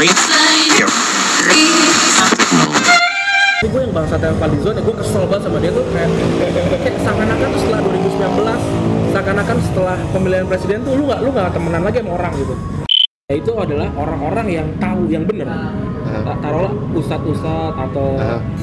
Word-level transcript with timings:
Ini 0.00 0.16
gue 3.62 3.80
yang 3.84 3.92
bangsa 3.92 4.16
yang 4.16 4.40
Fadlizon 4.40 4.72
ya 4.72 4.82
gue 4.82 4.96
kesel 4.96 5.28
banget 5.28 5.42
sama 5.44 5.60
dia 5.60 5.68
tuh 5.70 5.84
kayak, 5.92 6.08
kayak 6.80 6.96
seakan-akan 7.04 7.48
tuh 7.52 7.60
setelah 7.60 7.80
2019 7.84 9.12
seakan-akan 9.12 9.56
setelah 9.60 9.96
pemilihan 10.08 10.46
presiden 10.48 10.78
tuh 10.80 10.96
lu 10.96 11.04
nggak 11.04 11.20
lu 11.20 11.28
nggak 11.28 11.52
temenan 11.52 11.82
lagi 11.84 12.00
sama 12.00 12.10
orang 12.16 12.32
gitu. 12.32 12.54
Ya 13.28 13.34
itu 13.36 13.52
adalah 13.52 13.88
orang-orang 13.94 14.46
yang 14.48 14.66
tahu 14.80 15.02
yang 15.06 15.22
benar 15.22 15.48
Aha. 15.52 16.32
taruhlah 16.40 16.72
ustadz-ustadz 16.96 17.76
atau 17.78 18.16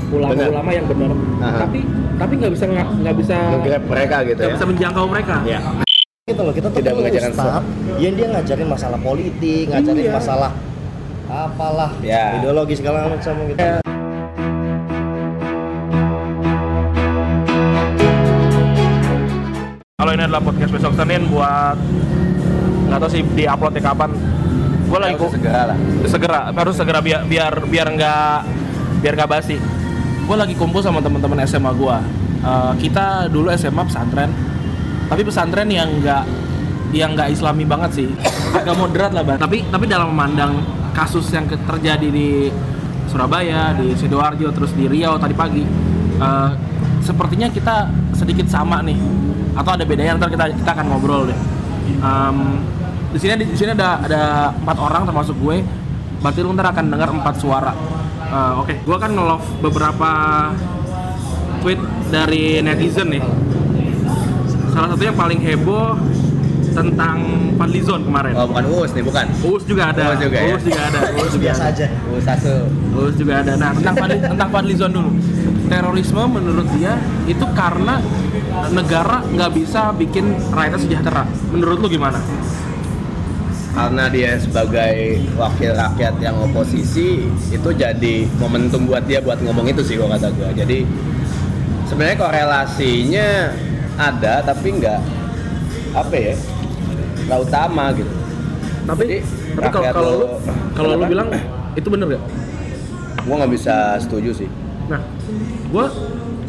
ulama-ulama 0.09 0.71
yang 0.73 0.89
benar 0.89 1.13
tapi 1.61 1.85
tapi 2.17 2.33
nggak 2.35 2.51
bisa 2.51 2.65
nggak 2.65 2.88
nggak 2.97 3.15
bisa 3.15 3.38
Nge-grab 3.38 3.83
mereka 3.85 4.15
gitu 4.25 4.39
nggak 4.41 4.49
ya? 4.49 4.55
bisa 4.57 4.65
menjangkau 4.65 5.05
mereka. 5.05 5.35
Iya. 5.45 5.59
gitu 6.27 6.41
loh 6.41 6.51
kita 6.51 6.67
tuh 6.67 6.81
Tidak 6.81 6.93
mengajarkan 6.97 7.31
ustad 7.31 7.63
yang 8.01 8.13
dia 8.17 8.27
ngajarin 8.27 8.67
masalah 8.67 8.97
politik 8.99 9.63
ngajarin 9.69 10.04
Iya. 10.04 10.17
masalah 10.17 10.51
apalah 11.27 11.91
Ya. 11.99 12.39
ideologi 12.39 12.75
segala 12.79 13.11
macam 13.11 13.35
gitu 13.47 13.59
Ya. 13.59 13.79
Kalau 19.97 20.11
ini 20.13 20.23
adalah 20.23 20.39
podcast 20.39 20.71
besok 20.71 20.93
Senin 20.93 21.25
buat 21.27 21.75
nggak 22.87 22.99
tahu 23.04 23.09
sih 23.11 23.21
di 23.35 23.43
uploadnya 23.43 23.83
kapan. 23.83 24.11
Gue 24.87 24.99
lagi 25.04 25.19
Harus 25.19 25.35
segera 25.35 25.61
lah 25.68 25.77
segera 26.07 26.39
harus 26.55 26.75
segera 26.79 26.99
biar 27.04 27.21
biar 27.27 27.54
biar 27.68 27.87
nggak 27.91 28.37
biar 29.04 29.13
nggak 29.18 29.29
basi. 29.29 29.57
Gue 30.23 30.35
lagi 30.37 30.55
kumpul 30.55 30.79
sama 30.79 31.04
teman-teman 31.04 31.43
SMA 31.43 31.71
gue. 31.73 31.97
kita 32.80 33.27
dulu 33.27 33.52
SMA 33.52 33.83
pesantren, 33.83 34.31
tapi 35.11 35.19
pesantren 35.27 35.67
yang 35.67 35.99
nggak 35.99 36.23
yang 36.95 37.11
nggak 37.11 37.35
Islami 37.35 37.67
banget 37.67 37.91
sih, 37.91 38.07
agak 38.55 38.71
moderat 38.80 39.11
lah 39.11 39.19
bang. 39.27 39.35
Tapi 39.35 39.67
tapi 39.67 39.83
dalam 39.83 40.16
memandang 40.16 40.55
kasus 40.97 41.30
yang 41.30 41.45
terjadi 41.45 42.09
di 42.09 42.50
Surabaya, 43.05 43.78
di 43.78 43.94
sidoarjo, 43.94 44.50
terus 44.50 44.73
di 44.73 44.89
Riau 44.89 45.16
tadi 45.21 45.38
pagi, 45.38 45.61
eh, 46.17 46.49
sepertinya 47.05 47.47
kita 47.53 47.88
sedikit 48.17 48.49
sama 48.49 48.81
nih, 48.81 48.97
atau 49.53 49.77
ada 49.77 49.86
bedanya? 49.86 50.17
Ntar 50.17 50.33
kita 50.33 50.45
kita 50.58 50.71
akan 50.73 50.86
ngobrol 50.89 51.30
deh. 51.30 51.39
Em, 52.02 52.38
di 53.13 53.17
sini 53.21 53.47
di 53.47 53.55
sini 53.55 53.71
ada 53.77 54.03
ada 54.03 54.23
empat 54.58 54.77
orang 54.81 55.05
termasuk 55.05 55.38
gue. 55.39 55.61
Berarti 56.17 56.39
lu 56.41 56.52
akan 56.52 56.86
dengar 56.89 57.14
empat 57.14 57.36
suara. 57.38 57.73
Eh, 58.27 58.53
oke 58.59 58.73
gue 58.83 58.97
kan 58.99 59.14
nge-love 59.14 59.47
beberapa 59.64 60.11
tweet 61.64 61.80
dari 62.11 62.59
netizen 62.59 63.08
nih. 63.08 63.23
Salah 64.75 64.93
satu 64.93 65.03
yang 65.05 65.16
paling 65.16 65.39
heboh 65.41 65.95
tentang 66.78 67.17
Fadlizon 67.58 68.02
kemarin. 68.06 68.33
Oh 68.38 68.45
bukan 68.45 68.66
Uus 68.70 68.92
nih, 68.94 69.02
bukan. 69.02 69.25
Uus 69.42 69.64
juga 69.66 69.89
ada. 69.89 70.14
Uus 70.14 70.22
juga 70.22 70.38
ya? 70.38 70.53
Uus 70.53 70.64
juga 70.64 70.81
ada 70.86 71.00
Uus 71.17 71.31
juga 71.33 71.44
biasa 71.50 71.64
ada. 71.66 71.73
aja. 71.73 71.88
Uus 72.14 72.25
Asu 72.30 72.56
Uus 72.94 73.16
juga 73.17 73.33
ada. 73.42 73.52
Nah 73.58 73.72
tentang 73.73 73.95
Fadli, 73.97 74.17
tentang 74.22 74.50
Fadlizon 74.53 74.92
dulu. 74.94 75.11
Terorisme 75.67 76.23
menurut 76.30 76.67
dia 76.78 76.94
itu 77.25 77.45
karena 77.58 78.00
negara 78.72 79.25
nggak 79.25 79.52
bisa 79.58 79.89
bikin 79.98 80.38
rakyatnya 80.53 80.80
sejahtera. 80.80 81.23
Menurut 81.50 81.78
lu 81.81 81.88
gimana? 81.89 82.22
Karena 83.78 84.09
dia 84.09 84.33
sebagai 84.42 85.22
wakil 85.38 85.70
rakyat 85.78 86.17
yang 86.17 86.33
oposisi 86.42 87.30
itu 87.53 87.70
jadi 87.78 88.25
momentum 88.42 88.89
buat 88.89 89.05
dia 89.05 89.22
buat 89.22 89.38
ngomong 89.42 89.70
itu 89.70 89.81
sih 89.86 89.98
gua 89.98 90.17
kata 90.17 90.33
gua. 90.33 90.50
Jadi 90.53 90.81
sebenarnya 91.86 92.17
korelasinya 92.17 93.53
ada 93.98 94.45
tapi 94.45 94.81
nggak 94.81 95.02
apa 95.94 96.14
ya 96.14 96.36
nggak 97.28 97.39
utama 97.42 97.92
gitu. 97.92 98.11
Tapi 98.83 99.03
Jadi, 99.03 99.17
tapi 99.53 99.67
kalau 99.70 99.86
kalau 99.92 100.09
lu 100.09 100.20
lo- 100.22 100.31
kalau 100.73 100.88
lu 100.94 101.06
bilang 101.06 101.28
itu 101.73 101.88
bener 101.88 102.08
gak 102.09 102.23
gua 103.22 103.36
nggak 103.38 103.52
bisa 103.52 103.75
setuju 104.00 104.31
sih. 104.33 104.50
Nah, 104.88 105.03
gue 105.67 105.86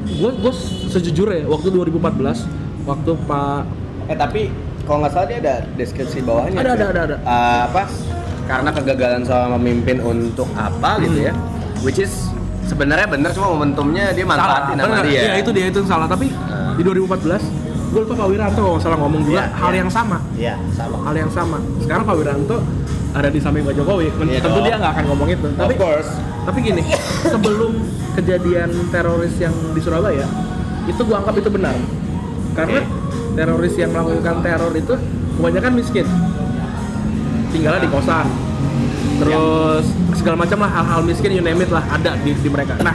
gue 0.08 0.30
gue 0.32 0.52
sejujurnya 0.88 1.44
waktu 1.44 1.68
2014 1.68 2.46
waktu 2.84 3.10
Pak 3.20 3.60
eh 4.06 4.16
tapi 4.16 4.40
kalau 4.82 5.02
nggak 5.02 5.12
salah 5.12 5.26
dia 5.26 5.38
ada 5.38 5.54
deskripsi 5.74 6.22
bawahnya 6.22 6.56
Ada, 6.56 6.70
ada, 6.72 6.86
ada, 6.88 7.00
ada. 7.04 7.16
Eh, 7.18 7.60
apa? 7.66 7.82
Karena 8.46 8.70
kegagalan 8.70 9.20
seorang 9.20 9.50
pemimpin 9.54 10.00
untuk 10.00 10.48
apa 10.54 10.96
gitu 10.98 11.20
ya. 11.20 11.34
Which 11.82 11.98
is 11.98 12.30
sebenarnya 12.64 13.04
bener 13.06 13.28
cuma 13.30 13.50
momentumnya 13.50 14.10
dia 14.10 14.24
manfaatin 14.24 14.78
sama 14.78 14.94
bener. 14.94 15.04
dia. 15.04 15.20
Iya, 15.20 15.32
itu 15.38 15.50
dia 15.50 15.66
itu 15.68 15.80
salah. 15.84 16.06
Tapi 16.06 16.30
Nah. 16.30 16.72
di 16.72 16.82
2014 16.82 17.42
gue 17.98 18.06
lupa 18.06 18.14
Pak 18.14 18.28
Wiranto 18.30 18.60
kalau 18.62 18.78
salah 18.78 18.98
ngomong 19.02 19.26
juga 19.26 19.42
Iya, 19.42 19.58
hal 19.58 19.72
iya. 19.74 19.80
yang 19.82 19.90
sama, 19.90 20.18
iya 20.38 20.54
sama 20.70 20.96
hal 21.02 21.14
yang 21.18 21.30
sama. 21.34 21.58
Sekarang 21.82 22.06
Pak 22.06 22.14
Wiranto 22.14 22.56
ada 23.10 23.26
di 23.26 23.40
samping 23.42 23.66
Pak 23.66 23.74
Jokowi, 23.74 24.06
Iya 24.30 24.38
tentu 24.38 24.62
dong. 24.62 24.66
dia 24.70 24.74
nggak 24.78 24.92
akan 24.94 25.04
ngomong 25.10 25.28
itu. 25.34 25.46
Tapi 25.58 25.74
of 25.74 25.80
course 25.82 26.10
tapi 26.46 26.58
gini, 26.62 26.82
sebelum 27.26 27.72
kejadian 28.14 28.70
teroris 28.94 29.34
yang 29.42 29.50
di 29.74 29.80
Surabaya, 29.82 30.24
itu 30.86 31.00
gue 31.02 31.16
anggap 31.18 31.34
itu 31.42 31.50
benar. 31.50 31.74
Karena 32.54 32.80
teroris 33.34 33.74
yang 33.74 33.90
melakukan 33.90 34.46
teror 34.46 34.72
itu 34.78 34.94
kebanyakan 35.34 35.72
miskin. 35.74 36.06
Tinggalnya 37.50 37.82
di 37.82 37.90
kosan. 37.90 38.26
Terus 39.18 39.84
segala 40.14 40.46
macam 40.46 40.62
lah 40.62 40.70
hal-hal 40.70 41.00
miskin 41.02 41.34
you 41.34 41.42
name 41.42 41.58
it 41.58 41.70
lah 41.74 41.82
ada 41.90 42.14
di, 42.22 42.30
di 42.30 42.46
mereka. 42.48 42.78
Nah, 42.78 42.94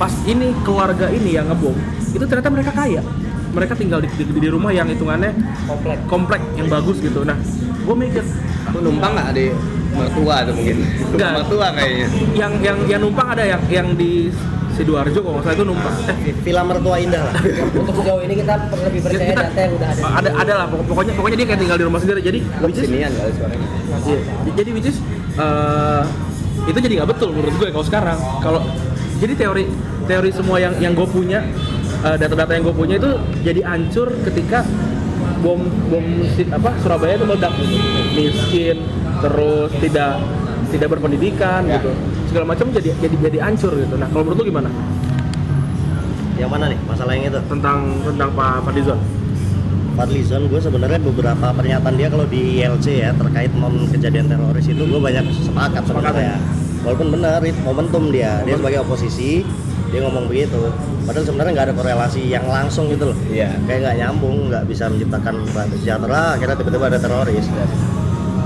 pas 0.00 0.12
ini 0.24 0.56
keluarga 0.64 1.12
ini 1.12 1.36
yang 1.36 1.52
ngebom, 1.52 1.76
itu 2.16 2.24
ternyata 2.24 2.48
mereka 2.48 2.72
kaya. 2.72 3.04
Mereka 3.52 3.72
tinggal 3.76 4.00
di, 4.00 4.08
di, 4.10 4.24
di 4.24 4.48
rumah 4.48 4.72
yang 4.72 4.88
hitungannya 4.88 5.32
komplek. 5.66 5.98
komplek 6.08 6.42
yang 6.56 6.68
bagus 6.68 6.96
gitu. 6.98 7.20
Nah, 7.22 7.36
gue 7.82 7.94
mikir 7.94 8.24
Lu 8.70 8.78
numpang 8.80 9.12
nggak 9.12 9.30
di 9.34 9.46
mertua 9.92 10.46
tuh 10.46 10.54
mungkin? 10.54 10.76
Nggak. 11.12 11.30
mertua 11.36 11.66
kayaknya. 11.76 12.06
Yang 12.32 12.52
yang 12.62 12.78
yang 12.88 13.00
numpang 13.02 13.28
ada 13.28 13.44
yang 13.44 13.60
yang 13.68 13.88
di 13.92 14.32
sidoarjo 14.72 15.20
kalau 15.20 15.36
nggak 15.36 15.44
salah 15.44 15.56
itu 15.58 15.66
numpang. 15.68 15.94
Eh, 16.08 16.16
villa 16.40 16.62
mertua 16.64 16.96
indah 16.96 17.20
lah. 17.20 17.34
Untuk 17.82 17.94
sejauh 18.00 18.22
ini 18.24 18.34
kita 18.40 18.54
lebih 18.72 19.00
percaya 19.04 19.28
Kita- 19.28 19.44
data 19.44 19.60
yang 19.60 19.72
udah 19.76 19.88
ada. 19.90 20.02
ada 20.16 20.30
ada 20.32 20.52
lah. 20.56 20.66
Pokok- 20.70 20.86
pokoknya 20.88 21.12
pokoknya 21.12 21.36
dia 21.36 21.46
kayak 21.46 21.60
tinggal 21.60 21.76
di 21.76 21.84
rumah 21.84 22.00
sendiri. 22.00 22.20
Jadi 22.22 22.38
which 22.64 22.78
is, 22.80 22.84
kesinian 22.86 23.12
kali 23.12 23.32
suaranya. 23.36 23.66
Iya, 24.02 24.18
jadi 24.56 24.70
which 24.72 24.88
is 24.88 24.96
eh, 25.36 26.02
itu 26.62 26.78
jadi 26.78 26.94
nggak 27.02 27.10
betul 27.12 27.28
menurut 27.34 27.52
gue 27.52 27.68
kalau 27.68 27.84
sekarang. 27.84 28.18
Kalau 28.40 28.60
jadi 29.20 29.34
teori 29.36 29.64
teori 30.02 30.30
semua 30.32 30.56
yang 30.56 30.72
yang 30.80 30.96
gue 30.96 31.04
punya 31.04 31.44
eh, 32.02 32.16
data-data 32.18 32.50
yang 32.52 32.64
gue 32.66 32.76
punya 32.76 32.94
itu 32.98 33.10
jadi 33.42 33.60
hancur 33.64 34.08
ketika 34.26 34.66
bom 35.42 35.58
bom 35.90 36.06
apa 36.54 36.70
Surabaya 36.78 37.18
itu 37.18 37.26
meledak 37.26 37.52
gitu. 37.58 37.76
miskin 38.14 38.76
terus 39.18 39.70
tidak 39.78 40.22
tidak 40.70 40.88
berpendidikan 40.88 41.66
Ya. 41.66 41.78
gitu. 41.78 41.90
Segala 42.30 42.44
macam 42.48 42.66
jadi 42.70 42.90
jadi 42.96 43.16
jadi 43.28 43.38
hancur 43.44 43.72
gitu. 43.76 43.94
Nah 43.98 44.08
kalau 44.08 44.24
menurut 44.24 44.40
lu 44.40 44.46
gimana? 44.48 44.70
Yang 46.38 46.50
mana 46.50 46.64
nih? 46.72 46.78
Masalah 46.88 47.12
yang 47.12 47.28
itu? 47.28 47.40
Tentang 47.46 47.78
tentang 48.02 48.28
Pak 48.32 48.64
Fadlizon. 48.64 48.98
Fadlizon 49.92 50.42
gue 50.48 50.56
sebenarnya 50.56 50.96
beberapa 50.96 51.46
pernyataan 51.52 51.94
dia 51.94 52.08
kalau 52.08 52.24
di 52.24 52.64
ILC 52.64 52.86
ya 52.88 53.10
terkait 53.12 53.52
momen 53.52 53.84
kejadian 53.92 54.24
teroris 54.26 54.64
itu 54.64 54.80
gue 54.80 54.96
banyak 54.96 55.20
sepakat 55.36 55.84
Sepakat 55.84 56.12
sebenarnya 56.16 56.36
walaupun 56.82 57.08
benar 57.12 57.40
itu 57.44 57.60
momentum 57.60 58.02
dia. 58.08 58.40
Dia 58.42 58.56
sebagai 58.56 58.80
oposisi 58.82 59.44
dia 59.92 60.00
ngomong 60.08 60.24
begitu. 60.24 60.56
Padahal 61.04 61.24
sebenarnya 61.28 61.52
nggak 61.52 61.66
ada 61.68 61.74
korelasi 61.76 62.20
yang 62.24 62.48
langsung 62.48 62.88
gitu 62.88 63.12
loh. 63.12 63.16
Iya. 63.28 63.52
Kayak 63.68 63.80
nggak 63.84 63.96
nyambung 64.00 64.36
nggak 64.48 64.64
bisa 64.64 64.88
menciptakan 64.88 65.44
bahan 65.52 65.68
sejahtera 65.76 66.22
akhirnya 66.40 66.56
tiba-tiba 66.56 66.84
ada 66.88 66.98
teroris. 66.98 67.46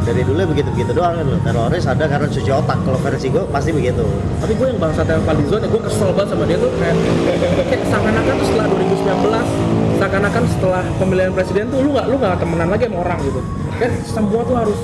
Dari 0.07 0.23
dulu 0.23 0.39
begitu 0.51 0.69
begitu 0.75 0.91
doang 0.91 1.23
loh. 1.23 1.39
Teroris 1.47 1.87
ada 1.87 2.05
karena 2.11 2.27
cuci 2.27 2.51
otak. 2.51 2.79
Kalau 2.83 2.99
versi 2.99 3.27
gue 3.31 3.43
pasti 3.55 3.71
begitu. 3.71 4.03
Tapi 4.43 4.53
gue 4.59 4.67
yang 4.75 4.79
bangsa 4.83 5.07
yang 5.07 5.23
Fadlizon 5.23 5.63
ya 5.63 5.69
gue 5.71 5.83
kesel 5.87 6.11
banget 6.11 6.29
sama 6.35 6.45
dia 6.51 6.59
tuh 6.59 6.71
kayak, 6.83 6.97
kayak 7.71 7.83
seakan-akan 7.87 8.35
tuh 8.35 8.47
setelah 8.51 8.67
2019 8.75 9.77
seakan-akan 9.97 10.45
setelah 10.45 10.85
pemilihan 11.01 11.33
presiden 11.33 11.73
tuh 11.73 11.81
lu 11.81 11.97
nggak 11.97 12.07
lu 12.13 12.21
nggak 12.21 12.37
temenan 12.37 12.69
lagi 12.69 12.85
sama 12.91 12.99
orang 13.07 13.19
gitu. 13.23 13.41
Kan 13.79 13.91
semua 14.05 14.41
tuh 14.45 14.57
harus 14.59 14.79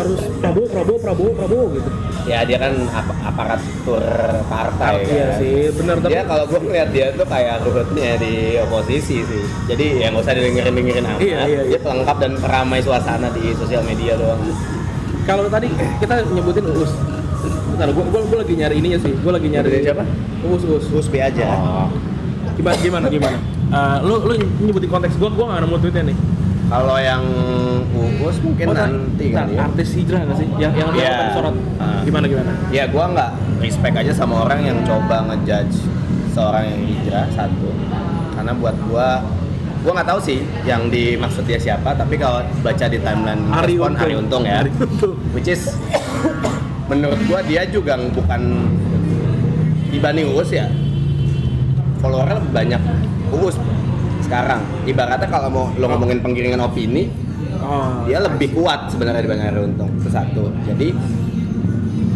harus 0.00 0.20
Prabowo 0.38 0.66
Prabowo 0.66 0.98
Prabowo 0.98 1.30
Prabowo 1.34 1.64
gitu 1.72 1.90
ya 2.24 2.44
dia 2.44 2.56
kan 2.56 2.72
ap- 2.90 3.20
aparatur 3.22 4.04
partai 4.46 4.92
iya 5.04 5.26
kan. 5.26 5.38
sih 5.40 5.56
bener 5.72 5.96
tapi 5.98 6.12
dia 6.12 6.22
kalau 6.24 6.44
gue 6.46 6.60
ngeliat 6.60 6.88
dia 6.90 7.06
tuh 7.12 7.26
kayak 7.26 7.56
ruhutnya 7.64 8.10
di 8.16 8.32
oposisi 8.58 9.16
sih 9.24 9.42
jadi 9.66 9.86
ya 9.98 10.06
nggak 10.12 10.22
usah 10.22 10.32
dengerin 10.34 10.74
dengerin 10.74 11.04
amat 11.06 11.20
Iya, 11.20 11.38
iya, 11.40 11.40
iya. 11.44 11.62
dia 11.66 11.80
pelengkap 11.80 12.16
dan 12.16 12.32
peramai 12.36 12.80
suasana 12.80 13.28
di 13.32 13.52
sosial 13.54 13.82
media 13.82 14.16
doang 14.16 14.40
kalau 15.24 15.46
tadi 15.46 15.68
kita 16.00 16.24
nyebutin 16.26 16.64
Uus 16.66 16.92
Bentar, 17.70 17.96
gue, 17.96 18.04
gue, 18.04 18.36
lagi 18.36 18.54
nyari 18.60 18.74
ininya 18.76 19.00
sih, 19.00 19.08
gue 19.08 19.32
lagi 19.32 19.48
nyari 19.48 19.72
Nyebutin 19.72 19.86
siapa? 19.88 20.04
Uus, 20.44 20.62
Uus 20.68 20.84
Usbi 20.92 21.16
aja 21.16 21.48
oh. 21.48 21.88
Gimana, 22.52 22.76
gimana, 22.76 23.06
gimana? 23.08 23.38
Eh, 23.70 23.98
lu, 24.02 24.18
lu 24.26 24.34
nyebutin 24.60 24.90
konteks 24.90 25.14
gue, 25.14 25.30
gue 25.30 25.44
gak 25.46 25.62
nemu 25.62 25.78
tweetnya 25.78 26.02
nih 26.10 26.16
kalau 26.70 26.96
yang 26.96 27.22
uus 28.22 28.36
mungkin 28.40 28.64
Oh, 28.70 28.74
nanti 28.78 29.26
kali 29.34 29.58
ya 29.58 29.66
artis 29.66 29.88
hijrah 29.98 30.22
gak 30.22 30.36
sih? 30.38 30.46
Yang, 30.56 30.72
yang 30.78 30.88
yeah. 30.94 31.34
sorot 31.34 31.56
Ah. 31.80 32.00
Gimana, 32.06 32.24
gimana? 32.30 32.52
ya 32.70 32.84
gue 32.86 33.04
nggak 33.04 33.30
respect 33.58 33.94
aja 33.96 34.12
sama 34.14 34.46
orang 34.46 34.60
yang 34.62 34.78
coba 34.86 35.26
ngejudge 35.28 35.76
seorang 36.30 36.64
yang 36.70 36.80
hijrah 36.86 37.26
satu 37.34 37.68
karena 38.38 38.52
buat 38.54 38.76
gue 38.86 39.08
gue 39.80 39.92
nggak 39.96 40.08
tahu 40.08 40.20
sih 40.20 40.38
yang 40.62 40.92
dimaksud 40.92 41.44
dia 41.48 41.56
siapa 41.56 41.96
tapi 41.96 42.20
kalau 42.20 42.44
baca 42.60 42.84
di 42.86 43.00
timeline 43.00 43.42
Ari 43.50 43.74
respon 43.80 43.96
Untung. 43.96 44.04
Ari 44.04 44.14
Untung 44.14 44.42
ya 44.44 44.56
Ari 44.60 44.70
Untung. 44.76 45.12
which 45.32 45.48
is 45.48 45.72
menurut 46.86 47.20
gua 47.24 47.40
dia 47.40 47.62
juga 47.64 47.94
bukan 47.96 48.40
dibanding 49.88 50.34
Uus 50.36 50.50
ya 50.52 50.68
follower 51.98 52.28
lebih 52.28 52.52
banyak 52.52 52.82
Uus 53.32 53.56
sekarang 54.30 54.62
ibaratnya 54.86 55.26
kalau 55.26 55.50
mau 55.50 55.66
lo 55.74 55.90
ngomongin 55.90 56.22
penggiringan 56.22 56.62
opini 56.62 57.10
Oh. 57.60 58.08
dia 58.08 58.24
lebih 58.24 58.56
kuat 58.56 58.88
sebenarnya 58.88 59.20
dibanding 59.20 59.46
Ari 59.46 59.60
Untung 59.60 59.90
itu 59.92 60.08
satu 60.08 60.48
jadi 60.64 60.96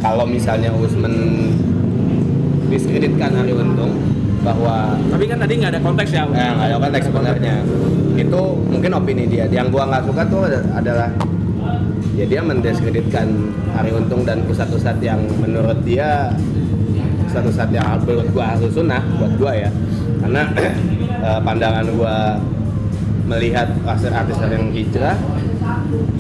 kalau 0.01 0.25
misalnya 0.25 0.73
Uus 0.73 0.97
mendiskreditkan 0.97 3.29
Ari 3.35 3.53
Untung 3.53 3.93
bahwa 4.41 4.97
Tapi 5.05 5.25
kan 5.27 5.37
tadi 5.37 5.53
nggak 5.57 5.73
ada 5.73 5.81
konteks 5.81 6.11
ya. 6.13 6.25
Eh, 6.27 6.49
nggak 6.49 6.69
ada 6.69 6.79
konteks 6.79 7.05
sebenarnya. 7.09 7.55
Itu 8.15 8.43
mungkin 8.69 8.91
opini 8.95 9.25
dia. 9.25 9.49
Yang 9.49 9.73
gua 9.73 9.89
nggak 9.89 10.05
suka 10.05 10.23
tuh 10.29 10.41
ada- 10.45 10.65
adalah 10.75 11.09
ya 12.13 12.25
dia 12.25 12.41
mendiskreditkan 12.41 13.27
Ari 13.75 13.91
Untung 13.93 14.25
dan 14.25 14.45
pusat-pusat 14.45 14.97
yang 15.01 15.21
menurut 15.41 15.77
dia 15.85 16.33
pusat-pusat 17.25 17.69
yang 17.69 17.85
menurut 18.01 18.29
gua 18.33 18.57
harus 18.57 18.73
sunnah 18.73 19.01
buat 19.17 19.33
gua 19.37 19.53
ya. 19.57 19.71
Karena 20.21 20.43
eh, 21.25 21.41
pandangan 21.41 21.85
gua 21.97 22.37
melihat 23.25 23.73
artis-artis 23.89 24.37
yang 24.45 24.69
hijrah 24.69 25.17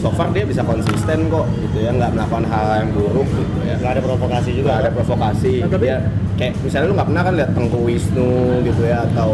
so 0.00 0.08
far 0.12 0.32
dia 0.32 0.44
bisa 0.48 0.64
konsisten 0.64 1.28
kok 1.28 1.46
gitu 1.60 1.78
ya. 1.84 1.90
Nggak 1.92 2.10
melakukan 2.16 2.44
hal 2.48 2.64
yang 2.84 2.90
buruk 2.96 3.28
gitu 3.28 3.58
ya. 3.64 3.74
Nggak 3.80 3.92
ada 3.96 4.02
provokasi 4.02 4.50
juga 4.56 4.62
juga 4.64 4.72
ada 4.80 4.90
provokasi. 4.92 5.54
Nah, 5.60 5.68
tapi- 5.68 5.86
dia 5.88 5.96
kayak 6.34 6.52
misalnya 6.64 6.86
lu 6.90 6.94
nggak 6.96 7.08
pernah 7.12 7.22
kan 7.22 7.34
lihat 7.38 7.50
Tengku 7.54 7.78
Wisnu 7.86 8.32
gitu 8.66 8.82
ya 8.88 8.98
atau 9.12 9.30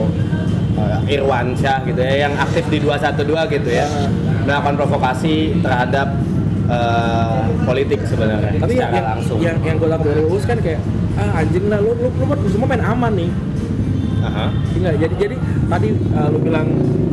uh, 0.76 0.98
Irwansyah 1.06 1.78
gitu 1.88 2.00
ya 2.02 2.14
yang 2.28 2.34
aktif 2.36 2.64
di 2.68 2.78
212 2.82 3.56
gitu 3.56 3.70
ya. 3.70 3.86
Melakukan 4.46 4.74
provokasi 4.74 5.62
terhadap 5.62 6.08
uh, 6.66 7.44
politik 7.62 8.00
sebenarnya 8.02 8.56
Tapi 8.58 8.72
yang, 8.74 8.82
secara 8.82 8.96
yang, 8.96 9.06
langsung. 9.14 9.38
yang, 9.38 9.56
yang 9.62 9.76
gue 9.78 9.88
tangkap 9.88 10.06
dari 10.10 10.22
Uus 10.26 10.44
kan 10.46 10.58
kayak 10.58 10.80
ah 11.18 11.42
anjing 11.42 11.66
lah 11.68 11.78
lu 11.82 11.92
lu 12.00 12.08
lu, 12.16 12.24
lu 12.26 12.48
semua 12.48 12.66
main 12.70 12.82
aman 12.82 13.12
nih. 13.14 13.30
Aha. 14.30 14.46
Enggak, 14.78 14.94
jadi 15.02 15.14
jadi 15.18 15.36
tadi 15.66 15.88
uh, 16.14 16.28
lu 16.30 16.38
bilang 16.38 16.66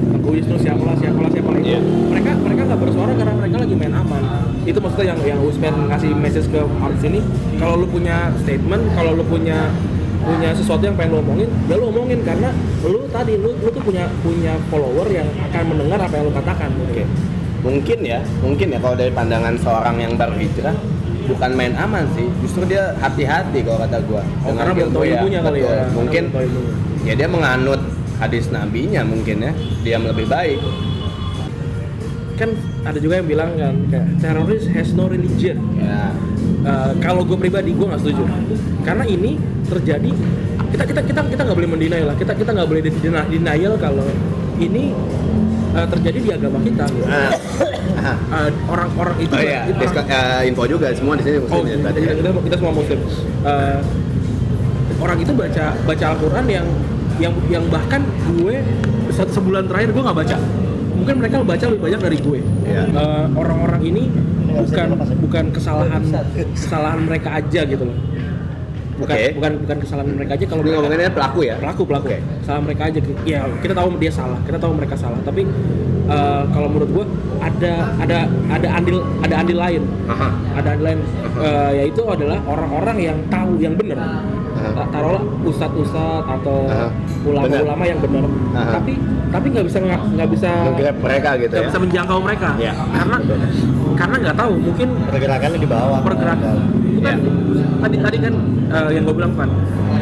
Tengku 0.07 0.29
Wisnu 0.31 0.55
siapa 0.55 0.83
lah 0.85 0.95
siapa 0.95 1.17
lah 1.17 1.29
siapa 1.33 1.49
lah 1.49 1.59
itu 1.59 1.67
Iya. 1.67 1.79
mereka 1.81 2.31
mereka 2.37 2.61
nggak 2.69 2.81
bersuara 2.85 3.11
karena 3.17 3.33
mereka 3.35 3.55
lagi 3.65 3.75
main 3.75 3.93
aman 3.93 4.23
itu 4.63 4.77
maksudnya 4.77 5.05
yang 5.11 5.19
yang 5.25 5.39
Usman 5.41 5.75
ngasih 5.89 6.11
message 6.13 6.47
ke 6.47 6.59
artis 6.61 7.03
ini 7.03 7.19
kalau 7.57 7.75
lu 7.81 7.87
punya 7.89 8.29
statement 8.39 8.83
kalau 8.93 9.11
lu 9.17 9.23
punya 9.25 9.73
punya 10.21 10.49
sesuatu 10.51 10.83
yang 10.83 10.95
pengen 10.99 11.17
lu 11.17 11.19
omongin 11.23 11.49
ya 11.65 11.75
lu 11.75 11.85
omongin 11.89 12.19
karena 12.21 12.49
lu 12.83 12.99
tadi 13.09 13.33
lu 13.39 13.49
lu 13.57 13.69
tuh 13.71 13.81
punya 13.81 14.05
punya 14.21 14.53
follower 14.67 15.07
yang 15.07 15.27
akan 15.49 15.63
mendengar 15.73 15.99
apa 15.99 16.13
yang 16.19 16.25
lu 16.29 16.33
katakan 16.35 16.69
Oke. 16.85 17.03
Mungkin 17.57 17.99
ya, 18.05 18.21
mungkin 18.39 18.69
ya 18.69 18.79
kalau 18.79 18.95
dari 18.95 19.11
pandangan 19.11 19.57
seorang 19.59 19.97
yang 19.97 20.13
baru 20.15 20.37
hijrah 20.37 20.77
bukan 21.27 21.51
main 21.53 21.73
aman 21.75 22.07
sih, 22.15 22.27
justru 22.41 22.63
dia 22.65 22.95
hati-hati 23.03 23.59
kalau 23.61 23.79
kata 23.83 23.97
gua. 24.07 24.23
Oh, 24.47 24.55
karena 24.55 24.71
belum 24.73 24.89
tahu 24.95 25.03
ya, 25.03 25.19
ilmunya 25.19 25.39
kali 25.43 25.59
ya. 25.61 25.83
Mungkin 25.91 26.23
ya 27.03 27.13
dia 27.13 27.27
menganut 27.27 27.81
hadis 28.17 28.49
nabinya 28.49 29.03
mungkin 29.03 29.43
ya, 29.43 29.51
dia 29.83 29.95
lebih 29.99 30.25
baik. 30.25 30.59
kan 32.37 32.53
ada 32.85 33.01
juga 33.01 33.17
yang 33.17 33.27
bilang 33.27 33.49
kan 33.57 33.75
kayak 33.89 34.07
teroris 34.21 34.69
has 34.69 34.93
no 34.93 35.09
religion 35.09 35.57
Ya. 35.81 36.13
Uh, 36.61 36.93
kalau 37.01 37.25
gue 37.25 37.33
pribadi 37.33 37.73
gue 37.73 37.81
nggak 37.81 37.97
setuju 37.97 38.29
karena 38.85 39.09
ini 39.09 39.41
terjadi 39.65 40.11
kita 40.69 40.83
kita 40.83 41.01
kita 41.01 41.21
kita 41.33 41.41
nggak 41.47 41.57
boleh 41.57 41.69
mendenial 41.73 42.13
lah 42.13 42.15
kita 42.19 42.37
kita 42.37 42.53
nggak 42.53 42.69
boleh 42.69 42.81
denial 43.33 43.73
kalau 43.81 44.05
ini 44.61 44.93
uh, 45.77 45.87
terjadi 45.87 46.17
di 46.19 46.29
agama 46.33 46.57
kita 46.59 46.83
gitu. 46.89 47.05
Uh, 47.07 48.49
orang-orang 48.67 49.17
itu 49.19 49.33
Oh 49.33 49.41
iya, 49.41 49.61
itu 49.65 49.77
diska- 49.77 50.07
eh, 50.07 50.41
info 50.49 50.63
juga 50.65 50.89
semua 50.93 51.13
di 51.15 51.23
sini 51.23 51.37
Oh, 51.37 51.45
muslim 51.61 51.65
ya, 51.69 51.77
tadi. 51.85 51.99
kita, 52.03 52.29
kita, 52.33 52.55
semua 52.57 52.73
muslim. 52.73 52.99
Uh, 53.43 53.79
orang 54.97 55.17
itu 55.21 55.31
baca 55.31 55.65
baca 55.85 56.05
Al-Quran 56.09 56.45
yang 56.49 56.67
yang 57.17 57.33
yang 57.49 57.63
bahkan 57.69 58.01
gue 58.33 58.61
satu 59.09 59.31
sebulan 59.33 59.65
terakhir 59.65 59.93
gue 59.93 60.03
nggak 60.03 60.17
baca. 60.17 60.37
Mungkin 60.97 61.15
mereka 61.21 61.35
baca 61.45 61.63
lebih 61.69 61.81
banyak 61.85 62.01
dari 62.01 62.17
gue. 62.17 62.39
Iya. 62.65 62.83
Uh, 62.91 63.25
orang-orang 63.37 63.81
ini 63.85 64.03
Nggak 64.47 64.63
bisa 64.63 64.73
bukan 64.73 64.87
ya? 64.89 65.15
bukan 65.21 65.45
kesalahan 65.53 66.01
kesalahan 66.55 66.99
mereka 67.03 67.29
aja 67.37 67.61
gitu 67.63 67.83
loh. 67.85 67.97
Bukan 68.97 69.13
Oke. 69.13 69.29
bukan 69.37 69.51
bukan 69.61 69.77
kesalahan 69.85 70.09
mereka 70.17 70.31
aja 70.33 70.45
kalau 70.49 70.61
mereka 70.65 70.75
ngomonginnya 70.81 71.13
pelaku 71.13 71.39
ya? 71.45 71.55
pelaku 71.61 71.81
pelaku. 71.85 72.05
Oke. 72.09 72.19
salah 72.41 72.61
mereka 72.65 72.81
aja 72.89 72.99
ya 73.29 73.39
kita 73.61 73.73
tahu 73.77 73.87
dia 74.01 74.11
salah. 74.11 74.39
Kita 74.41 74.57
tahu 74.57 74.71
mereka 74.73 74.95
salah. 74.97 75.19
Tapi 75.21 75.41
uh, 76.09 76.43
kalau 76.49 76.67
menurut 76.73 76.89
gua 76.89 77.05
ada 77.37 77.73
ada 78.01 78.17
ada 78.49 78.67
andil 78.73 78.97
ada 79.21 79.35
andil 79.37 79.57
lain. 79.61 79.83
Aha. 80.09 80.27
ada 80.57 80.67
andil 80.73 80.85
lain. 80.89 80.99
Uh, 81.37 81.71
yaitu 81.77 82.01
adalah 82.09 82.41
orang-orang 82.49 82.97
yang 82.97 83.17
tahu 83.29 83.61
yang 83.61 83.77
benar. 83.77 84.25
Taruhlah 84.57 85.21
ustadz-ustadz 85.45 86.25
atau 86.25 86.65
Aha. 86.65 86.89
ulama-ulama 87.21 87.83
yang 87.85 88.01
benar. 88.01 88.25
Tapi 88.81 88.97
tapi 89.29 89.45
nggak 89.53 89.65
bisa 89.69 89.77
nggak 89.85 90.29
bisa 90.33 90.49
mereka 90.97 91.29
gitu 91.37 91.53
nggak 91.53 91.65
ya. 91.65 91.69
bisa 91.69 91.79
menjangkau 91.85 92.17
mereka. 92.25 92.49
Iya. 92.57 92.73
karena 92.73 93.17
karena 93.93 94.15
nggak 94.25 94.37
tahu. 94.41 94.53
Mungkin 94.57 94.87
pergerakannya 95.13 95.59
di 95.61 95.69
bawah. 95.69 95.99
Pergerakan 96.01 96.86
itu 96.97 97.05
kan 97.05 97.17
tadi 97.79 97.95
tadi 98.01 98.17
kan 98.17 98.33
eh, 98.73 98.89
yang 98.97 99.03
gue 99.05 99.15
bilang 99.15 99.33
kan 99.37 99.49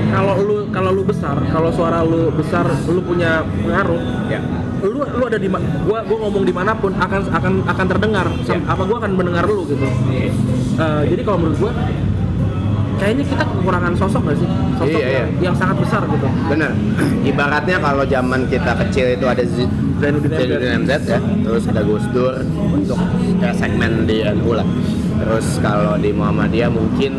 kalau 0.05 0.33
lu 0.39 0.57
kalau 0.71 0.89
lu 0.91 1.03
besar 1.03 1.35
kalau 1.51 1.69
suara 1.69 1.99
lu 2.01 2.31
besar 2.31 2.63
lu 2.87 3.03
punya 3.03 3.43
pengaruh 3.43 3.99
Ya. 4.25 4.39
lu 4.81 5.01
lu 5.01 5.23
ada 5.27 5.37
di 5.37 5.45
gua 5.85 6.01
gua 6.01 6.17
ngomong 6.25 6.43
di 6.45 6.53
mana 6.53 6.71
pun 6.73 6.89
akan 6.95 7.29
akan 7.29 7.53
akan 7.67 7.85
terdengar 7.89 8.25
Ya. 8.43 8.57
apa 8.63 8.81
gua 8.85 8.97
akan 8.97 9.11
mendengar 9.13 9.43
lu 9.45 9.67
gitu 9.67 9.85
Iya. 10.07 10.31
Eh, 10.75 11.01
jadi 11.11 11.21
kalau 11.21 11.37
menurut 11.43 11.57
gua 11.59 11.71
kayaknya 12.95 13.23
kita 13.27 13.43
kekurangan 13.43 13.93
sosok 13.99 14.21
gak 14.23 14.37
sih 14.39 14.49
sosok 14.79 14.87
Iya, 14.95 15.03
iya. 15.03 15.19
yang, 15.19 15.29
yang 15.51 15.55
sangat 15.55 15.77
besar 15.83 16.01
gitu 16.07 16.27
Bener. 16.47 16.71
Ibaratnya 17.21 17.77
kalau 17.77 18.03
zaman 18.07 18.39
kita 18.47 18.71
kecil 18.81 19.05
itu 19.13 19.25
ada 19.27 19.43
Zainuddin 19.95 20.31
MZ. 20.31 20.39
Zainuddin 20.39 20.71
MZ 20.83 20.91
ya, 21.07 21.19
terus 21.43 21.63
ada 21.67 21.81
Gus 21.83 22.05
Dur 22.11 22.33
untuk 22.71 22.99
ya, 23.39 23.51
segmen 23.51 24.03
di 24.03 24.23
NU 24.27 24.51
lah. 24.53 24.67
Terus 25.15 25.47
kalau 25.57 25.95
di 25.95 26.11
Muhammadiyah 26.11 26.69
mungkin 26.69 27.17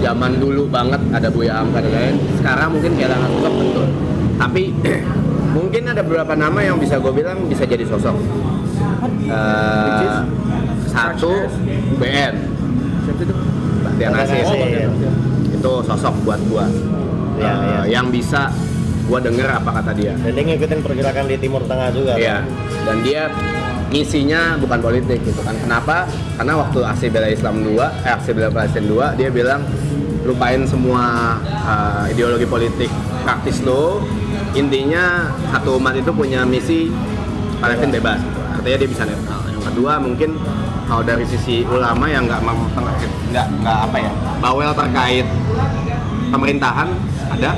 zaman 0.00 0.36
dulu 0.36 0.66
banget 0.66 1.00
ada 1.10 1.28
Buya 1.28 1.60
Hamka 1.60 1.78
dan 1.78 1.92
lain. 1.92 2.16
Sekarang 2.34 2.68
mungkin 2.72 2.92
kehilangan 2.94 3.28
sosok 3.30 3.54
betul. 3.54 3.86
Tapi 4.34 4.62
mungkin 5.56 5.82
ada 5.86 6.00
beberapa 6.00 6.34
nama 6.34 6.58
yang 6.60 6.76
bisa 6.76 6.98
gue 6.98 7.12
bilang 7.12 7.44
bisa 7.46 7.62
jadi 7.62 7.84
sosok. 7.84 8.16
Eh, 9.24 10.18
satu 10.86 11.32
BN, 11.96 12.34
siapa 13.02 13.20
itu 13.20 13.34
Bahtiar 13.82 14.10
Nasir. 14.12 14.44
Itu 15.50 15.72
sosok 15.80 16.14
buat 16.22 16.40
gua. 16.46 16.66
Iya, 17.34 17.50
Eh, 17.50 17.56
iya. 17.58 17.80
yang 17.90 18.08
bisa 18.08 18.52
gua 19.04 19.18
denger 19.18 19.48
apa 19.50 19.70
kata 19.74 19.92
dia. 19.92 20.12
dan 20.14 20.32
dia 20.32 20.44
ngikutin 20.46 20.80
pergerakan 20.80 21.24
di 21.26 21.36
timur 21.36 21.62
tengah 21.64 21.88
juga 21.90 22.14
Iya. 22.14 22.40
kan? 22.40 22.44
Dan 22.84 22.96
dia 23.00 23.22
misinya 23.90 24.56
bukan 24.60 24.78
politik 24.80 25.20
gitu 25.24 25.40
kan. 25.44 25.56
Kenapa? 25.58 26.08
Karena 26.36 26.54
waktu 26.60 26.78
aksi 26.84 27.06
bela 27.12 27.28
Islam 27.28 27.64
2, 27.64 28.06
eh 28.06 28.12
aksi 28.12 28.30
bela 28.32 28.48
Palestina 28.52 29.14
2, 29.14 29.20
dia 29.20 29.28
bilang 29.28 29.60
lupain 30.24 30.64
semua 30.64 31.36
uh, 31.44 32.04
ideologi 32.08 32.48
politik 32.48 32.88
praktis 33.24 33.60
lo. 33.60 34.00
Intinya 34.54 35.28
satu 35.50 35.76
umat 35.76 35.98
itu 35.98 36.10
punya 36.14 36.46
misi 36.46 36.88
Palestina 37.60 38.00
bebas. 38.00 38.20
Gitu. 38.20 38.40
Artinya 38.54 38.78
dia 38.80 38.88
bisa 38.88 39.02
netral. 39.04 39.40
Yang 39.52 39.64
kedua 39.72 39.92
mungkin 40.00 40.30
kalau 40.84 41.02
dari 41.02 41.24
sisi 41.24 41.64
ulama 41.64 42.06
yang 42.08 42.28
nggak 42.28 42.40
nggak 43.32 43.46
nggak 43.64 43.78
apa 43.88 43.96
ya 43.98 44.12
bawel 44.38 44.70
terkait 44.76 45.26
pemerintahan 46.28 46.88
ada 47.32 47.50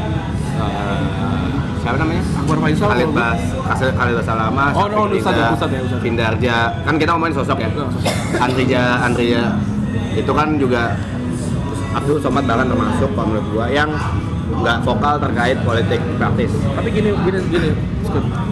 eh, 0.63 1.47
siapa 1.87 2.03
namanya 2.03 2.23
Akbar 2.35 2.57
Faisal 2.59 2.87
Khalid 2.91 3.11
Bas 3.15 3.39
Khalid 3.63 3.95
Khalid 3.95 4.15
Basalama 4.19 4.65
Oh, 4.75 4.87
oh, 4.91 5.07
Rida, 5.07 5.23
Ustadz 5.23 5.39
ya, 5.71 5.81
Ustadz. 5.87 6.03
Findarja 6.03 6.57
kan 6.83 6.95
kita 6.99 7.11
ngomongin 7.15 7.35
sosok 7.37 7.59
ya 7.63 7.69
Oh, 7.71 7.87
sosok. 7.89 8.15
Andrija 8.43 8.83
Andrija 9.01 9.43
itu 10.13 10.33
kan 10.35 10.49
juga 10.59 10.83
Abdul 11.95 12.19
Somad 12.19 12.43
bahkan 12.45 12.67
termasuk 12.67 13.09
kalau 13.15 13.27
menurut 13.31 13.47
gua 13.55 13.67
yang 13.71 13.89
nggak 14.57 14.79
vokal 14.83 15.15
terkait 15.21 15.59
politik 15.63 16.01
praktis 16.17 16.51
tapi 16.73 16.89
gini 16.91 17.11
gini 17.23 17.39
gini. 17.51 17.71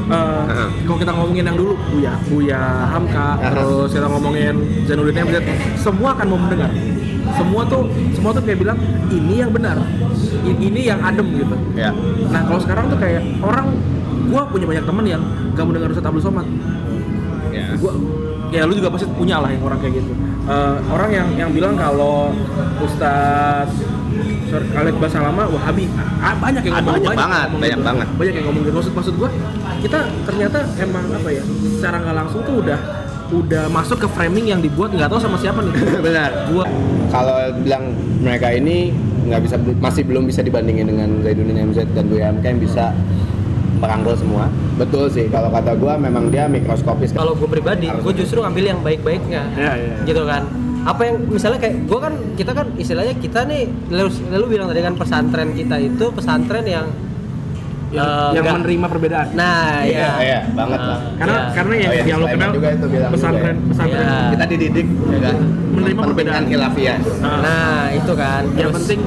Eh, 0.05 0.43
Heeh. 0.45 0.69
kalau 0.85 0.99
kita 1.01 1.13
ngomongin 1.13 1.45
yang 1.45 1.57
dulu 1.57 1.73
Buya 1.89 2.13
Buya 2.27 2.61
Hamka 2.87 3.35
Heeh. 3.35 3.51
terus 3.51 3.91
kita 3.91 4.07
ngomongin 4.07 4.55
Zainuddin 4.85 5.17
MZ 5.25 5.35
semua 5.77 6.13
akan 6.13 6.27
mau 6.29 6.39
mendengar 6.39 6.71
semua 7.35 7.63
tuh 7.67 7.83
semua 8.13 8.31
tuh 8.31 8.43
kayak 8.43 8.59
bilang 8.59 8.79
ini 9.09 9.35
yang 9.39 9.51
benar. 9.51 9.77
Ini 10.45 10.81
yang 10.85 11.01
adem 11.01 11.27
gitu. 11.35 11.57
Ya 11.75 11.91
nah 12.29 12.41
kalau 12.43 12.61
sekarang 12.61 12.89
tuh 12.89 12.99
kayak 12.99 13.23
orang 13.41 13.75
gua 14.29 14.49
punya 14.49 14.67
banyak 14.67 14.85
temen 14.85 15.05
yang 15.05 15.23
gak 15.53 15.63
mau 15.63 15.73
dengar 15.73 15.89
Ustadz 15.91 16.09
Abdul 16.09 16.23
Somad. 16.23 16.47
Ya 17.51 17.75
gua 17.77 17.93
ya 18.51 18.63
lu 18.65 18.75
juga 18.75 18.91
pasti 18.91 19.07
punya 19.11 19.43
lah 19.43 19.51
yang 19.51 19.63
orang 19.63 19.79
kayak 19.79 19.95
gitu. 19.99 20.13
Eh, 20.45 20.77
orang 20.93 21.11
yang 21.11 21.29
yang 21.35 21.51
bilang 21.51 21.75
kalau 21.75 22.31
Ustadz 22.79 23.73
Khalid 24.55 24.95
Basalama 25.01 25.51
Wahabi 25.51 25.91
ah, 26.23 26.35
banyak 26.39 26.63
yang 26.63 26.75
Ah, 26.75 26.81
ngomong 26.81 26.95
banyak 27.03 27.19
banget, 27.19 27.47
ngomong 27.51 27.63
banyak 27.65 27.79
gitu. 27.79 27.89
banget. 27.89 28.09
banyak 28.15 28.35
yang 28.35 28.45
ngomong 28.47 28.63
gitu. 28.63 28.75
Maksud 28.77 28.93
maksud 28.95 29.15
gua 29.19 29.31
kita 29.83 29.99
ternyata 30.23 30.59
emang 30.79 31.05
apa 31.11 31.29
ya 31.29 31.43
secara 31.75 31.97
nggak 31.99 32.17
langsung 32.17 32.41
tuh 32.47 32.55
udah 32.63 32.79
udah 33.33 33.71
masuk 33.73 34.05
ke 34.05 34.09
framing 34.13 34.51
yang 34.53 34.61
dibuat 34.61 34.93
nggak 34.93 35.09
tahu 35.09 35.21
sama 35.23 35.37
siapa 35.41 35.63
nih. 35.65 35.75
Benar. 36.07 36.31
Gua 36.53 36.65
Kalau 37.09 37.37
bilang 37.63 37.95
mereka 38.21 38.51
ini 38.53 38.91
nggak 39.25 39.41
bisa 39.41 39.57
masih 39.81 40.03
belum 40.05 40.29
bisa 40.29 40.45
dibandingin 40.45 40.91
dengan 40.91 41.09
Zainuddin 41.25 41.73
MZ 41.73 41.79
dan 41.97 42.11
WMK 42.13 42.45
yang 42.45 42.61
bisa 42.61 42.85
merangkul 43.81 44.15
semua. 44.17 44.49
Betul 44.77 45.09
sih. 45.13 45.27
Kalau 45.31 45.49
kata 45.49 45.77
gua 45.77 45.97
memang 45.97 46.29
dia 46.29 46.49
mikroskopis. 46.49 47.13
Kalau 47.13 47.37
gue 47.37 47.49
pribadi, 47.49 47.89
gue 47.91 48.13
justru 48.17 48.41
ngambil 48.41 48.65
yang 48.75 48.81
baik-baiknya. 48.81 49.43
Iya, 49.55 49.73
iya. 49.77 49.97
Gitu 50.09 50.23
kan. 50.25 50.49
Apa 50.85 51.01
yang 51.09 51.17
misalnya 51.33 51.61
kayak 51.65 51.89
gue 51.89 51.99
kan 52.01 52.15
kita 52.37 52.53
kan 52.53 52.67
istilahnya 52.77 53.15
kita 53.17 53.49
nih 53.49 53.65
lalu, 53.89 54.11
lalu 54.29 54.45
bilang 54.57 54.69
tadi 54.69 54.81
kan 54.85 54.95
pesantren 55.01 55.57
kita 55.57 55.81
itu 55.81 56.13
pesantren 56.13 56.65
yang 56.69 56.87
yang, 57.95 58.03
eh, 58.05 58.31
yang 58.37 58.45
menerima 58.59 58.87
perbedaan. 58.91 59.27
Nah, 59.33 59.81
Iya, 59.81 59.99
ya. 59.99 60.11
iya, 60.21 60.39
banget 60.51 60.81
Nah, 60.81 60.91
lah. 60.91 60.99
Karena 61.15 61.37
iya. 61.39 61.53
karena 61.55 61.75
yang 61.75 61.91
Oh, 61.91 61.95
iya, 61.95 62.03
yang 62.05 62.19
lo 62.19 62.27
kenal 62.27 62.51
juga 62.51 62.69
itu 62.71 62.87
bilang 62.91 63.11
pesantren 63.15 63.57
juga 63.57 63.69
pesantren 63.71 64.05
Iya. 64.05 64.19
Kita 64.35 64.45
dididik 64.47 64.87
ya 64.91 65.19
kan? 65.21 65.37
Menerima 65.75 66.01
perbedaan. 66.05 66.43
Khilafiyah. 66.45 66.97
Nah, 67.23 67.39
Nah, 67.41 67.83
itu 67.91 68.13
kan. 68.15 68.43
yang 68.51 68.71
Terus- 68.71 68.77
penting 68.83 69.01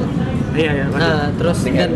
iya 0.57 0.71
ya. 0.73 0.85
Nah, 0.89 1.29
terus 1.37 1.57
dan, 1.63 1.91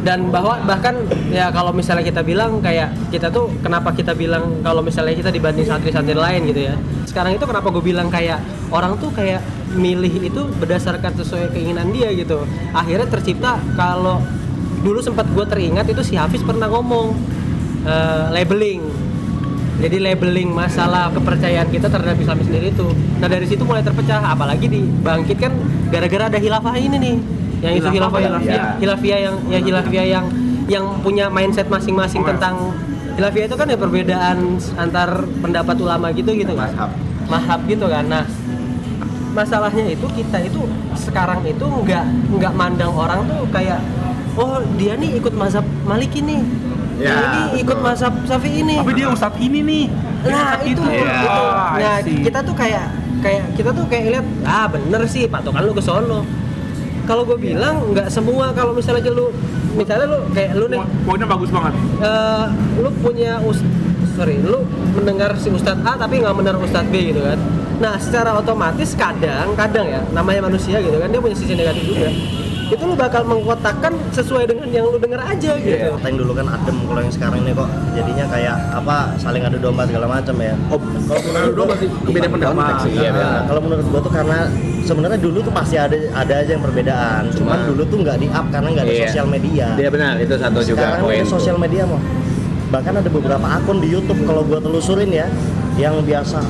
dan 0.00 0.18
bahwa 0.32 0.56
bahkan 0.64 0.94
ya 1.28 1.52
kalau 1.52 1.76
misalnya 1.76 2.00
kita 2.00 2.24
bilang 2.24 2.56
kayak 2.58 2.88
kita 3.12 3.28
tuh 3.28 3.52
kenapa 3.60 3.92
kita 3.92 4.16
bilang 4.16 4.64
kalau 4.64 4.80
misalnya 4.80 5.12
kita 5.12 5.28
dibanding 5.28 5.68
santri-santri 5.68 6.16
lain 6.16 6.40
gitu 6.46 6.72
ya. 6.72 6.74
Sekarang 7.04 7.36
itu 7.36 7.44
kenapa 7.44 7.68
gue 7.68 7.84
bilang 7.84 8.08
kayak 8.08 8.40
orang 8.70 8.96
tuh 8.96 9.12
kayak 9.12 9.44
milih 9.68 10.24
itu 10.24 10.40
berdasarkan 10.56 11.12
sesuai 11.14 11.52
keinginan 11.52 11.92
dia 11.92 12.08
gitu. 12.10 12.40
Akhirnya 12.72 13.04
tercipta 13.04 13.60
kalau 13.76 14.24
dulu 14.82 14.98
sempat 15.02 15.26
gue 15.30 15.44
teringat 15.46 15.86
itu 15.90 16.02
si 16.06 16.14
Hafiz 16.14 16.42
pernah 16.42 16.70
ngomong 16.70 17.16
eh, 17.86 18.26
labeling 18.34 19.08
jadi 19.78 19.96
labeling 20.02 20.50
masalah 20.50 21.06
kepercayaan 21.14 21.70
kita 21.70 21.86
terhadap 21.86 22.18
Islam 22.18 22.42
sendiri 22.42 22.74
itu. 22.74 22.90
Nah 23.22 23.30
dari 23.30 23.46
situ 23.46 23.62
mulai 23.62 23.78
terpecah, 23.78 24.26
apalagi 24.26 24.66
dibangkitkan 24.66 25.54
gara-gara 25.94 26.26
ada 26.26 26.38
hilafah 26.42 26.74
ini 26.74 26.98
nih, 26.98 27.16
yang 27.62 27.72
isu 27.78 27.88
Hilafah, 27.94 28.18
hilafiyah. 28.18 28.66
hilafiyah 28.82 29.18
yang 29.22 29.34
ya 29.46 29.58
hilafiyah 29.62 30.06
yang 30.10 30.24
yang 30.66 30.84
punya 31.00 31.30
mindset 31.30 31.70
masing-masing 31.70 32.26
ya. 32.26 32.34
tentang 32.34 32.74
hilafiyah 33.14 33.46
itu 33.46 33.54
kan 33.54 33.66
ya 33.70 33.78
perbedaan 33.78 34.58
antar 34.74 35.22
pendapat 35.38 35.76
ulama 35.78 36.10
gitu 36.10 36.34
gitu 36.34 36.58
kan. 36.58 36.90
Mazhab 37.30 37.62
gitu 37.70 37.86
kan. 37.86 38.02
Nah 38.10 38.26
masalahnya 39.30 39.94
itu 39.94 40.10
kita 40.10 40.42
itu 40.42 40.58
sekarang 40.98 41.46
itu 41.46 41.62
nggak 41.86 42.04
nggak 42.34 42.52
mandang 42.58 42.90
orang 42.90 43.22
tuh 43.30 43.46
kayak 43.54 43.78
oh 44.38 44.56
dia 44.74 44.94
nih 44.94 45.18
ikut 45.18 45.34
mazhab 45.34 45.66
Maliki 45.82 46.20
nih. 46.20 46.40
Ya, 46.98 47.14
Yang 47.14 47.22
ini 47.22 47.62
ikut 47.62 47.78
mazhab 47.78 48.10
Syafi'i 48.24 48.58
ini 48.60 48.74
Tapi 48.76 48.92
dia 48.92 49.06
ustadz 49.08 49.38
ini 49.38 49.60
nih. 49.60 49.84
nah 50.20 50.58
itu, 50.60 50.82
Iya. 50.82 51.14
itu. 51.20 51.44
Ah, 51.46 51.66
I 51.70 51.78
nah 51.78 51.94
kita 52.02 52.38
tuh 52.42 52.50
kayak 52.52 52.86
kayak 53.18 53.44
kita 53.54 53.70
tuh 53.70 53.84
kayak 53.86 54.04
lihat 54.12 54.26
ah 54.44 54.66
bener 54.66 55.02
sih 55.04 55.26
patokan 55.26 55.62
lu 55.62 55.70
ke 55.70 55.78
sono 55.80 56.26
kalau 57.04 57.22
gue 57.24 57.34
bilang 57.36 57.86
nggak 57.88 58.06
semua 58.08 58.50
kalau 58.50 58.70
misalnya 58.72 58.98
aja 59.00 59.10
lu 59.10 59.30
misalnya 59.72 60.06
lu 60.08 60.18
kayak 60.28 60.52
lu 60.52 60.66
nih 60.66 60.78
Po- 60.78 60.90
Poinnya 61.06 61.26
bagus 61.26 61.48
banget. 61.48 61.72
eh, 62.00 62.44
lu 62.76 62.90
punya 62.96 63.38
us 63.40 63.58
sorry 64.12 64.38
lu 64.40 64.62
mendengar 64.92 65.34
si 65.34 65.48
Ustadz 65.48 65.82
A 65.82 65.94
tapi 65.96 66.18
nggak 66.18 66.30
mendengar 66.32 66.58
Ustadz 66.60 66.90
B 66.90 67.10
gitu 67.10 67.22
kan 67.22 67.38
nah 67.78 67.94
secara 67.96 68.34
otomatis 68.34 68.90
kadang 68.92 69.54
kadang 69.54 69.86
ya 69.88 70.02
namanya 70.10 70.42
manusia 70.44 70.78
gitu 70.78 70.94
kan 70.94 71.06
dia 71.06 71.20
punya 71.20 71.34
sisi 71.34 71.54
negatif 71.54 71.86
juga 71.88 72.10
itu 72.68 72.82
lu 72.84 72.92
bakal 72.92 73.24
mengkotakkan 73.24 73.96
sesuai 74.12 74.44
dengan 74.44 74.68
yang 74.68 74.84
lu 74.84 75.00
denger 75.00 75.16
aja 75.18 75.56
gitu 75.56 75.88
Kata 75.90 76.04
yang 76.04 76.18
dulu 76.20 76.32
kan 76.36 76.46
adem 76.46 76.76
kalau 76.84 77.00
yang 77.00 77.12
sekarang 77.12 77.38
ini 77.40 77.52
kok 77.52 77.64
jadinya 77.92 78.24
kayak 78.28 78.56
apa 78.70 78.96
saling 79.16 79.42
adu 79.42 79.58
domba 79.58 79.82
segala 79.82 80.06
macam 80.06 80.36
ya. 80.36 80.54
Oh, 80.68 80.76
kalau 80.76 81.20
menurut 81.24 81.52
gua 81.54 81.66
masih 81.72 81.88
beda 82.04 82.28
pendapat. 82.28 82.72
Sih, 82.84 82.92
iya, 82.94 83.10
Nah, 83.10 83.40
kalau 83.48 83.60
menurut 83.64 83.86
gua 83.88 84.00
tuh 84.00 84.12
karena 84.12 84.38
sebenarnya 84.82 85.18
dulu 85.18 85.38
tuh 85.40 85.52
pasti 85.52 85.76
ada 85.76 85.96
ada 86.12 86.34
aja 86.38 86.50
yang 86.50 86.62
perbedaan. 86.62 87.22
Cuman 87.32 87.56
Cuma- 87.56 87.66
dulu 87.66 87.82
tuh 87.84 87.98
nggak 88.04 88.16
di 88.20 88.28
up 88.28 88.46
karena 88.52 88.68
nggak 88.70 88.84
ada 88.84 88.94
Iya. 88.94 89.04
sosial 89.08 89.26
media. 89.26 89.66
Dia 89.74 89.88
benar, 89.88 90.12
itu 90.18 90.34
satu 90.36 90.58
juga 90.60 90.80
Sekarang 90.84 91.00
ada 91.08 91.24
sosial 91.26 91.56
media 91.56 91.82
mau. 91.84 92.00
Bahkan 92.68 92.92
ada 92.94 93.08
beberapa 93.08 93.46
akun 93.48 93.80
di 93.80 93.88
YouTube 93.88 94.20
kalau 94.22 94.44
gua 94.44 94.60
telusurin 94.60 95.08
ya 95.08 95.24
yang 95.74 96.04
biasa 96.04 96.44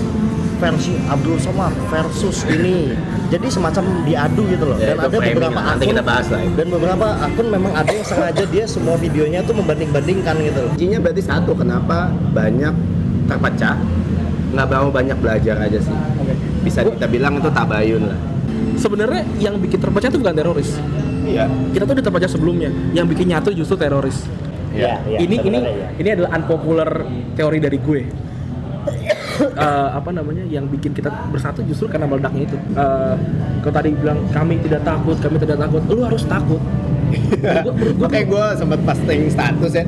versi 0.58 0.94
Abdul 1.06 1.38
Somad 1.38 1.72
versus 1.88 2.42
ini. 2.50 2.92
Jadi 3.30 3.46
semacam 3.48 4.02
diadu 4.04 4.42
gitu 4.50 4.64
loh. 4.66 4.76
Ya, 4.76 4.92
Dan 4.92 4.96
ada 4.98 5.08
framing. 5.08 5.36
beberapa 5.38 5.58
Nanti 5.62 5.84
akun 5.86 5.90
kita 5.94 6.02
bahas 6.04 6.26
lah 6.28 6.40
dan 6.42 6.66
beberapa 6.68 7.06
akun 7.22 7.46
memang 7.48 7.72
ada 7.72 7.90
yang 7.94 8.06
sengaja 8.06 8.44
dia 8.50 8.64
semua 8.66 8.96
videonya 8.98 9.40
tuh 9.46 9.54
membanding-bandingkan 9.56 10.34
gitu 10.42 10.58
loh. 10.66 10.70
Kuncinya 10.74 10.98
berarti 11.00 11.22
satu, 11.22 11.52
kenapa 11.54 12.10
banyak 12.34 12.74
terpecah? 13.30 13.76
Nggak 14.48 14.66
mau 14.68 14.88
banyak 14.90 15.16
belajar 15.22 15.56
aja 15.62 15.78
sih. 15.78 15.96
Bisa 16.66 16.82
kita 16.82 17.06
bilang 17.06 17.38
itu 17.38 17.48
tabayun 17.48 18.02
lah. 18.10 18.18
Sebenarnya 18.78 19.22
yang 19.38 19.56
bikin 19.60 19.78
terpecah 19.78 20.08
itu 20.10 20.18
bukan 20.18 20.34
teroris. 20.34 20.70
Iya. 21.28 21.44
Kita 21.76 21.84
tuh 21.84 21.94
udah 22.00 22.04
terpecah 22.04 22.30
sebelumnya. 22.30 22.70
Yang 22.96 23.06
bikin 23.14 23.26
nyatu 23.30 23.52
justru 23.52 23.76
teroris. 23.76 24.24
Iya, 24.68 25.00
iya, 25.08 25.18
ini 25.24 25.36
ini 25.42 25.58
iya. 25.58 25.88
ini 25.96 26.08
adalah 26.12 26.30
unpopular 26.36 26.90
teori 27.34 27.58
dari 27.58 27.78
gue. 27.80 28.02
Eh, 29.38 29.88
apa 29.94 30.10
namanya 30.10 30.42
yang 30.46 30.66
bikin 30.66 30.94
kita 30.94 31.10
bersatu 31.30 31.62
justru 31.66 31.86
karena 31.86 32.10
meledaknya 32.10 32.42
itu. 32.46 32.56
Eh, 32.74 33.14
kalau 33.62 33.74
tadi 33.74 33.90
bilang 33.94 34.18
kami 34.34 34.58
tidak 34.62 34.82
takut, 34.82 35.16
kami 35.18 35.36
tidak 35.38 35.58
takut, 35.62 35.82
lu 35.86 36.02
harus 36.02 36.22
takut. 36.26 36.62
Makanya 38.02 38.24
gue 38.28 38.44
sempet 38.52 38.80
posting 38.84 39.32
status 39.32 39.72
ya 39.72 39.84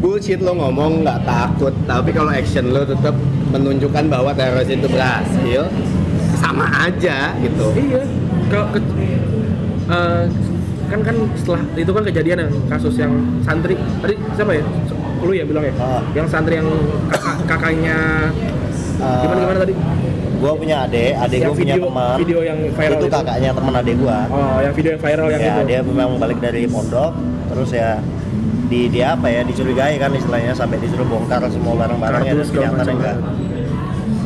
Bullshit 0.00 0.40
lo 0.40 0.56
ngomong 0.56 1.04
nggak 1.04 1.20
takut 1.28 1.68
Tapi 1.84 2.10
kalau 2.16 2.32
action 2.32 2.72
lo 2.72 2.80
tetap 2.88 3.12
menunjukkan 3.52 4.08
bahwa 4.08 4.32
teroris 4.32 4.72
itu 4.72 4.88
berhasil 4.88 5.68
Sama 6.40 6.64
aja 6.88 7.36
gitu 7.44 7.66
Iya. 7.76 8.02
Kalau 8.48 8.66
ke, 8.72 8.80
eh, 9.92 10.24
kan 10.92 11.00
kan 11.00 11.16
setelah 11.40 11.62
itu 11.72 11.88
kan 11.88 12.02
kejadian 12.04 12.38
yang 12.44 12.52
kasus 12.68 12.94
yang 13.00 13.12
santri 13.40 13.80
tadi 14.04 14.14
siapa 14.36 14.52
ya? 14.60 14.64
Lu 15.24 15.32
ya 15.32 15.44
bilang 15.48 15.64
ya? 15.64 15.72
Ah. 15.80 16.04
Yang 16.12 16.28
santri 16.28 16.60
yang 16.60 16.68
kakak 17.08 17.36
kakaknya 17.48 18.28
Eh, 19.02 19.16
gimana 19.22 19.38
gimana 19.42 19.58
tadi? 19.66 19.74
Gua 20.42 20.52
punya 20.58 20.76
adik, 20.86 21.12
adik 21.22 21.38
gua 21.46 21.54
punya 21.54 21.74
teman. 21.78 22.16
video 22.18 22.40
yang 22.42 22.58
viral 22.74 22.98
itu 22.98 23.06
itu. 23.06 23.14
kakaknya 23.14 23.50
teman 23.54 23.74
adik 23.78 23.94
gua. 23.98 24.18
Oh, 24.30 24.58
yang 24.58 24.74
video 24.74 24.90
yang 24.94 25.02
viral 25.02 25.26
yang 25.30 25.42
ya, 25.42 25.52
itu. 25.54 25.62
dia 25.70 25.80
memang 25.82 26.18
balik 26.18 26.38
dari 26.42 26.62
pondok, 26.66 27.12
terus 27.50 27.70
ya 27.70 27.90
di 28.66 28.80
dia 28.88 29.12
apa 29.14 29.26
ya 29.28 29.44
dicurigai 29.44 30.00
kan 30.00 30.10
istilahnya 30.16 30.56
sampai 30.56 30.80
disuruh 30.80 31.04
bongkar 31.04 31.44
semua 31.52 31.76
barang-barangnya 31.76 32.32
dan 32.32 32.46
ternyata 32.46 32.90
enggak. 32.90 33.16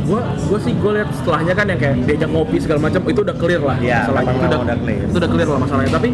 Gua 0.06 0.20
gua 0.46 0.58
sih 0.62 0.72
gua 0.78 0.92
lihat 0.94 1.08
setelahnya 1.12 1.52
kan 1.52 1.66
yang 1.66 1.78
kayak 1.78 1.94
diajak 2.06 2.30
ngopi 2.30 2.56
segala 2.56 2.80
macam 2.80 3.00
itu 3.04 3.20
udah 3.20 3.36
clear 3.36 3.60
lah 3.60 3.76
Iya, 3.76 3.98
masalahnya. 4.06 4.32
Itu 4.32 4.46
udah, 4.46 4.60
udah 4.62 4.76
clear. 4.78 5.02
Itu 5.02 5.16
udah 5.18 5.30
clear 5.30 5.48
lah 5.48 5.60
masalahnya. 5.60 5.92
Tapi 5.92 6.08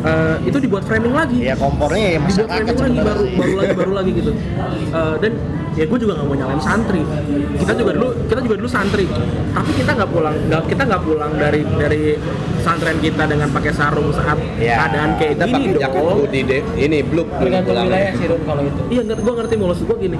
eh, 0.00 0.36
itu 0.44 0.58
dibuat 0.60 0.82
framing 0.84 1.14
lagi. 1.14 1.38
Ya 1.40 1.54
kompornya 1.56 2.06
ya 2.06 2.18
dibuat 2.20 2.46
framing 2.46 2.76
lagi 2.76 2.98
baru 3.00 3.22
sih. 3.24 3.36
baru 3.36 3.54
lagi 3.56 3.74
baru 3.74 3.92
lagi 3.96 4.10
gitu 4.12 4.32
Eh, 4.90 5.14
dan 5.18 5.32
ya 5.70 5.84
gue 5.86 5.98
juga 5.98 6.12
nggak 6.18 6.26
mau 6.26 6.34
nyalain 6.34 6.58
santri 6.58 6.98
kita 7.56 7.72
juga 7.78 7.94
dulu 7.94 8.08
kita 8.26 8.40
juga 8.42 8.56
dulu 8.58 8.68
santri 8.68 9.06
tapi 9.54 9.70
kita 9.72 9.90
nggak 9.94 10.10
pulang 10.10 10.34
nggak 10.50 10.62
kita 10.66 10.82
nggak 10.82 11.02
pulang 11.06 11.32
dari 11.38 11.60
dari 11.62 12.02
pesantren 12.58 12.98
kita 12.98 13.22
dengan 13.24 13.48
pakai 13.48 13.72
sarung 13.72 14.10
saat 14.10 14.34
Ya. 14.58 14.82
keadaan 14.82 15.14
kayak 15.16 15.34
Kita 15.38 15.46
gini 15.46 15.78
dong 15.78 15.94
hoodie 15.94 16.42
deh 16.42 16.62
Ini 16.74 16.98
blue 17.06 17.22
tergantung 17.38 17.86
wilayah 17.86 18.12
sih 18.12 18.26
kalau 18.26 18.62
itu 18.66 18.80
iya 18.90 19.02
gue 19.06 19.34
ngerti 19.38 19.54
maksud 19.56 19.84
gue 19.86 19.98
gini 20.02 20.18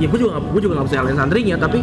ya 0.00 0.06
gue 0.08 0.18
juga 0.18 0.32
gue 0.40 0.60
juga 0.64 0.72
nggak 0.80 0.86
bisa 0.88 0.96
nyalain 0.96 1.18
santrinya 1.20 1.56
tapi 1.60 1.78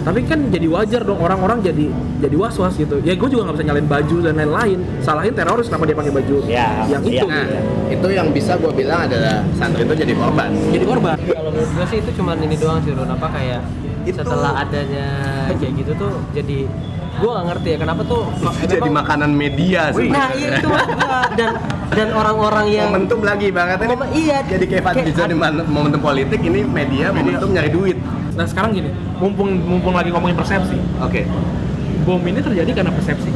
tapi 0.00 0.24
kan 0.24 0.48
jadi 0.48 0.66
wajar 0.66 1.04
dong 1.04 1.20
orang-orang 1.20 1.60
jadi 1.60 1.86
jadi 2.18 2.36
was 2.36 2.56
was 2.56 2.74
gitu. 2.74 3.00
Ya 3.00 3.12
gue 3.12 3.28
juga 3.28 3.44
nggak 3.44 3.56
bisa 3.56 3.66
nyalain 3.66 3.84
baju 3.86 4.16
dan 4.22 4.34
lain-lain. 4.36 4.78
Salahin 5.00 5.32
teroris 5.32 5.66
kenapa 5.66 5.84
dia 5.84 5.96
pakai 5.96 6.12
baju 6.12 6.36
Ya, 6.44 6.68
yang 6.86 7.02
iya. 7.04 7.20
itu 7.20 7.26
Nah, 7.28 7.46
itu 7.88 8.06
yang 8.10 8.28
bisa 8.30 8.52
gue 8.56 8.72
bilang 8.72 9.04
adalah 9.04 9.44
santri 9.54 9.82
itu 9.82 9.94
jadi 9.94 10.12
korban. 10.12 10.50
Jadi 10.72 10.84
korban. 10.84 11.16
Kalau 11.16 11.50
menurut 11.50 11.70
gue 11.70 11.86
sih 11.86 11.98
itu 12.00 12.10
cuman 12.16 12.36
ini 12.40 12.56
doang 12.56 12.80
sih 12.80 12.92
Ron 12.92 13.08
apa 13.08 13.28
kayak 13.28 13.60
setelah 14.10 14.52
adanya 14.58 15.06
kayak 15.54 15.72
gitu 15.76 15.92
tuh 15.94 16.12
jadi 16.32 16.64
gue 17.20 17.30
gak 17.30 17.46
ngerti 17.46 17.68
ya 17.68 17.78
kenapa 17.78 18.02
tuh 18.02 18.22
Jadi 18.64 18.80
memang- 18.80 19.04
makanan 19.04 19.30
media 19.30 19.92
sih 19.92 20.08
nah 20.08 20.32
iya 20.32 20.56
itu 20.56 20.68
dan 21.36 21.50
dan 21.90 22.08
orang-orang 22.14 22.66
yang 22.70 22.88
Momentum 22.88 23.20
lagi 23.20 23.52
banget 23.52 23.76
ini. 23.84 23.94
Iya 24.24 24.38
Jadi 24.46 24.64
kayak 24.64 24.82
Fadli 24.82 25.02
kayak 25.04 25.16
Zon 25.20 25.28
di 25.28 25.36
momentum 25.68 26.00
politik 26.00 26.40
ini 26.40 26.64
media, 26.64 27.12
momentum 27.12 27.50
nyari 27.50 27.68
duit 27.68 27.98
nah 28.32 28.44
sekarang 28.44 28.70
gini 28.72 28.90
mumpung 29.16 29.50
mumpung 29.58 29.92
lagi 29.92 30.08
ngomongin 30.08 30.34
persepsi 30.34 30.76
Oke 30.98 31.26
bom 32.00 32.20
ini 32.22 32.40
terjadi 32.40 32.70
karena 32.72 32.90
persepsi. 32.90 33.28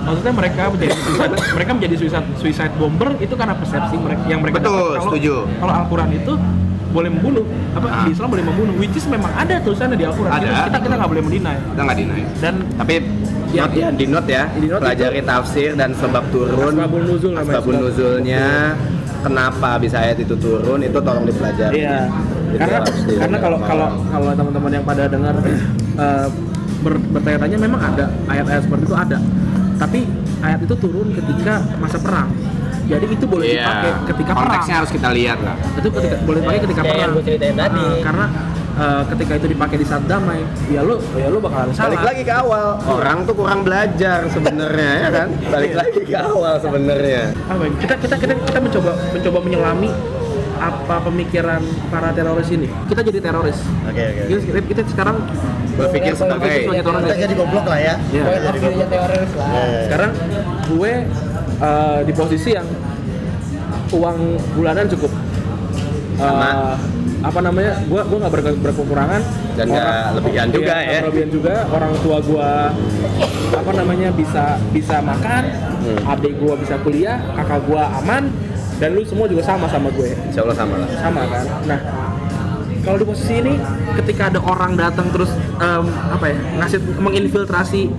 Maksudnya 0.00 0.32
mereka 0.32 0.72
menjadi 0.72 0.96
suicide, 0.96 1.34
mereka 1.56 1.70
menjadi 1.76 1.94
suicide, 2.00 2.26
suicide 2.40 2.72
bomber 2.74 3.12
itu 3.18 3.34
karena 3.36 3.52
persepsi 3.52 3.94
mereka 3.94 4.24
yang 4.24 4.40
mereka 4.40 4.56
Betul, 4.58 4.72
dapat. 4.72 4.88
Kalau- 4.88 5.04
setuju. 5.12 5.34
Kalau 5.60 5.72
Al-Quran 5.76 6.08
itu 6.16 6.32
boleh 6.88 7.10
membunuh, 7.12 7.44
apa 7.70 7.86
Ah. 7.86 8.04
di 8.08 8.16
Islam 8.16 8.28
boleh 8.32 8.44
membunuh, 8.48 8.74
which 8.80 8.96
is 8.96 9.04
memang 9.04 9.28
ada 9.30 9.60
tulisannya 9.60 9.92
di 9.94 10.08
Al-Quran. 10.08 10.32
Ada. 10.32 10.40
Kita 10.40 10.60
kita 10.64 10.78
kita 10.80 10.94
nggak 10.96 11.10
boleh 11.12 11.22
mendinai. 11.22 11.56
Kita 11.60 11.80
nggak 11.84 11.96
deny 12.00 12.22
Dan 12.40 12.54
Tapi 12.74 12.94
Ya, 13.48 13.64
note 13.64 13.76
ya, 13.76 13.88
di 13.88 14.04
note 14.04 14.28
ya, 14.28 14.44
Di 14.50 14.66
note 14.68 14.80
pelajari 14.82 15.20
tafsir 15.22 15.72
dan 15.72 15.92
sebab 15.94 16.20
turun, 16.28 16.68
Asbabun 16.68 17.02
nuzul 17.06 17.32
asbabun 17.32 17.72
sebab- 17.72 17.80
nuzulnya, 17.80 18.76
kenapa 19.20 19.76
bisa 19.76 19.96
ayat 19.98 20.20
itu 20.20 20.36
turun, 20.36 20.80
itu 20.80 20.98
tolong 20.98 21.24
dipelajari. 21.24 21.80
Iya. 21.80 22.12
Karena 22.56 22.78
di- 22.86 23.18
karena 23.18 23.36
kalau 23.36 23.58
kalau 23.60 23.88
kalau 24.08 24.26
teman-teman 24.32 24.70
yang 24.72 24.84
pada 24.86 25.04
dengar 25.04 25.34
eh, 25.44 26.26
ber- 26.80 27.04
bertanya-tanya 27.12 27.58
memang 27.58 27.80
ada. 27.82 28.06
Ayat-ayat 28.24 28.62
seperti 28.64 28.84
itu 28.88 28.96
ada. 28.96 29.18
Tapi 29.78 30.00
ayat 30.40 30.60
itu 30.62 30.74
turun 30.74 31.08
ketika 31.12 31.60
masa 31.78 31.98
perang. 31.98 32.30
Jadi 32.88 33.04
itu 33.12 33.24
boleh 33.28 33.52
dipakai 33.52 33.90
ketika 34.08 34.32
perang. 34.32 34.40
Iya. 34.40 34.48
konteksnya 34.48 34.74
harus 34.80 34.90
kita 34.96 35.08
lihat 35.12 35.38
lah. 35.44 35.56
Itu 35.76 35.88
ketika 35.92 36.16
boleh 36.24 36.38
dipakai 36.40 36.60
ketika 36.64 36.80
yang 36.80 36.92
perang. 36.96 37.12
ceritain 37.20 37.56
tadi. 37.58 37.84
Eh, 37.84 37.96
karena 38.00 38.26
eh, 38.78 39.02
ketika 39.12 39.32
itu 39.36 39.46
dipakai 39.52 39.76
di 39.76 39.86
saat 39.86 40.02
damai 40.08 40.40
ya 40.72 40.80
lu 40.80 40.96
ya 41.12 41.28
lu 41.28 41.38
bakalan 41.38 41.68
salah 41.76 41.92
balik 41.92 42.04
lagi 42.08 42.22
ke 42.24 42.32
awal. 42.32 42.66
Orang 42.88 43.18
tuh 43.28 43.34
kurang 43.36 43.60
belajar 43.60 44.18
sebenarnya 44.32 44.92
ya 45.04 45.08
kan? 45.12 45.28
Balik 45.52 45.72
lagi 45.76 46.00
ke 46.00 46.16
awal 46.16 46.54
sebenarnya. 46.64 47.22
Ya? 47.28 47.68
kita 47.76 47.94
kita 48.00 48.14
kita 48.16 48.34
kita 48.40 48.58
mencoba 48.58 48.90
mencoba 49.12 49.38
menyelami 49.44 49.90
apa 50.58 51.00
pemikiran 51.02 51.60
para 51.88 52.10
teroris 52.10 52.48
ini 52.48 52.66
kita 52.86 53.00
jadi 53.00 53.18
teroris 53.22 53.58
Oke 53.84 54.02
oke. 54.02 54.22
kita, 54.26 54.40
kita, 54.42 54.60
kita 54.68 54.80
sekarang 54.88 55.16
berpikir 55.74 56.12
sebagai 56.12 56.50
sebagai 56.60 56.82
teroris 56.82 57.06
Kita 57.06 57.16
jadi 57.20 57.34
goblok 57.34 57.64
lah 57.64 57.78
ya. 57.78 57.94
Iya. 58.08 58.22
Point 58.24 58.44
of 58.44 58.54
view-nya 58.56 58.86
teroris 58.88 59.30
lah. 59.32 59.46
Ya, 59.48 59.62
ya. 59.62 59.80
sekarang 59.86 60.10
gue 60.68 60.92
eh, 61.58 61.98
di 62.02 62.12
posisi 62.12 62.50
yang 62.50 62.66
uang 63.90 64.18
bulanan 64.52 64.86
cukup 64.88 65.12
Eh, 66.18 66.26
Sama. 66.26 66.74
apa 67.20 67.40
namanya 67.40 67.78
gue 67.80 68.00
gue 68.00 68.18
nggak 68.18 68.32
ber- 68.32 68.58
berkekurangan 68.60 69.22
Dan 69.54 69.70
nggak 69.70 69.86
lebihan 70.18 70.48
juga 70.48 70.66
Iya, 70.66 70.74
nggak 70.76 70.82
ya. 70.88 71.00
berlebihan 71.00 71.30
juga 71.30 71.54
orang 71.68 71.92
tua 71.96 72.18
gue 72.20 72.50
apa 73.54 73.70
namanya 73.72 74.08
bisa 74.10 74.44
bisa 74.68 74.98
makan 75.00 75.42
Hmm. 75.78 76.10
adik 76.10 76.34
gue 76.36 76.54
bisa 76.58 76.74
kuliah 76.78 77.22
kakak 77.32 77.62
gue 77.64 77.78
aman 77.78 78.34
dan 78.78 78.94
lu 78.94 79.02
semua 79.02 79.26
juga 79.26 79.42
sama 79.42 79.66
sama 79.66 79.90
gue. 79.90 80.14
Insya 80.30 80.46
Allah 80.46 80.56
sama 80.56 80.74
lah. 80.78 80.88
Sama 80.98 81.20
kan? 81.26 81.44
Nah 81.66 81.80
kalau 82.86 82.96
di 82.96 83.06
posisi 83.06 83.34
ini 83.36 83.54
ketika 84.00 84.32
ada 84.32 84.40
orang 84.40 84.78
datang 84.78 85.10
terus 85.12 85.28
em, 85.60 85.84
apa 86.08 86.24
ya 86.30 86.36
ngasih 86.62 86.78
menginfiltrasi 87.02 87.90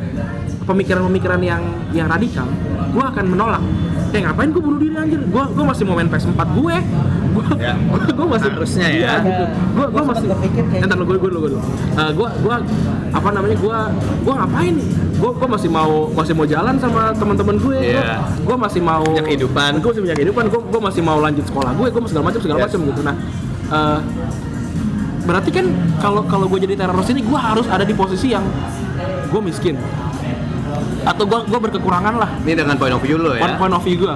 pemikiran-pemikiran 0.65 1.41
yang 1.43 1.61
yang 1.93 2.07
radikal 2.09 2.47
gue 2.89 3.03
akan 3.05 3.25
menolak. 3.29 3.61
Eh 4.09 4.25
ngapain 4.25 4.49
gue 4.49 4.57
bunuh 4.63 4.79
diri 4.81 4.97
anjir? 4.97 5.21
Gue 5.29 5.43
gue 5.53 5.65
masih 5.67 5.83
mau 5.85 5.93
main 5.99 6.09
PS4 6.09 6.41
gue. 6.57 6.75
Gue 7.29 7.45
Ya. 7.61 7.73
gue 8.17 8.27
masih 8.27 8.49
Harusnya 8.55 8.87
ya. 8.89 9.13
Gitu. 9.21 9.45
Gue 9.77 9.85
gue 9.93 10.03
masih 10.03 10.25
kayak 10.33 10.83
entar 10.87 10.97
lu 10.97 11.05
gue 11.05 11.17
gue 11.21 11.29
lu 11.29 11.39
gue 11.45 11.51
gue 11.93 12.29
gue 12.41 12.55
apa 13.13 13.29
namanya 13.29 13.57
gue 13.59 13.77
gue 14.25 14.33
ngapain 14.33 14.75
gue 15.19 15.31
gue 15.35 15.47
masih 15.51 15.69
mau 15.69 16.07
masih 16.09 16.31
mau 16.31 16.47
jalan 16.47 16.79
sama 16.79 17.11
teman-teman 17.11 17.55
gue. 17.59 17.77
Iya. 17.91 18.23
gue 18.39 18.55
masih 18.55 18.79
mau 18.79 19.03
Punya 19.03 19.21
kehidupan. 19.21 19.71
gue 19.83 19.89
masih 19.91 20.01
punya 20.01 20.15
kehidupan. 20.15 20.43
Gue 20.47 20.61
gue 20.63 20.81
masih 20.81 21.01
mau 21.03 21.19
lanjut 21.19 21.43
sekolah 21.43 21.71
gue 21.75 21.87
gue 21.91 22.01
segala 22.07 22.25
macam 22.31 22.39
segala 22.39 22.57
Yes. 22.59 22.65
macam 22.71 22.79
gitu. 22.87 23.01
Nah 23.03 23.15
eh, 23.69 23.99
berarti 25.27 25.49
kan 25.51 25.65
kalau 25.99 26.21
kalau 26.25 26.45
gue 26.47 26.59
jadi 26.63 26.73
teroris 26.75 27.09
ini 27.11 27.21
gue 27.21 27.39
harus 27.39 27.67
ada 27.67 27.83
di 27.83 27.91
posisi 27.91 28.31
yang 28.31 28.47
gue 29.29 29.41
miskin. 29.43 29.75
Atau 30.99 31.23
gue 31.25 31.39
gue 31.47 31.59
berkekurangan 31.59 32.15
lah. 32.15 32.29
Ini 32.43 32.55
dengan 32.55 32.75
point 32.75 32.93
of 32.93 33.01
view 33.01 33.19
lo 33.19 33.35
ya. 33.35 33.59
Point 33.59 33.75
of 33.75 33.83
view 33.83 33.99
gue 33.99 34.13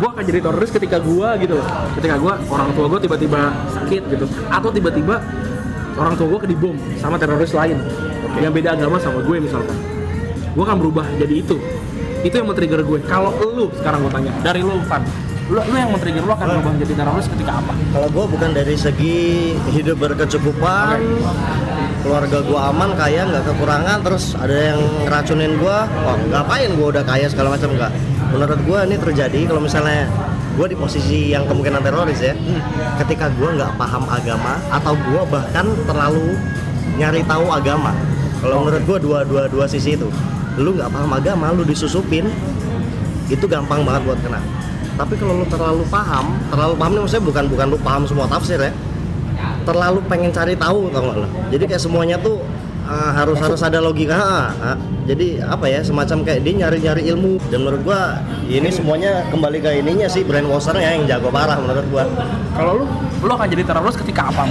gue 0.00 0.08
akan 0.10 0.24
jadi 0.24 0.38
teroris 0.42 0.70
ketika 0.70 0.98
gue 0.98 1.28
gitu 1.38 1.54
loh. 1.54 1.66
Ketika 1.94 2.18
gue 2.18 2.32
orang 2.50 2.68
tua 2.74 2.86
gue 2.90 3.00
tiba-tiba 3.00 3.40
sakit 3.70 4.02
gitu. 4.10 4.26
Atau 4.50 4.74
tiba-tiba 4.74 5.22
orang 5.94 6.18
tua 6.18 6.26
gue 6.34 6.40
kedibom 6.42 6.74
sama 6.98 7.14
teroris 7.14 7.54
lain. 7.54 7.78
Yang 8.34 8.52
beda 8.58 8.68
agama 8.74 8.96
sama 8.98 9.22
gue 9.22 9.38
misalkan 9.38 9.76
gue 10.52 10.62
akan 10.62 10.76
berubah 10.78 11.06
jadi 11.16 11.34
itu. 11.40 11.56
Itu 12.22 12.34
yang 12.38 12.46
men-trigger 12.46 12.86
gue. 12.86 12.98
Kalau 13.08 13.34
lu 13.52 13.66
sekarang 13.74 14.06
gue 14.06 14.12
tanya 14.14 14.32
dari 14.46 14.62
lu 14.62 14.78
Van 14.86 15.02
lu, 15.50 15.58
lu 15.58 15.76
yang 15.76 15.90
men-trigger 15.90 16.22
lu 16.22 16.32
akan 16.32 16.46
berubah 16.58 16.70
menjadi 16.78 16.94
teroris 17.02 17.26
ketika 17.26 17.52
apa? 17.58 17.72
Kalau 17.92 18.08
gue 18.08 18.24
bukan 18.30 18.50
dari 18.54 18.74
segi 18.78 19.52
hidup 19.74 19.98
berkecukupan, 19.98 20.98
keluarga 22.06 22.38
gue 22.40 22.58
aman, 22.58 22.90
kaya, 22.94 23.26
nggak 23.26 23.44
kekurangan, 23.52 23.98
terus 24.06 24.38
ada 24.38 24.54
yang 24.54 24.80
ngeracunin 25.04 25.52
gue, 25.58 25.76
wah 25.88 26.16
ngapain 26.30 26.70
gue 26.72 26.86
udah 26.94 27.04
kaya 27.04 27.26
segala 27.26 27.58
macam 27.58 27.74
nggak. 27.74 27.92
Menurut 28.32 28.60
gue 28.64 28.78
ini 28.88 28.96
terjadi 28.96 29.40
kalau 29.50 29.60
misalnya 29.60 30.08
gue 30.56 30.66
di 30.68 30.76
posisi 30.76 31.34
yang 31.34 31.44
kemungkinan 31.44 31.84
teroris 31.84 32.20
ya, 32.22 32.32
ketika 33.02 33.28
gue 33.34 33.48
nggak 33.58 33.76
paham 33.76 34.06
agama 34.08 34.56
atau 34.72 34.94
gue 34.94 35.22
bahkan 35.28 35.66
terlalu 35.84 36.38
nyari 36.96 37.20
tahu 37.26 37.50
agama. 37.50 37.92
Kalau 38.40 38.62
menurut 38.66 38.82
gue 38.88 38.98
dua 39.04 39.20
dua 39.22 39.42
dua 39.46 39.66
sisi 39.70 39.94
itu, 39.94 40.08
lu 40.60 40.76
nggak 40.76 40.90
paham 40.92 41.10
agama, 41.12 41.46
lu 41.54 41.64
disusupin, 41.64 42.28
itu 43.32 43.44
gampang 43.48 43.84
banget 43.86 44.02
buat 44.04 44.18
kena. 44.20 44.40
Tapi 44.92 45.14
kalau 45.16 45.40
lu 45.40 45.46
terlalu 45.48 45.84
paham, 45.88 46.36
terlalu 46.52 46.74
paham 46.76 46.90
nih 46.92 47.00
maksudnya 47.00 47.24
bukan 47.24 47.44
bukan 47.48 47.66
lu 47.72 47.78
paham 47.80 48.02
semua 48.04 48.26
tafsir 48.28 48.60
ya. 48.60 48.72
Terlalu 49.64 50.04
pengen 50.10 50.30
cari 50.34 50.52
tahu 50.58 50.92
tau 50.92 51.02
nggak 51.06 51.16
lo? 51.16 51.28
Jadi 51.48 51.64
kayak 51.64 51.82
semuanya 51.82 52.16
tuh 52.20 52.44
uh, 52.84 53.10
harus 53.16 53.40
harus 53.40 53.60
ada 53.64 53.80
logika. 53.80 54.18
Ha, 54.18 54.42
ha. 54.52 54.72
Jadi 55.08 55.40
apa 55.42 55.66
ya 55.66 55.80
semacam 55.80 56.22
kayak 56.22 56.40
dia 56.44 56.54
nyari-nyari 56.66 57.08
ilmu. 57.08 57.40
Dan 57.48 57.64
menurut 57.64 57.80
gua 57.86 58.20
ini 58.44 58.68
semuanya 58.68 59.24
kembali 59.32 59.58
ke 59.64 59.70
ininya 59.80 60.06
sih 60.10 60.22
brainwashernya 60.28 61.00
yang 61.00 61.08
jago 61.08 61.32
parah 61.32 61.56
menurut 61.56 61.86
gua. 61.88 62.04
kalau 62.52 62.84
lu 62.84 62.86
lu 63.24 63.32
akan 63.32 63.48
jadi 63.48 63.64
teroris 63.64 63.96
ketika 63.96 64.28
apa 64.28 64.44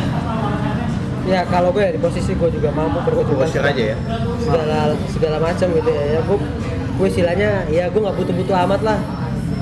Ya 1.31 1.47
kalau 1.47 1.71
gue 1.71 1.95
di 1.95 1.99
posisi 1.99 2.35
gue 2.35 2.49
juga 2.51 2.75
mampu 2.75 2.99
berkecukupan 3.07 3.47
Fokusir 3.47 3.63
aja 3.63 3.83
ya 3.95 3.97
segala 4.43 4.79
segala 5.07 5.37
macam 5.39 5.67
gitu 5.71 5.89
ya. 5.89 6.03
Ya 6.03 6.19
gue 6.27 6.37
gue 6.91 7.07
istilahnya 7.07 7.49
ya 7.71 7.87
gue 7.87 8.01
nggak 8.03 8.17
butuh-butuh 8.19 8.55
amat 8.67 8.81
lah. 8.83 8.99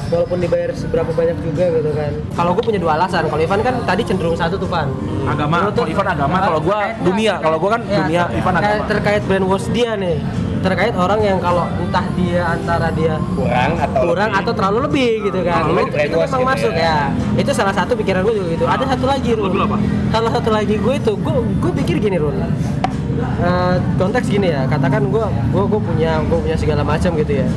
Walaupun 0.10 0.41
dibayar 0.41 0.73
seberapa 0.73 1.13
banyak 1.13 1.38
juga 1.45 1.69
gitu 1.69 1.93
kan. 1.93 2.12
Kalau 2.34 2.51
gue 2.58 2.63
punya 2.65 2.82
dua 2.82 2.97
alasan. 2.97 3.29
Kalau 3.29 3.38
Ivan 3.38 3.62
kan 3.62 3.75
tadi 3.86 4.01
cenderung 4.01 4.34
satu 4.34 4.58
tuh 4.58 4.65
Van. 4.65 4.89
agama 5.29 5.69
kalau 5.69 5.86
Ivan 5.86 6.08
agama 6.10 6.38
kalau 6.41 6.60
gue 6.65 6.79
dunia 7.05 7.38
kalau 7.38 7.58
gue 7.62 7.69
kan 7.69 7.82
Ya, 7.86 7.97
dunia 8.01 8.23
Ivan 8.34 8.53
terkait, 8.58 8.73
agama 8.73 8.89
terkait 8.89 9.21
brainwash 9.29 9.69
dia 9.69 9.93
nih. 9.93 10.17
Terkait 10.59 10.91
orang 10.91 11.19
yang 11.23 11.39
kalau 11.39 11.63
entah 11.71 12.03
dia 12.19 12.41
antara 12.43 12.91
dia 12.91 13.15
kurang 13.31 13.79
atau 13.79 14.01
kurang 14.11 14.29
lebih. 14.29 14.41
atau 14.43 14.51
terlalu 14.51 14.77
lebih 14.91 15.09
gitu 15.31 15.39
kan. 15.47 15.61
Itu, 15.63 15.71
itu 15.71 15.91
brainwash 15.95 16.27
memang 16.27 16.41
gitu 16.43 16.49
masuk 16.51 16.73
ya. 16.75 16.83
ya. 16.83 16.97
Itu 17.39 17.51
salah 17.55 17.73
satu 17.75 17.91
pikiran 17.95 18.21
gue 18.27 18.33
juga 18.35 18.47
gitu. 18.59 18.65
Ada 18.67 18.85
satu 18.95 19.05
lagi 19.07 19.29
Rul. 19.39 19.47
Lu 19.55 19.63
apa? 19.63 19.77
Salah 20.11 20.31
satu 20.35 20.49
lagi 20.51 20.75
gue 20.75 20.93
itu 20.99 21.11
gue 21.15 21.33
gue 21.63 21.71
pikir 21.83 21.95
gini 22.03 22.17
Rul. 22.19 22.35
Eh, 22.39 23.75
konteks 23.95 24.27
gini 24.27 24.51
ya, 24.51 24.67
katakan 24.67 25.07
gue 25.07 25.23
gue 25.51 25.63
gue 25.63 25.81
punya 25.83 26.19
gue 26.27 26.39
punya 26.39 26.55
segala 26.59 26.83
macam 26.83 27.11
gitu 27.15 27.39
ya. 27.39 27.47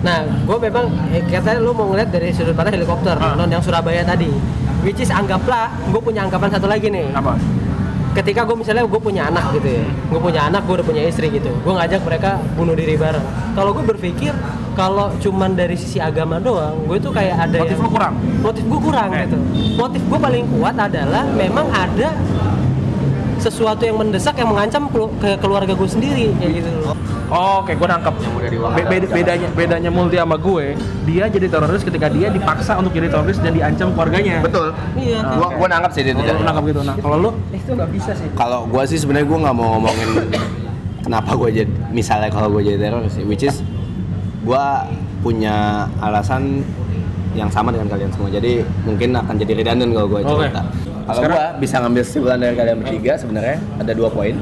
Nah, 0.00 0.24
gue 0.26 0.58
memang 0.58 0.90
eh, 1.12 1.22
katanya 1.26 1.60
lu 1.62 1.70
mau 1.70 1.86
ngeliat 1.90 2.10
dari 2.10 2.34
sudut 2.34 2.54
pandang 2.54 2.78
helikopter, 2.78 3.14
Ah. 3.14 3.34
non 3.38 3.46
yang 3.46 3.62
Surabaya 3.62 4.02
tadi. 4.02 4.30
Which 4.80 4.98
is 4.98 5.12
anggaplah 5.12 5.70
gue 5.92 6.00
punya 6.00 6.24
anggapan 6.24 6.50
satu 6.50 6.66
lagi 6.66 6.88
nih 6.88 7.12
apa 7.12 7.36
ketika 8.12 8.42
gue 8.42 8.56
misalnya 8.56 8.82
gue 8.82 9.00
punya 9.00 9.22
anak 9.24 9.54
gitu 9.54 9.68
ya 9.72 9.84
gue 9.86 10.20
punya 10.20 10.40
anak 10.44 10.62
gue 10.64 10.74
udah 10.74 10.86
punya 10.86 11.02
istri 11.04 11.30
gitu 11.30 11.46
gue 11.46 11.72
ngajak 11.72 12.02
mereka 12.02 12.30
bunuh 12.52 12.74
diri 12.74 12.94
bareng 12.94 13.22
kalau 13.54 13.70
gue 13.70 13.84
berpikir 13.86 14.34
kalau 14.72 15.14
cuman 15.16 15.52
dari 15.52 15.74
sisi 15.74 15.98
agama 15.98 16.38
doang 16.38 16.74
gue 16.84 16.98
tuh 16.98 17.10
kayak 17.10 17.36
ada 17.40 17.58
Motif 17.60 17.76
yang- 17.76 17.86
kurang? 17.88 18.14
motif 18.40 18.64
gue 18.64 18.80
kurang 18.80 19.08
Eh. 19.12 19.18
gitu 19.24 19.38
motif 19.76 20.02
gue 20.02 20.18
paling 20.18 20.44
kuat 20.50 20.74
adalah 20.76 21.22
memang 21.30 21.66
ada 21.68 22.08
sesuatu 23.40 23.80
yang 23.80 23.96
mendesak 23.96 24.36
yang 24.36 24.48
mengancam 24.48 24.86
ke 25.16 25.40
keluarga 25.40 25.72
gue 25.72 25.88
sendiri 25.88 26.30
kayak 26.36 26.52
gitu 26.56 26.70
loh. 26.78 26.96
Oh, 27.26 27.62
Oke, 27.62 27.72
gue 27.72 27.86
nangkep. 27.86 28.14
Be- 28.74 28.84
beda- 28.84 29.08
bedanya 29.08 29.48
bedanya 29.50 29.88
multi 29.88 30.14
sama 30.14 30.36
gue, 30.36 30.74
dia 31.04 31.24
jadi 31.26 31.46
teroris 31.46 31.80
ketika 31.80 32.06
dia 32.06 32.28
dipaksa 32.28 32.76
untuk 32.76 32.90
jadi 32.90 33.08
teroris 33.08 33.38
dan 33.38 33.50
diancam 33.50 33.90
keluarganya. 33.90 34.42
betul 34.42 34.74
Iya. 34.92 35.22
gua 35.32 35.48
gua 35.54 35.68
nangkap 35.68 35.90
sih 35.90 36.02
itu 36.02 36.12
Lu 36.12 36.42
nangkep 36.42 36.64
gitu. 36.66 36.80
Nah, 36.82 36.96
kalau 36.96 37.16
lu 37.18 37.30
Itu 37.50 37.70
nggak 37.72 37.90
bisa 37.90 38.10
sih. 38.12 38.28
kalau 38.34 38.66
gua 38.66 38.82
sih 38.84 38.98
sebenarnya 38.98 39.24
gua 39.24 39.38
nggak 39.40 39.54
mau 39.54 39.68
ngomongin 39.74 40.08
kenapa 41.00 41.30
gua 41.32 41.48
jadi 41.48 41.70
misalnya 41.90 42.28
kalau 42.28 42.50
gua 42.50 42.60
jadi 42.60 42.78
teroris 42.82 43.12
sih, 43.12 43.24
which 43.24 43.40
is 43.40 43.62
gua 44.42 44.84
punya 45.20 45.86
alasan 45.98 46.66
yang 47.30 47.46
sama 47.46 47.70
dengan 47.70 47.86
kalian 47.88 48.10
semua 48.10 48.26
jadi 48.28 48.52
mungkin 48.82 49.14
akan 49.14 49.34
jadi 49.36 49.52
redundant 49.54 49.92
kalau 49.92 50.08
gua 50.08 50.20
Oke. 50.20 50.30
cerita 50.44 50.62
kalau 51.02 51.20
gua 51.24 51.56
bisa 51.56 51.76
ngambil 51.78 52.02
kesimpulan 52.02 52.38
dari 52.38 52.54
kalian 52.54 52.76
bertiga 52.78 53.12
sebenarnya 53.14 53.56
ada 53.76 53.92
dua 53.92 54.08
poin 54.08 54.34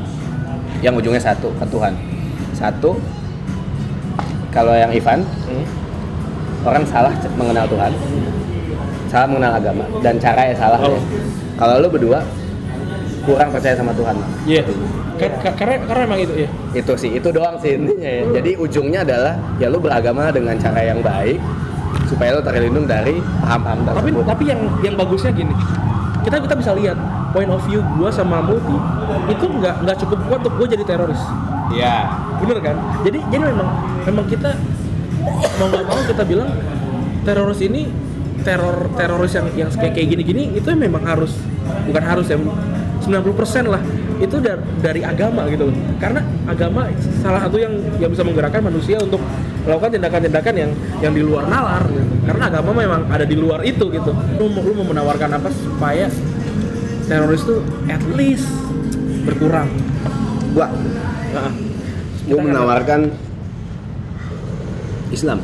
yang 0.79 0.95
ujungnya 0.95 1.21
satu 1.21 1.51
ke 1.53 1.65
Tuhan 1.67 1.95
satu 2.53 2.99
kalau 4.49 4.73
yang 4.73 4.91
Ivan 4.91 5.23
orang 6.61 6.83
salah 6.85 7.13
mengenal 7.35 7.67
Tuhan 7.67 7.93
salah 9.07 9.27
mengenal 9.27 9.53
agama 9.55 9.85
dan 9.99 10.15
cara 10.17 10.43
yang 10.45 10.59
salah 10.59 10.79
Oh. 10.79 10.91
ya. 10.91 11.01
kalau 11.57 11.75
lu 11.79 11.89
berdua 11.89 12.21
kurang 13.23 13.51
percaya 13.51 13.75
sama 13.75 13.93
Tuhan 13.93 14.17
Iya. 14.45 14.63
Ka- 15.19 15.53
Karena 15.53 15.83
karena 15.83 16.03
emang 16.07 16.21
itu 16.21 16.35
ya. 16.37 16.49
itu 16.73 16.93
sih 16.95 17.11
itu 17.13 17.29
doang 17.29 17.59
sih 17.59 17.75
intinya 17.75 18.07
ya 18.09 18.23
jadi 18.33 18.51
ujungnya 18.57 19.01
adalah 19.03 19.35
ya 19.59 19.67
lu 19.67 19.79
beragama 19.79 20.31
dengan 20.31 20.55
cara 20.57 20.79
yang 20.81 21.03
baik 21.03 21.43
supaya 22.07 22.33
lu 22.33 22.41
terlindung 22.41 22.87
dari 22.87 23.19
paham-paham 23.43 23.79
Tapi 23.83 23.91
tersebut 24.07 24.25
tapi 24.25 24.45
yang 24.47 24.61
yang 24.81 24.95
bagusnya 24.95 25.33
gini. 25.33 25.51
Kita 26.27 26.37
kita 26.43 26.55
bisa 26.59 26.71
lihat 26.75 26.97
point 27.31 27.51
of 27.51 27.63
view 27.69 27.81
gua 27.97 28.11
sama 28.11 28.43
Multi 28.43 28.77
itu 29.29 29.45
nggak 29.47 29.85
nggak 29.85 29.97
cukup 30.07 30.19
kuat 30.29 30.41
untuk 30.45 30.55
gua 30.59 30.67
jadi 30.69 30.85
teroris. 30.85 31.23
Iya. 31.73 32.09
Bener 32.41 32.59
kan? 32.61 32.77
Jadi 33.05 33.19
jadi 33.29 33.43
memang 33.53 33.69
memang 34.09 34.25
kita 34.27 34.51
mau 35.59 35.67
nggak 35.69 35.85
mau 35.85 36.01
kita 36.07 36.23
bilang 36.25 36.51
teroris 37.27 37.61
ini 37.61 37.91
teror 38.47 38.89
teroris 38.95 39.33
yang 39.35 39.47
yang 39.67 39.69
kayak 39.75 39.93
kayak 39.99 40.09
gini-gini 40.15 40.55
itu 40.55 40.69
memang 40.73 41.03
harus 41.03 41.35
bukan 41.85 42.05
harus 42.07 42.27
ya 42.31 42.39
90% 42.39 43.67
lah 43.67 43.83
itu 44.19 44.37
dar- 44.39 44.63
dari 44.79 45.01
agama 45.03 45.47
gitu. 45.47 45.71
Loh 45.71 45.77
karena 45.99 46.21
agama 46.45 46.91
salah 47.19 47.41
satu 47.43 47.57
yang 47.57 47.73
yang 47.99 48.11
bisa 48.11 48.23
menggerakkan 48.23 48.63
manusia 48.63 48.99
untuk 48.99 49.23
melakukan 49.63 49.91
tindakan-tindakan 49.95 50.55
yang 50.55 50.71
yang 51.01 51.13
di 51.13 51.23
luar 51.23 51.47
nalar 51.47 51.87
gitu. 51.87 52.07
karena 52.27 52.45
agama 52.47 52.71
memang 52.73 53.03
ada 53.09 53.25
di 53.25 53.37
luar 53.39 53.63
itu 53.63 53.85
gitu. 53.89 54.13
Lu, 54.37 54.45
mau- 54.49 54.65
lu 54.65 54.73
mau 54.77 54.87
menawarkan 54.87 55.31
apa 55.33 55.49
supaya 55.49 56.07
teroris 57.07 57.43
tuh 57.43 57.63
at 57.87 58.03
least 58.13 58.49
berkurang? 59.25 59.69
Gua, 60.53 60.69
nah, 61.33 61.53
gua 62.27 62.41
menawarkan 62.43 63.01
Islam. 65.09 65.41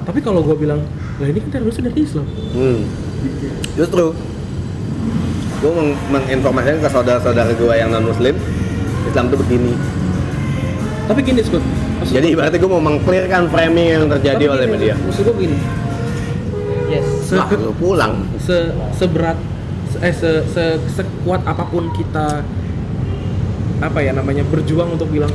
tapi 0.00 0.18
kalau 0.18 0.42
gue 0.42 0.56
bilang 0.58 0.82
lah 1.22 1.28
ini 1.28 1.38
kan 1.38 1.50
teroris 1.54 1.78
dari 1.78 2.02
Islam. 2.02 2.26
Hmm. 2.50 2.82
Justru 3.78 4.10
gue 5.60 5.70
meng 5.70 5.90
menginformasikan 6.10 6.78
ke 6.78 6.88
saudara-saudara 6.88 7.52
gue 7.52 7.74
yang 7.74 7.90
non 7.90 8.04
muslim 8.04 8.32
Islam 9.02 9.24
itu 9.26 9.36
begini. 9.38 9.72
tapi 11.04 11.20
gini 11.20 11.40
Maksud 11.42 12.12
Jadi 12.12 12.28
gua- 12.28 12.38
berarti 12.38 12.56
gue 12.56 12.70
mau 12.70 12.82
mengclearkan 12.82 13.42
framing 13.46 13.86
yang 13.90 14.04
terjadi 14.08 14.44
oleh 14.48 14.64
gini, 14.64 14.72
media. 14.72 14.94
maksud 14.98 15.22
gue 15.22 15.36
gini 15.38 15.58
yes 16.88 17.06
se, 17.24 17.36
Lah, 17.36 17.46
lu 17.52 17.72
pulang. 17.74 18.24
se 18.38 18.56
seberat 18.94 19.36
se- 19.86 20.00
eh 20.00 20.12
se, 20.12 20.30
se 20.48 20.64
sekuat 20.90 21.44
apa 21.44 21.60
pun 21.62 21.92
kita 21.92 22.40
apa 23.80 23.98
ya 23.98 24.12
namanya 24.12 24.44
berjuang 24.44 24.90
untuk 24.90 25.08
bilang 25.08 25.32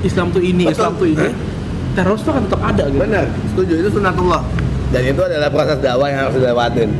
Islam 0.00 0.30
tuh 0.30 0.40
ini 0.40 0.64
Betul. 0.64 0.72
Islam 0.72 0.92
tuh 0.94 1.08
ini 1.10 1.28
teroris 1.96 2.22
tuh 2.22 2.30
akan 2.30 2.42
tetap 2.46 2.62
ada 2.62 2.84
gitu 2.86 2.98
Benar, 2.98 3.24
setuju 3.50 3.72
itu 3.76 3.90
sunatullah. 3.90 4.42
Dan 4.90 5.02
itu 5.04 5.20
adalah 5.20 5.46
proses 5.48 5.78
dakwah 5.78 6.06
yang 6.06 6.20
harus 6.24 6.34
dilewatin. 6.34 6.90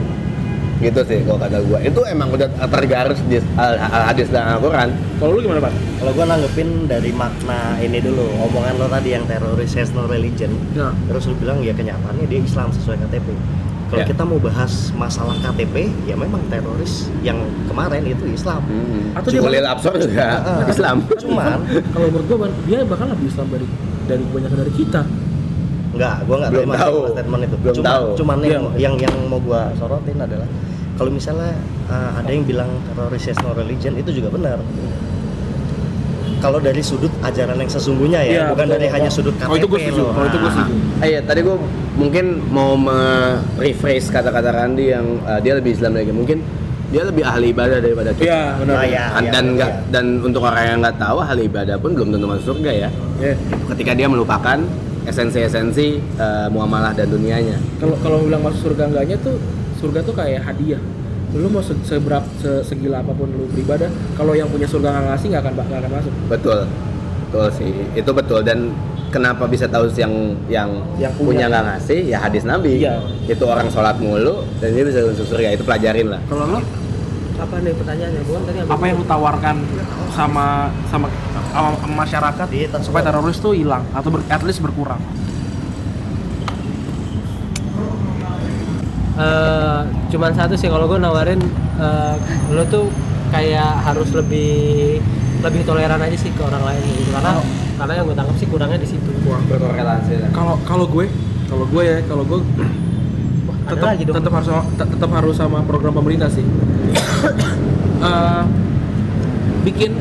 Gitu 0.81 1.01
sih 1.05 1.19
kalau 1.23 1.39
kata 1.39 1.61
gue. 1.61 1.79
Itu 1.85 2.01
emang 2.05 2.29
udah 2.31 2.49
tergaris 2.67 3.21
di 3.25 3.37
al 3.55 3.77
al 3.77 4.05
hadis 4.07 4.29
dan 4.29 4.57
Al-Quran. 4.57 4.89
kalau 5.17 5.37
lu 5.37 5.41
gimana 5.41 5.61
pak 5.61 5.73
Kalau 6.01 6.13
gua 6.13 6.25
nanggepin 6.27 6.69
dari 6.89 7.13
makna 7.13 7.59
ini 7.79 8.01
dulu, 8.01 8.25
omongan 8.41 8.75
lo 8.75 8.89
tadi 8.89 9.13
yang 9.13 9.25
teroris 9.25 9.73
has 9.75 9.93
no 9.93 10.05
religion. 10.05 10.49
ya 10.73 10.89
Terus 11.07 11.29
lu 11.29 11.37
bilang 11.37 11.61
ya 11.61 11.71
kenyataannya 11.71 12.25
dia 12.25 12.41
Islam 12.41 12.73
sesuai 12.73 12.97
KTP. 12.99 13.29
Kalau 13.87 14.01
Ya. 14.01 14.07
kita 14.07 14.23
mau 14.23 14.39
bahas 14.39 14.73
masalah 14.95 15.35
KTP, 15.37 15.75
ya 16.07 16.15
memang 16.15 16.39
teroris 16.47 17.11
yang 17.21 17.37
kemarin 17.67 18.07
itu 18.07 18.23
Islam. 18.25 18.63
Hmm. 18.63 19.13
Atau 19.13 19.29
dia 19.29 19.43
Julil 19.43 19.67
Absor 19.67 19.99
juga 19.99 20.27
Ah, 20.39 20.63
ah. 20.63 20.65
Islam. 20.65 20.97
Cuman 21.13 21.59
kalau 21.91 22.07
menurut 22.09 22.25
gue 22.25 22.37
dia 22.67 22.79
bahkan 22.83 23.11
lebih 23.11 23.27
Islam 23.27 23.47
dari 23.51 23.67
dari 24.07 24.23
kebanyakan 24.25 24.59
dari 24.59 24.75
kita 24.75 25.03
Enggak, 25.91 26.23
gua 26.23 26.37
enggak 26.39 26.51
Belum 26.55 26.63
terima 26.63 26.77
tahu. 26.79 26.99
statement 27.11 27.43
itu. 27.43 27.57
Belum 27.59 27.75
cuman, 27.75 27.91
tahu. 27.91 28.07
cuman 28.15 28.37
yang, 28.41 28.65
Iya. 28.71 28.79
yang 28.81 28.95
yang 28.97 29.15
mau 29.27 29.41
gua 29.43 29.61
sorotin 29.75 30.17
adalah 30.17 30.47
kalau 31.01 31.09
misalnya 31.11 31.57
uh, 31.89 32.21
ada 32.21 32.29
yang 32.29 32.45
bilang 32.45 32.69
teroris 32.87 33.25
has 33.25 33.41
no 33.41 33.57
religion 33.57 33.97
itu 33.97 34.13
juga 34.13 34.29
benar. 34.29 34.61
Kalau 36.41 36.57
dari 36.57 36.81
sudut 36.81 37.09
ajaran 37.21 37.57
yang 37.57 37.69
sesungguhnya 37.69 38.21
ya, 38.21 38.33
Iya, 38.33 38.43
bukan 38.53 38.65
betul. 38.65 38.77
dari 38.77 38.87
hanya 38.89 39.09
sudut 39.09 39.33
KTP 39.33 39.45
Kalau 39.45 39.57
itu 39.57 39.67
gua 39.67 39.79
setuju, 39.79 40.01
loh. 40.01 40.13
kalau 40.13 40.27
itu 40.27 40.37
gua 40.37 40.45
Nah, 40.45 40.57
setuju. 40.57 40.73
Ah, 40.97 41.07
iya, 41.07 41.21
tadi 41.21 41.41
gue 41.41 41.57
mungkin 41.97 42.25
mau 42.49 42.71
me-rephrase 42.77 44.09
kata-kata 44.09 44.49
Randy 44.51 44.87
yang 44.89 45.21
uh, 45.23 45.37
dia 45.37 45.57
lebih 45.57 45.77
Islam 45.77 45.97
lagi. 45.97 46.09
Mungkin 46.11 46.39
dia 46.89 47.03
lebih 47.05 47.25
ahli 47.25 47.53
ibadah 47.53 47.79
daripada 47.81 48.11
kita. 48.13 48.25
Iya 48.25 48.41
benar 48.57 48.75
Nah, 48.77 48.85
ya. 48.85 49.05
Dan- 49.11 49.29
dan 49.29 49.45
iya. 49.45 49.53
nggak 49.57 49.71
dan 49.89 50.05
untuk 50.21 50.43
orang 50.43 50.65
yang 50.67 50.79
nggak 50.81 50.97
tahu 50.97 51.17
ahli 51.19 51.43
ibadah 51.45 51.77
pun 51.77 51.91
belum 51.93 52.09
tentu 52.09 52.27
masuk 52.29 52.45
surga 52.57 52.71
ya. 52.73 52.89
Iya. 53.21 53.35
Ketika 53.73 53.93
dia 53.93 54.09
melupakan 54.09 54.59
esensi-esensi 55.05 55.87
uh, 56.17 56.49
muamalah 56.49 56.93
dan 56.93 57.09
dunianya. 57.09 57.57
kalau 57.77 57.97
kalau 58.01 58.17
bilang 58.21 58.41
masuk 58.41 58.73
surga 58.73 58.89
enggaknya 58.89 59.17
tuh 59.21 59.37
surga 59.81 60.01
tuh 60.03 60.13
kayak 60.13 60.45
hadiah 60.45 60.79
lu 61.31 61.47
mau 61.47 61.59
se 61.59 61.73
seberap 61.81 62.27
se- 62.37 62.63
segila 62.65 63.01
apa 63.01 63.11
pun 63.11 63.27
lu 63.27 63.47
beribadah 63.49 63.87
kalau 64.13 64.35
yang 64.35 64.47
punya 64.47 64.67
surga 64.67 64.91
nggak 64.91 65.05
ngasih 65.09 65.27
nggak 65.29 65.43
akan 65.43 65.53
nggak 65.57 65.81
akan 65.81 65.91
masuk 65.93 66.13
Betul, 66.27 66.59
betul 67.25 67.47
sih. 67.55 67.71
Itu 67.95 68.11
betul 68.11 68.41
dan 68.43 68.59
kenapa 69.09 69.47
bisa 69.47 69.65
tahu 69.65 69.87
yang 69.95 70.11
yang, 70.47 70.71
Yang 70.97 71.15
punya. 71.17 71.47
nggak 71.47 71.65
ngasih 71.69 72.01
ya 72.05 72.19
hadis 72.19 72.43
Nabi. 72.43 72.79
Iya. 72.79 72.99
Itu 73.25 73.47
orang 73.47 73.71
sholat 73.71 73.97
mulu 73.97 74.43
dan 74.59 74.69
dia 74.71 74.83
bisa 74.83 75.07
masuk 75.07 75.23
surga. 75.25 75.55
Itu 75.55 75.63
pelajarin 75.63 76.11
lah. 76.11 76.21
kalau 76.27 76.47
lo 76.49 76.61
apa 77.41 77.57
nih 77.57 77.73
pertanyaannya 77.73 78.23
bukan 78.23 78.43
tadi 78.45 78.59
apa 78.61 78.85
yang 78.85 78.97
lu 78.97 79.07
tawarkan 79.07 79.57
sama 80.11 80.47
sama, 80.87 81.09
sama 81.49 81.69
masyarakat 81.97 82.47
tas- 82.69 82.85
supaya 82.85 83.03
teroris 83.03 83.39
tuh 83.39 83.55
hilang 83.55 83.81
atau 83.91 84.13
ber, 84.13 84.21
at 84.27 84.43
least 84.43 84.61
berkurang 84.61 85.01
Eh, 89.21 89.81
cuman 90.09 90.33
satu 90.33 90.55
sih 90.55 90.67
kalau 90.67 90.87
gue 90.87 90.97
nawarin 90.97 91.37
eh, 91.77 92.15
lo 92.49 92.65
tuh 92.65 92.89
kayak 93.29 93.85
harus 93.85 94.09
lebih 94.11 94.97
lebih 95.41 95.61
toleran 95.63 95.99
aja 95.99 96.17
sih 96.17 96.31
ke 96.31 96.41
orang 96.41 96.65
lain 96.65 96.81
gitu 96.91 97.11
karena 97.11 97.31
Oh. 97.33 97.45
karena 97.79 97.93
yang 97.95 98.07
gue 98.07 98.15
tangkap 98.15 98.37
sih 98.37 98.47
kurangnya 98.47 98.77
di 98.77 98.89
situ 98.89 99.11
Berkorelasi 99.21 100.13
lah. 100.19 100.31
kalau 100.31 100.57
kalau 100.63 100.85
gue 100.87 101.05
kalau 101.47 101.65
gue 101.65 101.83
ya 101.83 101.97
kalau 102.03 102.25
gue 102.25 102.39
tetap 103.67 103.93
tetap 104.01 104.33
harus 104.35 104.49
tetap 104.75 105.11
harus 105.11 105.35
sama 105.35 105.59
program 105.63 105.93
pemerintah 105.93 106.29
sih 106.29 106.45
Eh, 108.01 108.43
bikin 109.61 109.93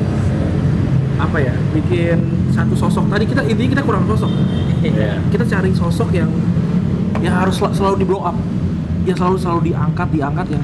apa 1.18 1.36
ya 1.38 1.52
bikin 1.70 2.16
satu 2.50 2.72
sosok 2.74 3.12
tadi 3.12 3.28
kita 3.28 3.44
intinya 3.44 3.76
kita 3.76 3.84
kurang 3.84 4.08
sosok 4.08 4.32
Iya. 4.80 5.20
kita 5.28 5.44
cari 5.46 5.72
sosok 5.74 6.08
yang 6.10 6.32
yang 7.20 7.36
harus 7.36 7.52
sel- 7.54 7.76
selalu 7.76 7.96
di 8.00 8.06
blow 8.06 8.24
up 8.24 8.40
yang 9.10 9.18
selalu 9.18 9.38
selalu 9.38 9.62
diangkat 9.74 10.08
diangkat 10.14 10.48
yang 10.54 10.64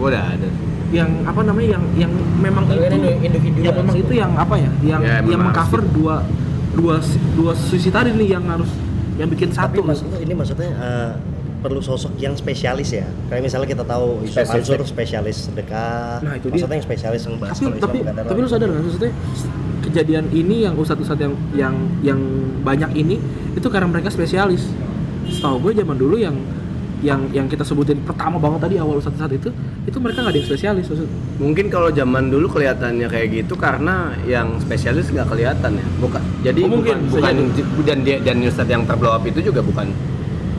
Gua 0.00 0.06
udah 0.08 0.24
ada. 0.24 0.48
yang 0.92 1.10
apa 1.24 1.40
namanya 1.40 1.68
yang 1.78 1.84
yang 1.96 2.12
memang 2.40 2.64
Kalau 2.68 2.82
itu 2.84 2.96
ini 2.96 3.10
individu 3.24 3.58
yang 3.60 3.76
memang 3.80 3.96
itu 3.96 4.12
yang 4.12 4.32
apa 4.36 4.54
ya 4.56 4.70
yang 4.84 5.00
Ya, 5.00 5.14
yang 5.24 5.40
mengcover 5.40 5.80
dua 5.92 6.20
dua 6.72 6.96
dua 7.36 7.52
sisi 7.52 7.88
tadi 7.88 8.12
nih 8.12 8.36
yang 8.36 8.44
harus 8.48 8.68
yang 9.20 9.28
bikin 9.28 9.52
Tapi 9.52 9.76
satu 9.92 10.16
ini 10.20 10.32
maksudnya 10.32 10.68
eh, 10.72 11.12
perlu 11.62 11.78
sosok 11.78 12.18
yang 12.18 12.34
spesialis 12.34 12.90
ya. 12.90 13.06
Kayak 13.30 13.42
misalnya 13.46 13.68
kita 13.70 13.84
tahu 13.86 14.26
Yusuf. 14.26 14.42
Mansur 14.50 14.82
spesialis 14.82 15.36
sedekah. 15.46 16.18
Nah, 16.18 16.34
itu 16.34 16.50
dia. 16.50 16.52
maksudnya 16.58 16.76
yang 16.82 16.86
spesialis 16.90 17.20
yang 17.22 17.36
bahas 17.38 17.54
tapi 17.54 17.62
kalau 17.62 17.76
Islam 17.78 18.14
tapi 18.18 18.26
tapi 18.26 18.38
lu 18.42 18.48
sadar 18.50 18.66
nggak 18.66 18.82
maksudnya 18.82 19.12
kejadian 19.82 20.24
ini 20.34 20.56
yang 20.66 20.74
ustadz-ustadz 20.74 21.22
yang 21.22 21.34
yang 21.54 21.74
yang 22.02 22.20
banyak 22.66 22.90
ini 22.98 23.16
itu 23.54 23.68
karena 23.70 23.86
mereka 23.86 24.10
spesialis 24.10 24.66
setahu 25.30 25.70
gue 25.70 25.72
zaman 25.78 25.94
dulu 25.94 26.18
yang 26.18 26.34
yang 27.02 27.26
yang 27.28 27.46
kita 27.46 27.62
sebutin 27.62 27.98
pertama 28.00 28.38
banget 28.38 28.62
tadi 28.62 28.74
awal 28.78 28.96
ustadz-ustadz 28.96 29.34
itu 29.36 29.50
itu 29.82 29.98
mereka 29.98 30.22
nggak 30.22 30.32
ada 30.32 30.38
yang 30.38 30.48
spesialis 30.48 30.86
maksud 30.86 31.08
Mungkin 31.36 31.66
kalau 31.66 31.90
zaman 31.90 32.30
dulu 32.30 32.46
kelihatannya 32.48 33.06
kayak 33.06 33.28
gitu 33.34 33.54
karena 33.54 33.94
yang 34.24 34.54
spesialis 34.56 35.10
nggak 35.10 35.26
kelihatan 35.26 35.74
ya. 35.74 35.86
Bukan. 35.98 36.22
Jadi 36.40 36.60
Oh, 36.62 36.70
mungkin, 36.70 36.96
bukan 37.10 37.34
bukan 37.42 37.82
dan 37.82 37.98
dia 38.00 38.16
dan 38.18 38.38
Ustadz 38.40 38.70
yang 38.70 38.86
terblow 38.86 39.10
up 39.10 39.22
itu 39.22 39.42
juga 39.42 39.58
bukan 39.60 39.90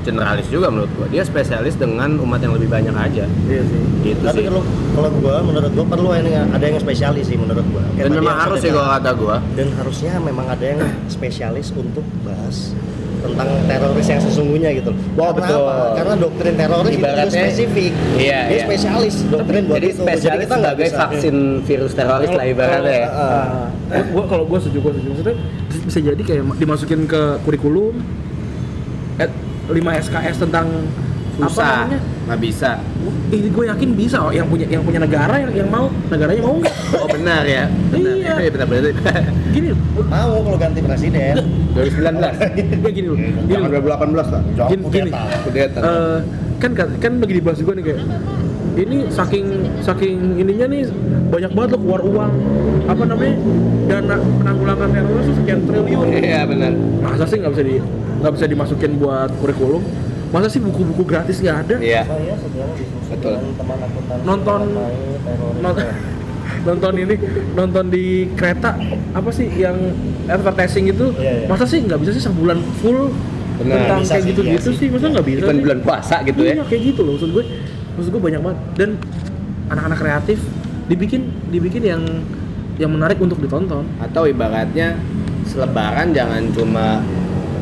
generalis 0.03 0.51
juga 0.51 0.67
menurut 0.67 0.91
gua. 0.93 1.07
Dia 1.07 1.23
spesialis 1.23 1.73
dengan 1.73 2.19
umat 2.19 2.37
yang 2.37 2.51
lebih 2.51 2.67
banyak 2.67 2.91
aja. 2.91 3.23
iya 3.47 3.63
sih 3.63 3.81
Gitu 4.03 4.19
Tapi 4.19 4.35
sih. 4.35 4.45
kalau 4.51 4.59
kalau 4.91 5.09
gua 5.15 5.39
menurut 5.39 5.71
gua 5.71 5.85
perlu 5.87 6.11
yang 6.11 6.27
ada 6.51 6.59
yang 6.61 6.75
spesialis 6.77 7.23
sih 7.23 7.39
menurut 7.39 7.63
gua. 7.71 7.87
Kayak 7.95 8.03
Dan 8.03 8.19
memang 8.19 8.35
harus 8.37 8.59
sih 8.59 8.67
sedekah. 8.67 8.83
kalau 8.83 8.91
kata 8.93 9.11
gua. 9.15 9.35
dan 9.55 9.67
harusnya 9.73 10.11
memang 10.19 10.45
ada 10.45 10.65
yang 10.65 10.79
spesialis 11.07 11.71
untuk 11.71 12.03
bahas 12.21 12.75
tentang 13.23 13.49
teroris 13.65 14.05
yang 14.05 14.21
sesungguhnya 14.21 14.69
gitu. 14.73 14.91
Wah, 15.15 15.31
Karena 15.31 15.39
betul. 15.39 15.61
apa? 15.63 15.75
Karena 15.95 16.13
doktrin 16.19 16.53
teroris 16.53 16.91
itu 16.91 16.99
Ibaratnya- 16.99 17.43
spesifik. 17.47 17.91
Iya, 18.13 18.39
Dia 18.43 18.53
iya. 18.53 18.63
spesialis 18.65 19.15
doktrin 19.25 19.63
buat 19.63 19.77
Jadi 19.79 19.87
itu. 19.89 20.01
spesialis 20.03 20.45
kita 20.45 20.55
nggak 20.59 20.75
bisa- 20.77 20.99
vaksin 20.99 21.35
virus 21.63 21.91
teroris 21.93 22.29
lah 22.29 22.45
ibaratnya 22.45 22.93
ya. 22.93 23.09
Gua 24.11 24.23
kalau 24.25 24.43
gue 24.43 24.59
setuju 24.59 24.77
gue 24.79 24.91
setuju 24.93 25.07
maksudnya 25.09 25.35
bisa 25.83 25.99
jadi 25.99 26.21
kayak 26.21 26.41
dimasukin 26.57 27.01
ke 27.05 27.21
kurikulum 27.41 27.95
eh, 29.15 29.29
5 29.65 29.73
SKS 29.95 30.37
tentang 30.39 30.67
Susah, 31.33 31.89
nggak 32.29 32.39
bisa. 32.39 32.77
ini 33.33 33.49
gue 33.49 33.65
yakin 33.65 33.89
bisa 33.97 34.17
oh, 34.21 34.29
yang 34.29 34.45
punya 34.45 34.69
yang 34.69 34.85
punya 34.85 35.01
negara 35.01 35.41
yang, 35.41 35.65
yang 35.65 35.69
mau 35.73 35.89
negaranya 36.13 36.41
mau 36.45 36.55
nggak 36.61 36.75
Oh 37.01 37.09
benar 37.09 37.41
ya. 37.41 37.65
Benar. 37.89 38.13
Iya. 38.13 38.33
Iya, 38.37 38.49
benar 38.53 38.67
benar. 38.69 38.83
gini 39.49 39.67
mau 39.97 40.37
kalau 40.45 40.57
ganti 40.61 40.79
presiden. 40.85 41.35
2019. 41.73 42.85
ya 42.85 42.89
gini 42.93 43.07
loh 43.09 43.17
gini 43.17 43.57
loh 43.57 43.69
2018 43.81 44.13
lah. 44.29 44.41
gini, 44.69 44.83
gini. 44.93 45.11
Kudeta. 45.41 45.79
Eh, 45.81 46.17
kan 46.61 46.71
kan 46.77 46.87
kan 47.01 47.11
lagi 47.17 47.33
dibahas 47.41 47.57
juga 47.57 47.71
nih 47.75 47.83
kayak 47.91 48.01
ini 48.73 48.97
saking 49.09 49.45
saking 49.85 50.17
ininya 50.39 50.65
nih 50.69 50.81
banyak 51.29 51.51
banget 51.53 51.69
lo 51.75 51.77
keluar 51.81 52.01
uang 52.01 52.31
apa 52.89 53.03
namanya 53.05 53.35
dana 53.85 54.15
penanggulangan 54.17 54.89
teroris 54.93 55.27
sekian 55.37 55.59
triliun 55.65 56.05
Iya 56.09 56.41
benar. 56.49 56.71
masa 57.03 57.25
sih 57.27 57.37
nggak 57.41 57.53
bisa 57.53 57.63
di 57.65 57.75
nggak 58.23 58.33
bisa 58.37 58.45
dimasukin 58.47 58.91
buat 58.97 59.29
kurikulum 59.43 59.83
masa 60.33 60.49
sih 60.49 60.57
buku-buku 60.57 61.05
gratis 61.05 61.37
nggak 61.37 61.57
ada 61.61 61.75
Iya. 61.77 62.01
Saya 62.03 62.33
Betul. 63.13 63.33
teman 63.53 63.77
Nonton- 64.25 64.73
nonton 65.61 65.85
nonton 66.67 66.93
ini 66.95 67.15
nonton 67.53 67.85
di 67.87 68.05
kereta 68.33 68.75
apa 69.11 69.29
sih 69.29 69.47
yang 69.53 69.77
advertising 70.25 70.89
itu 70.89 71.11
Iya, 71.13 71.31
iya. 71.35 71.47
masa 71.47 71.63
sih 71.63 71.79
nggak 71.79 71.99
bisa 72.01 72.11
sih 72.11 72.23
sebulan 72.23 72.59
full 72.79 73.13
Benar, 73.53 73.77
tentang 73.79 73.99
bisa 74.01 74.11
kayak 74.11 74.23
sih, 74.23 74.29
gitu-gitu 74.33 74.49
iya 74.65 74.73
sih, 74.73 74.81
sih. 74.81 74.87
masa 74.89 75.05
nggak 75.09 75.25
bisa 75.27 75.45
sih? 75.45 75.61
bulan 75.61 75.79
puasa 75.79 76.15
gitu 76.25 76.41
ya. 76.41 76.53
Iya 76.53 76.63
kayak 76.65 76.81
gitu 76.83 77.01
loh 77.03 77.11
maksud 77.13 77.29
gue 77.31 77.43
maksud 77.93 78.09
gue 78.09 78.21
banyak 78.23 78.41
banget 78.41 78.59
dan 78.73 78.89
anak-anak 79.69 79.97
kreatif 79.99 80.39
dibikin 80.83 81.21
dibikin 81.47 81.83
yang 81.83 82.01
yang 82.75 82.89
menarik 82.89 83.21
untuk 83.21 83.37
ditonton 83.37 83.85
atau 83.99 84.25
ibaratnya 84.25 84.97
selebaran 85.45 86.09
jangan 86.09 86.41
cuma 86.49 86.99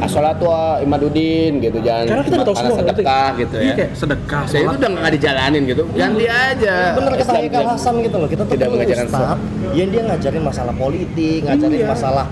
asolatu 0.01 0.45
imaduddin 0.79 1.51
gitu 1.59 1.77
jangan 1.79 2.05
karena 2.07 2.23
kita 2.23 2.35
tahu 2.41 2.55
semua 2.55 2.73
ngerti? 2.73 2.89
sedekah 2.97 3.27
gitu 3.37 3.55
Iya, 3.55 3.63
ya 3.63 3.73
kayak 3.75 3.91
sedekah 3.93 4.41
saya 4.43 4.61
itu 4.61 4.75
udah 4.75 4.89
nggak 4.91 5.11
dijalanin 5.13 5.61
gitu 5.63 5.83
ganti 5.91 6.25
aja 6.27 6.75
bener 6.91 7.11
kata 7.15 7.31
Haikal 7.35 7.63
Hasan 7.67 7.95
gitu 8.01 8.15
loh 8.17 8.27
kita 8.27 8.43
tidak 8.45 8.67
mengajarkan 8.67 9.05
ustad 9.07 9.37
yang 9.71 9.89
dia 9.89 10.01
ngajarin 10.03 10.43
masalah 10.43 10.73
politik 10.75 11.39
ngajarin 11.43 11.77
Iya. 11.77 11.87
masalah 11.87 12.25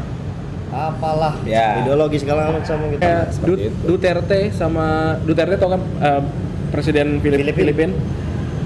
apalah 0.70 1.34
Ya. 1.44 1.78
ideologi 1.80 2.18
segala 2.18 2.50
macam 2.52 2.78
gitu 2.88 3.02
seperti 3.32 3.46
Du- 3.48 3.58
itu. 3.60 3.78
Duterte 3.88 4.40
sama 4.52 4.86
Duterte 5.24 5.56
tau 5.56 5.70
kan 5.70 5.82
eh, 6.00 6.22
presiden 6.70 7.18
Filip 7.20 7.42
Filipin. 7.42 7.58
Filipin 7.58 7.92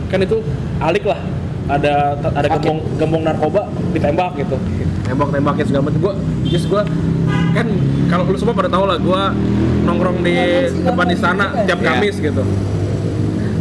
kan 0.08 0.20
itu 0.20 0.38
alik 0.80 1.04
lah 1.04 1.20
ada 1.66 1.94
ada 2.20 2.44
Sakit. 2.44 2.60
gembong 2.60 2.80
gembong 2.98 3.24
narkoba 3.24 3.62
ditembak 3.92 4.36
gitu 4.36 4.60
tembak 5.02 5.32
tembakin 5.32 5.64
segala 5.64 5.84
macam 5.88 6.00
gue 6.02 6.14
just 6.46 6.68
gue 6.68 6.82
kan 7.54 7.68
kalau 8.08 8.24
lu 8.26 8.36
semua 8.36 8.54
pada 8.54 8.68
tahu 8.68 8.84
lah 8.84 8.98
gue 8.98 9.22
nongkrong 9.84 10.20
di 10.20 10.36
depan 10.82 11.08
istana 11.08 11.46
tiap 11.64 11.80
Iya. 11.80 11.88
Kamis 11.94 12.16
gitu. 12.18 12.44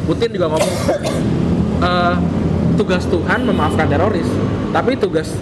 Putin 0.03 0.29
juga 0.31 0.47
ngomong 0.49 0.73
eh, 1.81 2.15
tugas 2.75 3.05
Tuhan 3.05 3.41
memaafkan 3.43 3.87
teroris 3.87 4.29
tapi 4.71 4.97
tugas 4.97 5.37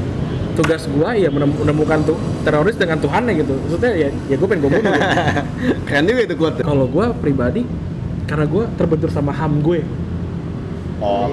tugas 0.50 0.82
gua 0.90 1.14
ya 1.14 1.30
menem- 1.30 1.54
menemukan 1.54 2.02
tuh 2.04 2.16
teroris 2.42 2.74
dengan 2.74 2.98
Tuhannya 2.98 3.32
gitu. 3.36 3.54
Maksudnya 3.56 3.92
ya 3.94 4.08
ya 4.26 4.34
gue 4.34 4.46
pengen 4.46 4.60
gue 4.60 4.70
bunuh 4.72 4.82
gitu. 4.84 5.00
keren 5.86 6.04
juga 6.04 6.20
itu 6.22 6.34
quote 6.34 6.60
kalau 6.60 6.84
gue 6.84 7.06
pribadi 7.16 7.62
karena 8.26 8.44
gue 8.44 8.64
terbentur 8.74 9.08
sama 9.08 9.30
ham 9.30 9.60
gue. 9.60 9.80
Oh 10.98 11.30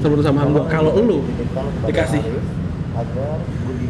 terbentur 0.00 0.24
sama 0.24 0.38
ham 0.40 0.50
gue 0.50 0.64
kalau 0.66 0.90
lu 0.96 1.18
dikasih. 1.84 2.24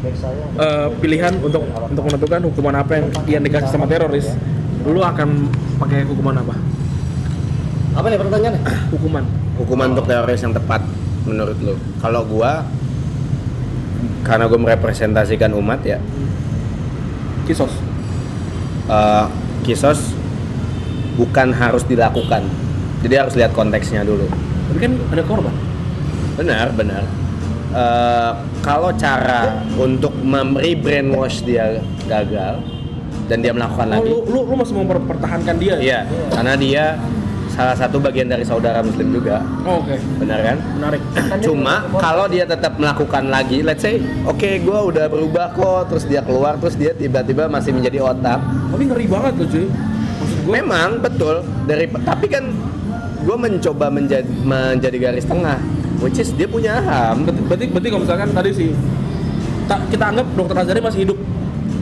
Eh, 0.05 0.89
pilihan 1.01 1.33
untuk 1.41 1.65
untuk 1.65 2.03
menentukan 2.05 2.41
hukuman 2.53 2.75
apa 2.77 2.93
yang 3.01 3.07
yang 3.25 3.43
dikasih 3.43 3.73
sama 3.73 3.89
teroris 3.89 4.37
lu 4.85 5.01
akan 5.01 5.49
pakai 5.81 6.05
hukuman 6.05 6.45
apa? 6.45 6.55
Apa 7.97 8.07
nih 8.13 8.21
pertanyaannya? 8.21 8.61
Hukuman. 8.93 9.25
Hukuman 9.57 9.87
untuk 9.97 10.05
teroris 10.05 10.45
yang 10.45 10.53
tepat 10.53 10.85
menurut 11.25 11.57
lu. 11.65 11.75
Kalau 12.05 12.27
gua 12.29 12.69
karena 14.27 14.45
gue 14.45 14.61
merepresentasikan 14.61 15.57
umat 15.57 15.81
ya. 15.89 15.97
Kisos. 17.49 17.73
Eh, 18.93 19.27
kisos 19.65 20.13
bukan 21.17 21.57
harus 21.57 21.87
dilakukan. 21.89 22.45
Jadi 23.01 23.15
harus 23.17 23.35
lihat 23.41 23.57
konteksnya 23.57 24.05
dulu. 24.05 24.29
Tapi 24.69 24.79
kan 24.85 24.93
ada 25.17 25.23
korban. 25.25 25.55
Benar 26.37 26.77
benar 26.77 27.24
Eh, 27.75 28.33
kalau 28.63 28.95
cara 28.95 29.67
untuk 29.75 30.15
memberi 30.23 30.79
brainwash 30.79 31.43
dia 31.43 31.83
gagal 32.07 32.63
dan 33.27 33.43
dia 33.43 33.51
melakukan 33.51 33.91
oh, 33.91 33.93
lagi. 33.99 34.11
lu, 34.15 34.19
lu 34.31 34.41
lu 34.47 34.55
masih 34.55 34.75
mempertahankan 34.79 35.59
dia 35.59 35.75
iya 35.83 36.01
karena 36.31 36.55
dia 36.55 36.85
salah 37.51 37.75
satu 37.75 37.99
bagian 37.99 38.31
dari 38.31 38.43
saudara 38.43 38.83
muslim 38.83 39.15
juga. 39.15 39.43
Oh, 39.63 39.79
oke. 39.83 39.95
Benar 40.23 40.39
kan? 40.43 40.57
Menarik. 40.75 41.03
Cuma 41.43 41.87
kalau 41.99 42.27
dia 42.31 42.47
tetap 42.47 42.79
melakukan 42.79 43.31
lagi, 43.31 43.63
let's 43.63 43.83
say, 43.83 43.99
oke 44.23 44.39
gue 44.63 44.79
udah 44.95 45.07
berubah 45.11 45.55
kok, 45.55 45.91
terus 45.91 46.07
dia 46.07 46.23
keluar, 46.23 46.59
terus 46.63 46.79
dia 46.79 46.95
tiba-tiba 46.95 47.51
masih 47.51 47.75
menjadi 47.75 48.07
otak. 48.07 48.39
tapi 48.71 48.83
ngeri 48.87 49.07
banget 49.11 49.33
tuh 49.39 49.47
cuy. 49.51 49.67
Maksud 50.15 50.39
gue 50.47 50.53
Memang 50.55 50.89
betul. 51.03 51.37
Dari, 51.67 51.87
tapi 51.91 52.27
kan 52.31 52.45
gue 53.23 53.37
mencoba 53.39 53.87
menjadi 53.91 54.31
menjadi 54.47 54.97
garis 55.11 55.27
tengah, 55.27 55.59
which 56.05 56.21
is 56.21 56.29
dia 56.37 56.45
punya 56.45 56.85
ham. 56.85 57.25
berarti 57.25 57.41
berarti, 57.49 57.65
berarti 57.73 57.89
kalau 57.89 58.03
misalkan 58.05 58.29
tadi 58.37 58.51
sih 58.53 58.71
ta- 59.65 59.81
kita 59.89 60.05
anggap 60.13 60.27
dokter 60.37 60.57
Azari 60.61 60.81
masih 60.85 61.01
hidup. 61.09 61.19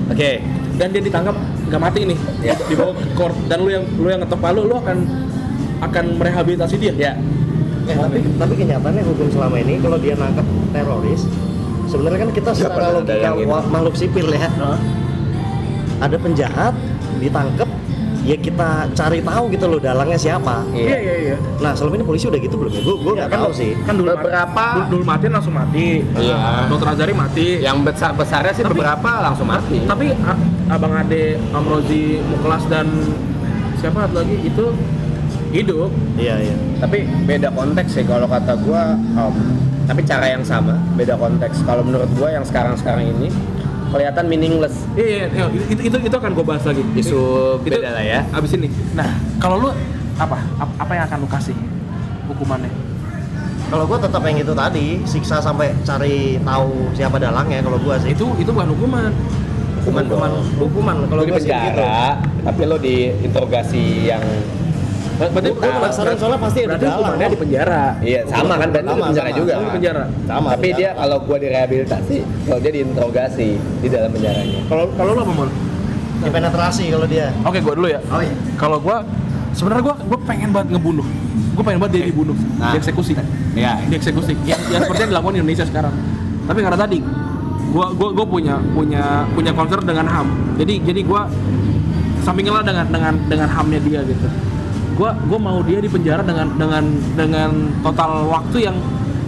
Oke, 0.07 0.39
dan 0.79 0.89
dia 0.95 1.03
ditangkap 1.03 1.35
nggak 1.67 1.81
mati 1.83 2.01
nih. 2.07 2.19
Ya. 2.47 2.55
dibawa 2.71 2.95
ke 2.95 3.05
court. 3.19 3.35
Dan 3.51 3.67
lu 3.67 3.71
yang 3.75 3.85
lu 3.99 4.07
yang 4.07 4.23
ngetok 4.23 4.39
palu 4.39 4.63
lu 4.63 4.79
akan 4.79 4.99
akan 5.83 6.05
merehabilitasi 6.23 6.75
dia. 6.79 6.95
Ya. 6.95 7.13
Eh, 7.91 7.99
tapi 7.99 8.23
tapi 8.39 8.55
kenyataannya 8.55 9.03
hukum 9.03 9.27
selama 9.35 9.59
ini 9.59 9.83
kalau 9.83 9.99
dia 9.99 10.15
nangkap 10.15 10.47
teroris 10.71 11.27
sebenarnya 11.91 12.19
kan 12.23 12.31
kita 12.31 12.51
secara 12.55 12.95
logika 12.95 13.31
makhluk 13.67 13.95
sipil 13.99 14.31
ya. 14.31 14.47
Hah? 14.63 14.79
ada 16.03 16.19
penjahat 16.19 16.75
ditangkap 17.23 17.71
ya 18.23 18.37
kita 18.37 18.69
cari 18.93 19.19
tahu 19.19 19.45
gitu 19.51 19.67
loh 19.67 19.79
dalangnya 19.79 20.15
siapa. 20.15 20.63
Iya 20.71 20.97
iya 20.97 21.15
iya. 21.25 21.37
Nah 21.59 21.75
selama 21.75 21.99
ini 21.99 22.05
polisi 22.05 22.27
udah 22.27 22.39
gitu 22.39 22.55
belum 22.55 22.71
ya? 22.71 22.81
Gue 22.81 22.97
gue 22.97 23.13
nggak 23.19 23.31
tahu 23.31 23.51
sih. 23.51 23.71
kan 23.83 23.95
dulu 23.95 24.09
Beberapa- 24.13 24.69
dulu, 24.79 24.85
dulu 24.95 25.05
mati 25.05 25.27
langsung 25.27 25.53
mati. 25.53 25.87
Iya. 26.15 26.39
dokter 26.67 26.89
Azari 26.89 27.13
mati. 27.13 27.47
Yang 27.59 27.79
besar 27.83 28.11
besarnya 28.15 28.53
sih 28.53 28.63
Tapi- 28.63 28.79
beberapa 28.79 29.11
langsung 29.21 29.47
mati. 29.47 29.79
tapi 29.83 30.15
A- 30.15 30.41
abang 30.71 30.95
Ade 30.95 31.37
Amrozi 31.51 32.23
Muklas 32.25 32.63
dan 32.67 32.87
siapa 33.77 34.07
satu 34.07 34.23
lagi? 34.23 34.37
Itu 34.41 34.71
hidup. 35.51 35.91
Iya 36.15 36.35
iya. 36.41 36.57
Tapi 36.79 37.03
beda 37.25 37.51
konteks 37.51 37.91
sih 37.93 38.05
kalau 38.05 38.25
kata 38.25 38.55
gua 38.57 38.95
um, 39.17 39.35
tapi 39.83 40.01
cara 40.03 40.31
yang 40.31 40.41
sama 40.43 40.79
beda 40.95 41.19
konteks. 41.19 41.61
Kalau 41.63 41.83
menurut 41.83 42.09
gua 42.15 42.31
yang 42.31 42.47
sekarang 42.47 42.73
sekarang 42.75 43.11
ini 43.11 43.29
kelihatan 43.93 44.25
meaningless. 44.27 44.75
Iya 44.97 45.07
iya, 45.07 45.27
iya, 45.29 45.45
itu, 45.69 45.81
itu 45.85 45.97
itu 46.01 46.17
akan 46.17 46.31
gue 46.33 46.45
bahas 46.45 46.65
lagi. 46.65 46.83
Isu 46.97 47.13
Itu- 47.13 47.61
beda 47.63 47.91
lah 47.93 48.03
ya. 48.03 48.21
abis 48.33 48.57
ini. 48.57 48.69
Nah 48.97 49.09
kalau 49.37 49.61
lu 49.61 49.71
apa? 50.17 50.39
Ap- 50.57 50.77
apa 50.81 50.93
yang 50.97 51.05
akan 51.07 51.19
lu 51.21 51.29
kasih 51.29 51.57
hukumannya? 52.27 52.73
Kalau 53.69 53.85
gue 53.89 53.99
tetap 54.01 54.23
yang 54.23 54.37
itu 54.37 54.53
tadi 54.53 54.87
siksa 55.05 55.41
sampai 55.41 55.73
cari 55.81 56.37
tahu 56.41 56.93
siapa 56.93 57.17
dalangnya 57.17 57.61
kalau 57.61 57.77
gue 57.77 57.95
sih. 58.01 58.11
Itu 58.13 58.33
itu 58.37 58.49
bukan 58.49 58.73
hukuman. 58.73 59.13
Hukuman 59.83 60.05
hukuman 60.07 60.33
hukuman. 60.59 60.97
Kalau 61.07 61.23
di 61.23 61.31
gue 61.31 61.41
sih 61.41 61.49
gitu 61.49 61.59
penjara 61.59 62.17
tapi 62.43 62.63
lo 62.67 62.77
di 62.77 63.11
interogasi 63.19 64.07
yang 64.07 64.23
berarti 65.31 65.51
Bukan, 65.53 65.71
penasaran 65.79 66.15
soalnya 66.19 66.41
pasti 66.41 66.59
ada 66.63 66.69
berarti 66.75 66.87
hukumannya 66.89 67.27
di 67.29 67.39
penjara. 67.39 67.83
Iya 68.03 68.21
sama 68.27 68.55
kan 68.59 68.69
berarti 68.73 68.87
di 68.87 68.93
Sama, 68.93 69.07
penjara 69.07 69.31
sama. 69.31 69.39
juga 69.39 69.53
di 69.53 69.63
kan? 69.63 69.73
penjara. 69.77 70.05
sama 70.27 70.49
tapi 70.57 70.67
ada 70.67 70.79
dia 70.79 70.91
kalau 70.99 71.17
gua 71.23 71.37
direhabilitasi 71.39 72.17
kalau 72.49 72.59
dia 72.59 72.73
diinterogasi 72.73 73.49
di 73.61 73.89
dalam 73.93 74.11
penjaranya. 74.11 74.61
Kalau 74.67 74.85
kalau 74.99 75.11
lu 75.15 75.21
apa 75.23 75.33
mau 75.33 75.47
dipenetrasi 76.23 76.85
kalau 76.91 77.07
dia. 77.07 77.27
Oke 77.47 77.59
gua 77.61 77.75
dulu 77.79 77.89
ya. 77.93 78.01
Oh 78.11 78.21
iya. 78.25 78.35
Kalau 78.57 78.79
gua 78.83 78.97
sebenarnya 79.55 79.83
gua 79.85 79.97
gua 80.09 80.19
pengen 80.27 80.49
banget 80.51 80.69
ngebunuh. 80.75 81.07
Gua 81.53 81.65
pengen 81.69 81.79
banget 81.85 81.93
dia 82.01 82.05
dibunuh. 82.09 82.37
Nah. 82.57 82.73
dieksekusi. 82.75 83.13
Iya. 83.53 83.79
dieksekusi. 83.93 84.33
Yang, 84.49 84.61
yang 84.73 84.81
seperti 84.89 85.01
yang 85.05 85.11
dilakukan 85.13 85.35
di 85.37 85.41
Indonesia 85.45 85.67
sekarang. 85.69 85.95
Tapi 86.43 86.59
karena 86.59 86.79
tadi 86.81 86.99
gua 87.73 87.87
gua 87.97 88.09
gua 88.13 88.27
punya 88.29 88.61
punya 88.77 89.25
punya 89.33 89.51
concern 89.57 89.83
dengan 89.89 90.05
ham 90.05 90.29
jadi 90.61 90.75
jadi 90.85 91.01
gua 91.09 91.25
sampingnya 92.21 92.61
dengan 92.61 92.87
dengan 92.93 93.15
dengan 93.27 93.49
hamnya 93.49 93.81
dia 93.81 94.01
gitu 94.05 94.29
gua 95.03 95.11
gua 95.27 95.39
mau 95.43 95.59
dia 95.61 95.83
di 95.83 95.91
penjara 95.91 96.23
dengan 96.23 96.47
dengan 96.55 96.85
dengan 97.19 97.51
total 97.83 98.31
waktu 98.31 98.71
yang 98.71 98.77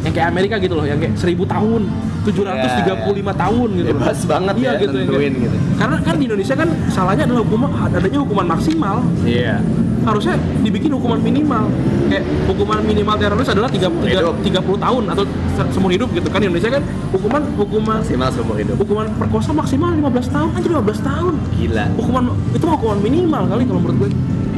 yang 0.06 0.12
kayak 0.14 0.28
Amerika 0.30 0.54
gitu 0.56 0.78
loh 0.78 0.86
yang 0.86 1.02
kayak 1.02 1.18
seribu 1.18 1.42
tahun 1.44 1.90
735 2.24 3.20
tahun 3.36 3.68
gitu 3.74 3.84
loh. 3.84 4.00
Bebas 4.00 4.18
banget 4.24 4.54
Iya 4.56 4.64
ya, 4.64 4.80
gitu, 4.80 4.96
kayak- 5.12 5.34
gitu. 5.36 5.56
karena 5.76 5.96
kan 6.00 6.14
di 6.16 6.24
Indonesia 6.24 6.54
kan 6.54 6.68
salahnya 6.88 7.24
adalah 7.26 7.42
hukuman 7.42 7.68
adanya 7.84 8.18
hukuman 8.20 8.46
maksimal. 8.48 8.96
Iya. 9.24 9.60
Harusnya 10.04 10.36
dibikin 10.60 10.92
hukuman 10.92 11.16
minimal. 11.18 11.68
Kayak 12.04 12.24
hukuman 12.44 12.80
minimal 12.80 13.16
teroris 13.16 13.48
adalah 13.48 13.68
3, 13.68 13.88
Hidup. 14.04 14.36
30 14.40 14.76
tahun 14.76 15.02
atau 15.08 15.24
se- 15.56 15.68
seumur 15.72 15.88
hidup 15.88 16.08
gitu 16.12 16.28
kan. 16.28 16.40
Di 16.40 16.46
Indonesia 16.48 16.70
kan 16.70 16.82
hukuman 17.08 17.42
hukuman 17.56 17.94
maksimal 18.00 18.28
seumur 18.28 18.56
hidup. 18.56 18.76
hukuman 18.76 19.06
perkosa 19.16 19.50
maksimal 19.52 19.90
15 19.92 20.28
tahun 20.28 20.48
aja 20.52 20.66
15 20.70 21.00
tahun. 21.00 21.34
Gila. 21.56 21.84
Hukuman 21.96 22.24
itu 22.52 22.64
hukuman 22.66 22.98
minimal 23.00 23.42
kali 23.48 23.62
kalau 23.64 23.80
menurut 23.80 23.96
gue 23.98 24.08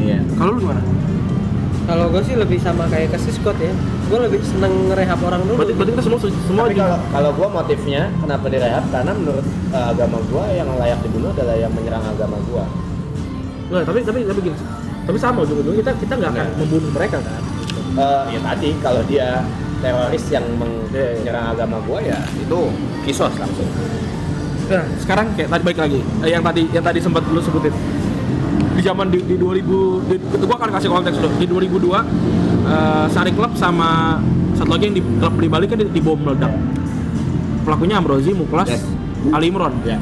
iya. 0.07 0.19
Kalau 0.39 0.55
lu 0.55 0.59
gimana? 0.63 0.83
Kalau 1.87 2.11
gue 2.11 2.23
sih 2.27 2.35
lebih 2.35 2.59
sama 2.59 2.91
kayak 2.91 3.15
ke 3.15 3.19
Siskot 3.19 3.55
ya. 3.59 3.71
Gue 4.11 4.19
lebih 4.19 4.43
seneng 4.43 4.91
ngerehab 4.91 5.23
orang 5.23 5.43
dulu. 5.47 5.63
berarti, 5.63 5.75
berarti 5.75 5.93
kita 5.95 6.03
semua 6.03 6.19
semua 6.23 6.65
tapi 6.67 6.75
juga 6.75 6.83
kalau 6.87 6.99
kalau 7.15 7.31
gua 7.35 7.49
motifnya 7.59 8.03
kenapa 8.19 8.47
direhab? 8.51 8.85
Karena 8.91 9.13
menurut 9.15 9.47
uh, 9.71 9.87
agama 9.91 10.19
gua 10.31 10.45
yang 10.51 10.69
layak 10.79 10.99
dibunuh 11.03 11.31
adalah 11.31 11.55
yang 11.59 11.71
menyerang 11.75 12.03
agama 12.03 12.39
gua. 12.51 12.65
Nggak, 13.71 13.83
tapi 13.87 13.99
tapi 14.03 14.19
tapi 14.27 14.41
gini. 14.47 14.59
Tapi 15.07 15.19
sama 15.23 15.39
ujung-ujungnya 15.47 15.79
kita 15.83 15.93
kita 16.03 16.13
nggak 16.19 16.31
akan 16.35 16.47
Nah. 16.47 16.59
membunuh 16.59 16.91
mereka 16.91 17.19
kan? 17.23 17.43
Eh, 17.97 18.23
ya 18.35 18.41
tadi 18.43 18.69
kalau 18.83 19.03
dia 19.07 19.29
teroris 19.79 20.25
yang 20.31 20.47
menyerang 20.59 21.47
agama 21.55 21.77
gua 21.87 21.99
ya 22.03 22.19
itu 22.35 22.59
kisos 23.07 23.35
langsung. 23.39 23.69
Nah, 24.67 24.83
sekarang 24.99 25.31
kayak 25.39 25.51
tadi 25.55 25.63
baik 25.63 25.79
lagi. 25.79 26.01
Eh, 26.27 26.31
yang 26.35 26.43
tadi 26.43 26.67
yang 26.75 26.83
tadi 26.83 26.99
sempat 26.99 27.23
lu 27.31 27.39
sebutin 27.39 27.71
di 28.77 28.83
zaman 28.85 29.09
di, 29.09 29.19
di 29.25 29.37
2000 29.41 30.09
di, 30.09 30.17
gua 30.45 30.57
akan 30.61 30.71
kasih 30.77 30.89
konteks 30.93 31.17
dulu. 31.17 31.31
Di 31.41 31.47
2002 31.49 31.97
eh, 32.69 33.07
Sari 33.11 33.33
Club 33.33 33.53
sama 33.57 34.21
satu 34.57 34.73
lagi 34.73 34.89
yang 34.89 34.97
di 34.97 35.03
klub 35.05 35.35
di 35.37 35.49
Bali 35.49 35.65
kan 35.69 35.77
di, 35.81 35.87
di 35.89 36.01
bom 36.01 36.17
meledak. 36.17 36.53
Pelakunya 37.65 37.99
Amrozi 37.99 38.31
Muklas 38.33 38.71
Yes. 38.71 38.85
Ali 39.35 39.51
Imron 39.51 39.75
ya. 39.83 39.99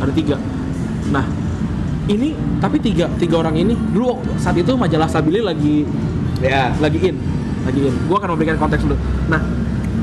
Ada 0.00 0.12
tiga. 0.16 0.36
Nah 1.12 1.24
ini 2.06 2.32
tapi 2.62 2.78
tiga 2.78 3.10
tiga 3.18 3.42
orang 3.42 3.58
ini 3.58 3.74
dulu 3.90 4.22
saat 4.38 4.56
itu 4.56 4.72
majalah 4.78 5.10
Sabili 5.10 5.42
lagi 5.42 5.82
ya. 6.40 6.72
lagi 6.78 6.98
in 7.02 7.16
lagi 7.66 7.80
in. 7.90 7.94
Gua 8.06 8.22
akan 8.22 8.38
memberikan 8.38 8.56
konteks 8.56 8.86
dulu. 8.86 8.96
Nah 9.28 9.42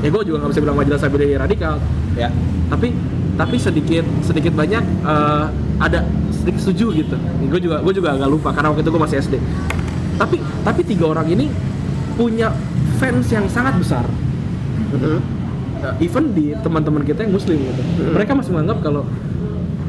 ya 0.04 0.12
gue 0.12 0.22
juga 0.28 0.44
nggak 0.44 0.50
bisa 0.52 0.60
bilang 0.60 0.76
majalah 0.76 1.00
Sabiri 1.00 1.34
radikal. 1.34 1.80
Ya. 2.14 2.28
Tapi 2.68 2.92
tapi 3.34 3.56
sedikit 3.58 4.06
sedikit 4.22 4.54
banyak 4.54 4.82
eh, 4.82 5.44
ada 5.82 6.06
sedikit 6.30 6.60
setuju 6.62 6.86
gitu. 6.94 7.16
Gue 7.50 7.60
juga 7.60 7.82
gue 7.82 7.94
juga 7.94 8.14
agak 8.14 8.28
lupa 8.30 8.54
karena 8.54 8.70
waktu 8.70 8.82
itu 8.86 8.90
gue 8.94 9.02
masih 9.02 9.18
SD 9.20 9.34
tapi 10.14 10.38
tapi 10.62 10.80
tiga 10.86 11.10
orang 11.10 11.26
ini 11.26 11.50
punya 12.14 12.54
fans 13.02 13.26
yang 13.30 13.46
sangat 13.50 13.74
besar. 13.78 14.06
Mhm. 14.94 15.18
Uh, 15.84 15.94
even 16.00 16.32
di 16.32 16.54
teman-teman 16.64 17.04
kita 17.04 17.26
yang 17.26 17.34
muslim 17.34 17.58
gitu. 17.60 17.82
Mereka 18.14 18.32
masih 18.32 18.56
menganggap 18.56 18.78
kalau 18.80 19.02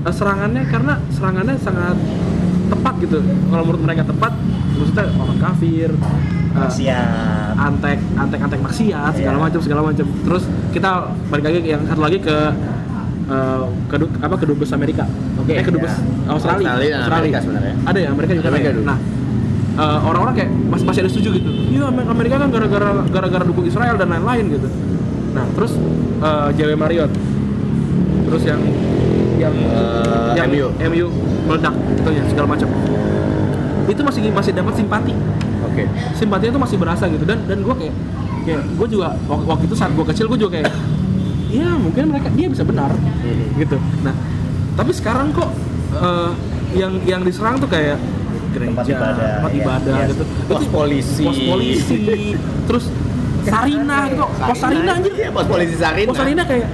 uh, 0.03 0.11
serangannya 0.11 0.65
karena 0.67 0.99
serangannya 1.13 1.55
sangat 1.61 1.95
tepat 2.67 2.93
gitu. 3.05 3.21
Kalau 3.21 3.63
menurut 3.63 3.83
mereka 3.85 4.03
tepat 4.03 4.33
maksudnya 4.75 5.07
orang 5.15 5.39
kafir 5.39 5.89
uh, 6.57 6.67
Siap. 6.67 7.55
antek 7.55 7.99
antek 8.17 8.39
antek 8.43 8.59
maksiat 8.59 9.13
segala 9.15 9.37
Iya. 9.39 9.45
macam 9.45 9.59
segala 9.61 9.81
macam. 9.85 10.05
Terus 10.25 10.43
kita 10.73 10.89
balik 11.29 11.43
lagi 11.47 11.59
yang 11.63 11.81
satu 11.85 12.01
lagi 12.01 12.17
ke 12.19 12.37
uh, 13.27 13.63
ke 13.85 13.95
du- 13.95 14.13
apa 14.17 14.35
ke 14.35 14.45
dubes 14.45 14.69
Amerika 14.71 15.03
Oke, 15.37 15.51
eh 15.51 15.61
ke 15.61 15.69
dubes 15.69 15.91
iya. 15.91 16.27
Australia 16.27 16.67
Australia 16.69 16.97
dan 16.99 17.11
Amerika 17.11 17.37
sebenarnya. 17.39 17.73
ada 17.83 17.97
ya 17.97 18.09
Amerika 18.09 18.31
juga 18.33 18.47
Amerika 18.47 18.67
ada 18.67 18.71
ya? 18.71 18.75
dulu. 18.75 18.85
nah 18.85 18.97
uh, 19.75 19.99
orang-orang 20.03 20.33
kayak 20.35 20.49
masih 20.65 20.85
masih 20.85 20.99
ada 21.01 21.09
setuju 21.09 21.29
gitu 21.35 21.49
iya 21.69 21.83
Amer- 21.85 22.07
Amerika 22.07 22.35
kan 22.37 22.49
gara-gara 22.49 22.89
gara-gara 23.07 23.43
dukung 23.43 23.65
Israel 23.65 23.95
dan 23.95 24.07
lain-lain 24.09 24.45
gitu 24.51 24.67
nah 25.31 25.45
terus 25.51 25.73
uh, 26.19 26.47
JW 26.51 26.73
Marriott 26.75 27.11
terus 28.25 28.43
yang 28.43 28.61
yang 29.35 29.51
Eh, 29.51 30.31
yang 30.33 30.47
MU. 30.47 30.67
MU 30.81 31.05
meledak 31.45 31.75
gitu 31.93 32.09
ya 32.09 32.23
segala 32.25 32.47
macam 32.49 32.67
itu 33.85 34.01
masih 34.01 34.21
masih 34.29 34.51
dapat 34.51 34.73
simpati 34.73 35.13
oke 35.61 35.83
simpatinya 36.13 36.51
tuh 36.51 36.63
masih 36.63 36.77
berasa 36.77 37.05
gitu 37.05 37.21
dan 37.21 37.43
dan 37.43 37.59
gue 37.59 37.75
kayak 37.75 37.95
kayak 38.41 38.63
gue 38.71 38.87
juga 38.89 39.13
wak- 39.25 39.45
waktu 39.45 39.63
itu 39.65 39.75
saat 39.75 39.91
gue 39.91 40.05
kecil 40.05 40.25
gue 40.25 40.39
juga 40.39 40.51
kayak 40.55 40.71
iya 41.47 41.69
mungkin 41.75 42.03
mereka 42.07 42.27
dia 42.29 42.47
bisa 42.47 42.63
benar 42.63 42.91
gitu 43.55 43.77
nah 44.01 44.15
tapi 44.73 44.91
sekarang 44.91 45.31
kok 45.31 45.49
eh, 45.95 46.29
yang 46.75 46.93
yang 47.03 47.21
diserang 47.21 47.55
tuh 47.55 47.67
kayak 47.67 47.95
gereja 48.51 48.71
Tempat 48.71 48.87
ibadah, 48.89 49.31
tempat 49.35 49.51
iya. 49.51 49.61
ibadah 49.61 49.93
Iya. 49.93 50.05
gitu 50.09 50.23
Pos 50.45 50.55
Itu- 50.57 50.71
polisi. 50.71 51.23
pos 51.23 51.37
polisi 51.39 51.97
terus 52.65 52.85
Sarina 53.43 53.97
gitu 54.07 54.23
pos 54.23 54.57
Sarina 54.57 54.91
anjir 54.93 55.13
iya 55.13 55.29
pos 55.29 55.45
polisi 55.45 55.75
Sarina 55.75 56.07
pos 56.07 56.17
Sarina 56.17 56.43
kayak 56.43 56.67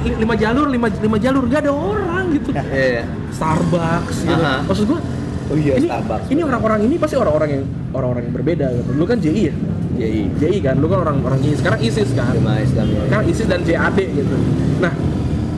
li- 0.00 0.18
lima 0.18 0.34
jalur 0.34 0.66
lima 0.66 0.86
lima 0.88 1.18
jalur 1.18 1.42
gak 1.46 1.60
ada 1.60 1.72
orang 1.72 2.24
gitu 2.32 2.50
iya 2.72 3.02
Starbucks 3.30 4.16
gitu 4.22 4.38
Aha. 4.40 4.62
maksud 4.62 4.84
gue 4.86 5.00
oh 5.44 5.56
iya 5.56 5.72
ini, 5.76 5.86
Starbucks 5.86 6.26
ini 6.28 6.40
orang-orang 6.40 6.78
ini 6.82 6.94
pasti 6.96 7.14
orang-orang 7.14 7.48
yang 7.52 7.64
orang-orang 7.90 8.22
yang 8.24 8.34
berbeda 8.34 8.66
gitu. 8.72 8.90
Lu 8.92 9.04
kan 9.04 9.18
JI 9.18 9.42
ya? 9.44 9.54
JI 9.94 10.20
JI 10.36 10.58
kan, 10.60 10.74
lu 10.76 10.86
kan 10.86 10.98
orang-orang 11.00 11.38
JI. 11.40 11.54
Sekarang 11.56 11.80
ISIS 11.80 12.10
kan. 12.12 12.32
Jemaah 12.32 12.60
Islam 12.60 12.86
ya. 12.88 13.00
Sekarang 13.04 13.26
ISIS 13.26 13.46
dan 13.46 13.60
JAD 13.62 13.98
gitu. 14.00 14.36
Nah, 14.78 14.92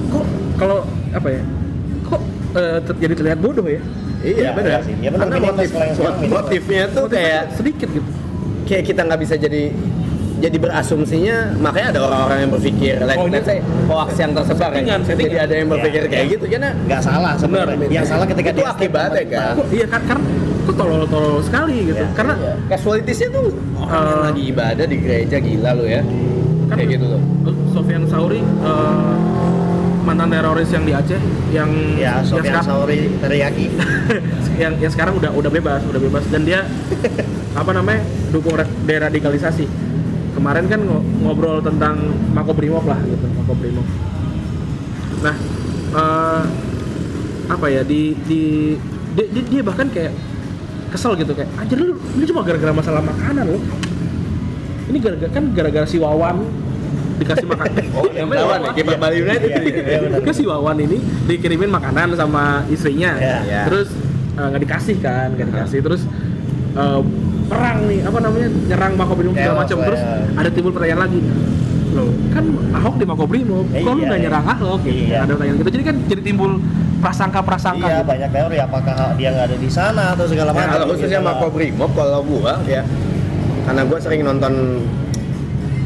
kok 0.09 0.25
kalau 0.57 0.79
apa 1.11 1.29
ya? 1.31 1.43
Kok 2.03 2.21
ter- 2.83 3.01
jadi 3.01 3.15
terlihat 3.15 3.39
bodoh 3.39 3.65
ya? 3.65 3.81
Iya, 4.21 4.51
benar 4.53 4.81
sih. 4.83 4.95
Ya 4.99 5.09
benar, 5.09 5.29
Karena 5.29 5.37
motif, 5.45 5.69
sekarang 5.69 5.91
minimal. 5.93 6.29
motifnya 6.33 6.85
tuh 6.89 7.05
Motifnya 7.05 7.15
kayak 7.15 7.43
sedikit 7.53 7.89
gitu. 7.91 8.11
kayak 8.67 8.83
kita 8.85 9.01
nggak 9.03 9.21
bisa 9.21 9.35
jadi 9.37 9.63
jadi 10.37 10.57
berasumsinya 10.59 11.37
makanya 11.57 11.89
ada 11.97 12.01
orang-orang 12.03 12.39
yang 12.45 12.51
berpikir 12.53 12.95
like, 13.01 13.17
Oh, 13.17 13.25
let's 13.25 13.47
say 13.47 13.63
hoax 13.87 14.11
yang 14.19 14.35
tersebar 14.35 14.69
ya. 14.69 14.75
Settingan, 14.75 15.01
jadi 15.07 15.37
ada 15.47 15.55
yang 15.55 15.69
berpikir 15.71 16.01
Iya, 16.03 16.11
kayak 16.11 16.25
iya. 16.27 16.35
gitu 16.35 16.45
karena 16.45 16.71
nggak 16.77 17.01
salah 17.01 17.33
sebenarnya 17.39 17.77
Benar. 17.79 17.93
yang 17.95 18.05
salah 18.05 18.27
ketika 18.27 18.51
Itu 18.53 18.65
akibatnya, 18.67 19.23
kan? 19.25 19.55
Iya 19.71 19.87
kan 19.87 20.01
karena 20.05 20.25
kok 20.67 20.75
tolol-tolol 20.75 21.39
sekali 21.41 21.87
gitu. 21.87 21.97
Iya. 21.97 22.11
Karena 22.13 22.35
casualitiesnya 22.67 23.29
tuh 23.31 23.47
orang 23.77 24.03
yang 24.03 24.11
Eh. 24.13 24.25
lagi 24.25 24.43
ibadah 24.49 24.85
di 24.85 24.97
gereja 24.99 25.37
gila 25.39 25.71
lo 25.73 25.85
ya 25.85 26.03
kan 26.67 26.75
kayak 26.75 26.91
gitu 26.93 27.07
loh 27.07 27.23
Sofian 27.71 28.03
Sauri 28.05 28.43
eh, 28.43 29.15
mantan 30.03 30.27
teroris 30.29 30.67
yang 30.69 30.83
di 30.83 30.93
Aceh 30.93 31.21
yang 31.49 31.71
ya 31.95 32.19
yang 32.19 32.25
Sofian 32.25 32.59
sekarang- 32.59 32.67
Sauri 32.67 33.01
teriyaki 33.17 33.67
yang 34.63 34.75
yang 34.77 34.91
sekarang 34.91 35.15
udah 35.15 35.31
udah 35.31 35.47
bebas 35.49 35.81
udah 35.85 36.01
bebas 36.01 36.27
dan 36.27 36.43
dia 36.43 36.67
apa 37.61 37.71
namanya 37.71 38.03
dukung 38.29 38.59
deradikalisasi 38.83 39.63
kemarin 40.33 40.67
kan 40.67 40.81
ngo- 40.81 41.07
ngobrol 41.23 41.59
tentang 41.61 42.03
makobrimob 42.33 42.83
lah 42.83 42.99
gitu 43.01 43.27
makobrimob 43.37 43.87
nah 45.23 45.35
eh, 45.93 46.43
apa 47.47 47.67
ya 47.69 47.83
di 47.83 48.11
di 48.27 48.43
dia 49.47 49.63
bahkan 49.63 49.87
kayak 49.87 50.11
kesel 50.89 51.13
gitu 51.17 51.33
kayak 51.33 51.51
anjir 51.59 51.77
lu 51.77 51.95
ini 52.17 52.25
cuma 52.25 52.41
gara-gara 52.43 52.73
masalah 52.73 53.03
makanan 53.03 53.45
loh 53.47 53.63
ini 54.87 54.99
gara-gara 55.03 55.31
kan 55.31 55.45
gara-gara 55.51 55.87
si 55.87 55.99
Wawan 55.99 56.47
dikasih 57.17 57.49
makan. 57.49 57.71
Oh 57.97 58.05
yang 58.13 58.29
lawan 58.29 58.61
ya 58.61 58.71
kiper 58.77 59.01
Bali 59.01 59.25
United. 59.25 59.49
Iya, 59.49 59.61
iya, 60.05 60.21
ke 60.21 60.33
si 60.37 60.45
Wawan 60.45 60.77
ini 60.79 61.01
dikirimin 61.25 61.73
makanan 61.73 62.13
sama 62.13 62.61
istrinya. 62.69 63.17
Iya. 63.17 63.37
Iya. 63.41 63.61
terus 63.73 63.89
eh, 64.37 64.47
nggak 64.47 64.63
dikasih 64.63 64.97
kan 65.01 65.33
nggak 65.33 65.49
dikasih. 65.49 65.81
Terus 65.81 66.05
eh, 66.77 67.01
perang 67.49 67.89
nih 67.89 68.05
apa 68.05 68.19
namanya 68.21 68.49
nyerang 68.53 68.93
Makobrimob 69.01 69.33
segala 69.33 69.65
macam. 69.65 69.77
Terus 69.81 70.01
ada 70.37 70.49
timbul 70.53 70.73
pertanyaan 70.77 71.01
lagi. 71.09 71.21
Loh 71.97 72.09
kan 72.37 72.45
Ahok 72.77 72.95
di 73.01 73.05
Makobrimob 73.09 73.65
Eh, 73.73 73.81
kok 73.81 73.93
lu 73.97 74.05
iya, 74.05 74.07
nggak 74.13 74.21
iya. 74.21 74.25
nyerang 74.29 74.45
Ahok? 74.53 74.81
Gitu 74.85 75.03
Iya. 75.09 75.19
ada 75.25 75.33
pertanyaan 75.33 75.57
gitu. 75.57 75.71
Jadi 75.73 75.85
kan 75.89 75.97
jadi 76.13 76.21
timbul 76.23 76.53
prasangka-prasangka 77.07 77.87
iya 77.87 77.97
gitu. 77.97 78.09
banyak 78.09 78.31
teori 78.31 78.57
apakah 78.59 78.95
dia 79.15 79.29
nggak 79.31 79.47
ada 79.47 79.57
di 79.57 79.71
sana 79.71 80.05
atau 80.13 80.27
segala 80.27 80.51
Nah, 80.51 80.59
macam 80.59 80.73
kalau 80.75 80.87
khususnya 80.91 81.21
Gitu. 81.21 81.29
Makobrimob 81.29 81.91
kalau 81.93 82.21
gua 82.21 82.55
ya. 82.67 82.83
Karena 83.63 83.83
gua 83.83 83.99
sering 83.99 84.23
nonton 84.23 84.53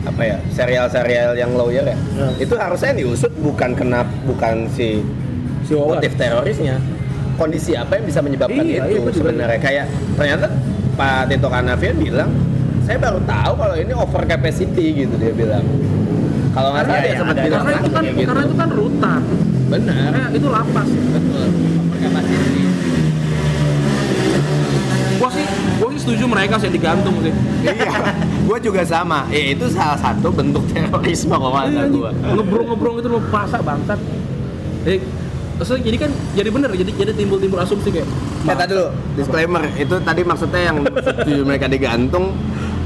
apa 0.03 0.23
ya 0.23 0.37
serial-serial 0.51 1.33
yang 1.35 1.53
lawyer 1.53 1.85
ya. 1.85 1.93
Ya. 1.93 2.29
itu 2.39 2.55
harusnya 2.57 2.89
yang 2.91 3.01
diusut 3.05 3.33
bukan 3.39 3.77
kena 3.77 4.01
bukan 4.25 4.65
si 4.71 5.05
si 5.63 5.73
motif 5.77 6.17
terorisnya. 6.17 6.81
Kondisi 7.37 7.73
apa 7.73 7.97
yang 7.97 8.05
bisa 8.05 8.21
menyebabkan 8.21 8.61
Iya, 8.63 8.81
iya, 8.81 8.85
itu 8.87 8.99
gua 8.99 9.13
juga- 9.13 9.19
sebenarnya? 9.29 9.59
Kayak 9.59 9.87
ternyata 10.15 10.47
Pak 10.95 11.21
Tito 11.27 11.49
Karnavian 11.49 11.97
bilang 11.97 12.31
saya 12.83 12.97
baru 12.97 13.21
tahu 13.23 13.53
kalau 13.55 13.75
ini 13.77 13.93
over 13.93 14.23
capacity 14.25 14.87
gitu 14.99 15.15
dia 15.15 15.33
bilang. 15.33 15.65
Kalau 16.51 16.75
nggak 16.75 16.83
salah 16.83 16.97
Iya, 16.97 17.01
dia 17.01 17.07
iya, 17.07 17.19
sempat 17.19 17.35
ada- 17.35 17.45
bilang 17.45 17.61
karena 17.63 17.79
itu 17.79 17.91
kan 17.91 18.03
gitu. 18.03 18.27
karena 18.27 18.43
itu 18.43 18.57
kan 18.57 18.69
rutan 18.71 19.23
benar. 19.71 20.11
Eh, 20.13 20.29
itu 20.37 20.47
lapas. 20.51 20.89
Betul. 20.91 21.49
Gua 25.21 25.29
sih 25.29 25.45
gua 25.77 25.89
sih 25.93 26.01
setuju 26.01 26.25
mereka 26.27 26.55
sih 26.59 26.71
digantung 26.73 27.15
sih. 27.21 27.33
Iya. 27.63 27.93
Gua 28.51 28.59
juga 28.59 28.83
sama. 28.83 29.29
Ya 29.31 29.55
itu 29.55 29.69
salah 29.71 29.95
satu 30.01 30.33
bentuk 30.33 30.65
terorisme 30.75 31.31
kalau 31.39 31.55
kata 31.55 31.71
Iya, 31.71 31.85
gua. 31.87 32.11
Ngebrong-ngebrong 32.11 32.97
itu 32.99 33.09
mau 33.13 33.23
pasak 33.31 33.63
bangsat. 33.63 34.01
Eh 34.89 34.99
maksudnya 35.61 35.93
jadi 35.93 35.97
kan 36.09 36.11
jadi 36.33 36.49
bener 36.49 36.71
jadi 36.73 36.91
jadi 36.97 37.13
timbul-timbul 37.13 37.61
asumsi 37.61 37.93
kayak 37.93 38.09
Eh, 38.41 38.57
tadi 38.57 38.73
dulu, 38.73 38.89
disclaimer, 39.21 39.61
itu 39.77 39.97
tadi 40.01 40.25
maksudnya 40.25 40.73
yang 40.73 40.81
setuju 40.81 41.45
mereka 41.45 41.69
digantung 41.69 42.33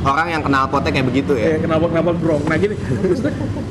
orang 0.05 0.27
yang 0.31 0.43
kenal 0.45 0.69
potnya 0.69 0.91
kayak 0.93 1.07
begitu 1.09 1.33
ya. 1.35 1.57
kenapa 1.57 1.85
kenapa 1.89 2.11
brong 2.13 2.43
nah 2.45 2.57
gini. 2.57 2.77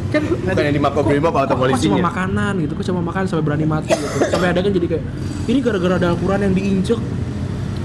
Kan 0.10 0.22
Bukan 0.30 0.62
yang 0.62 0.76
di 0.78 0.82
Makobrimob 0.82 1.34
atau 1.34 1.56
polisinya. 1.58 1.98
cuma 1.98 2.10
makanan 2.10 2.54
gitu 2.62 2.74
kok 2.74 2.86
cuma 2.90 3.02
makan 3.02 3.22
sampai 3.26 3.44
berani 3.46 3.66
mati 3.66 3.90
gitu. 3.94 4.06
Sampai 4.30 4.48
ada 4.54 4.60
kan 4.62 4.72
jadi 4.74 4.88
kayak 4.90 5.04
ini 5.50 5.60
gara-gara 5.62 5.96
ada 5.98 6.08
Al-Quran 6.14 6.40
yang 6.50 6.54
diinjek. 6.54 7.00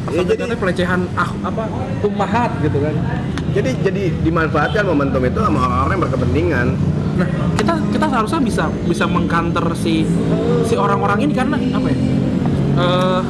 Ya, 0.08 0.24
jadi- 0.24 0.40
katanya 0.40 0.56
pelecehan 0.56 1.00
ah, 1.14 1.30
apa 1.44 1.62
ummahat 2.00 2.50
gitu 2.64 2.78
kan. 2.80 2.94
Jadi 3.52 3.70
jadi 3.80 4.02
dimanfaatkan 4.24 4.84
momentum 4.84 5.20
itu 5.24 5.38
sama 5.40 5.58
orang-orang 5.60 5.92
yang 5.92 6.04
berkepentingan. 6.08 6.68
nah 7.18 7.26
kita 7.58 7.74
kita 7.90 8.06
seharusnya 8.06 8.40
bisa 8.40 8.64
bisa 8.86 9.04
mengkanter 9.10 9.64
si 9.74 10.06
si 10.64 10.74
orang-orang 10.78 11.26
ini 11.26 11.32
karena 11.34 11.56
apa 11.58 11.86
ya? 11.90 11.96
Eh 12.78 13.22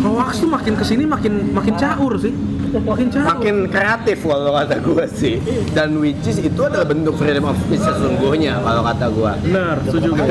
hoax 0.00 0.40
tuh 0.40 0.48
makin 0.48 0.74
ke 0.76 0.84
sini 0.84 1.04
makin 1.04 1.52
makin 1.52 1.74
caur 1.76 2.16
sih 2.16 2.32
makin 2.72 3.56
kreatif 3.66 4.18
kalau 4.22 4.52
kata 4.52 4.76
gua 4.78 5.04
sih. 5.06 5.42
Dan 5.70 5.98
which 5.98 6.22
is 6.24 6.38
itu 6.38 6.60
adalah 6.60 6.84
bentuk 6.84 7.14
freedom 7.14 7.44
of 7.44 7.56
speech 7.58 7.82
sesungguhnya 7.82 8.58
kalau 8.58 8.82
kata 8.82 9.06
gua. 9.10 9.32
benar 9.40 9.76
setuju 9.82 10.08
gue 10.12 10.26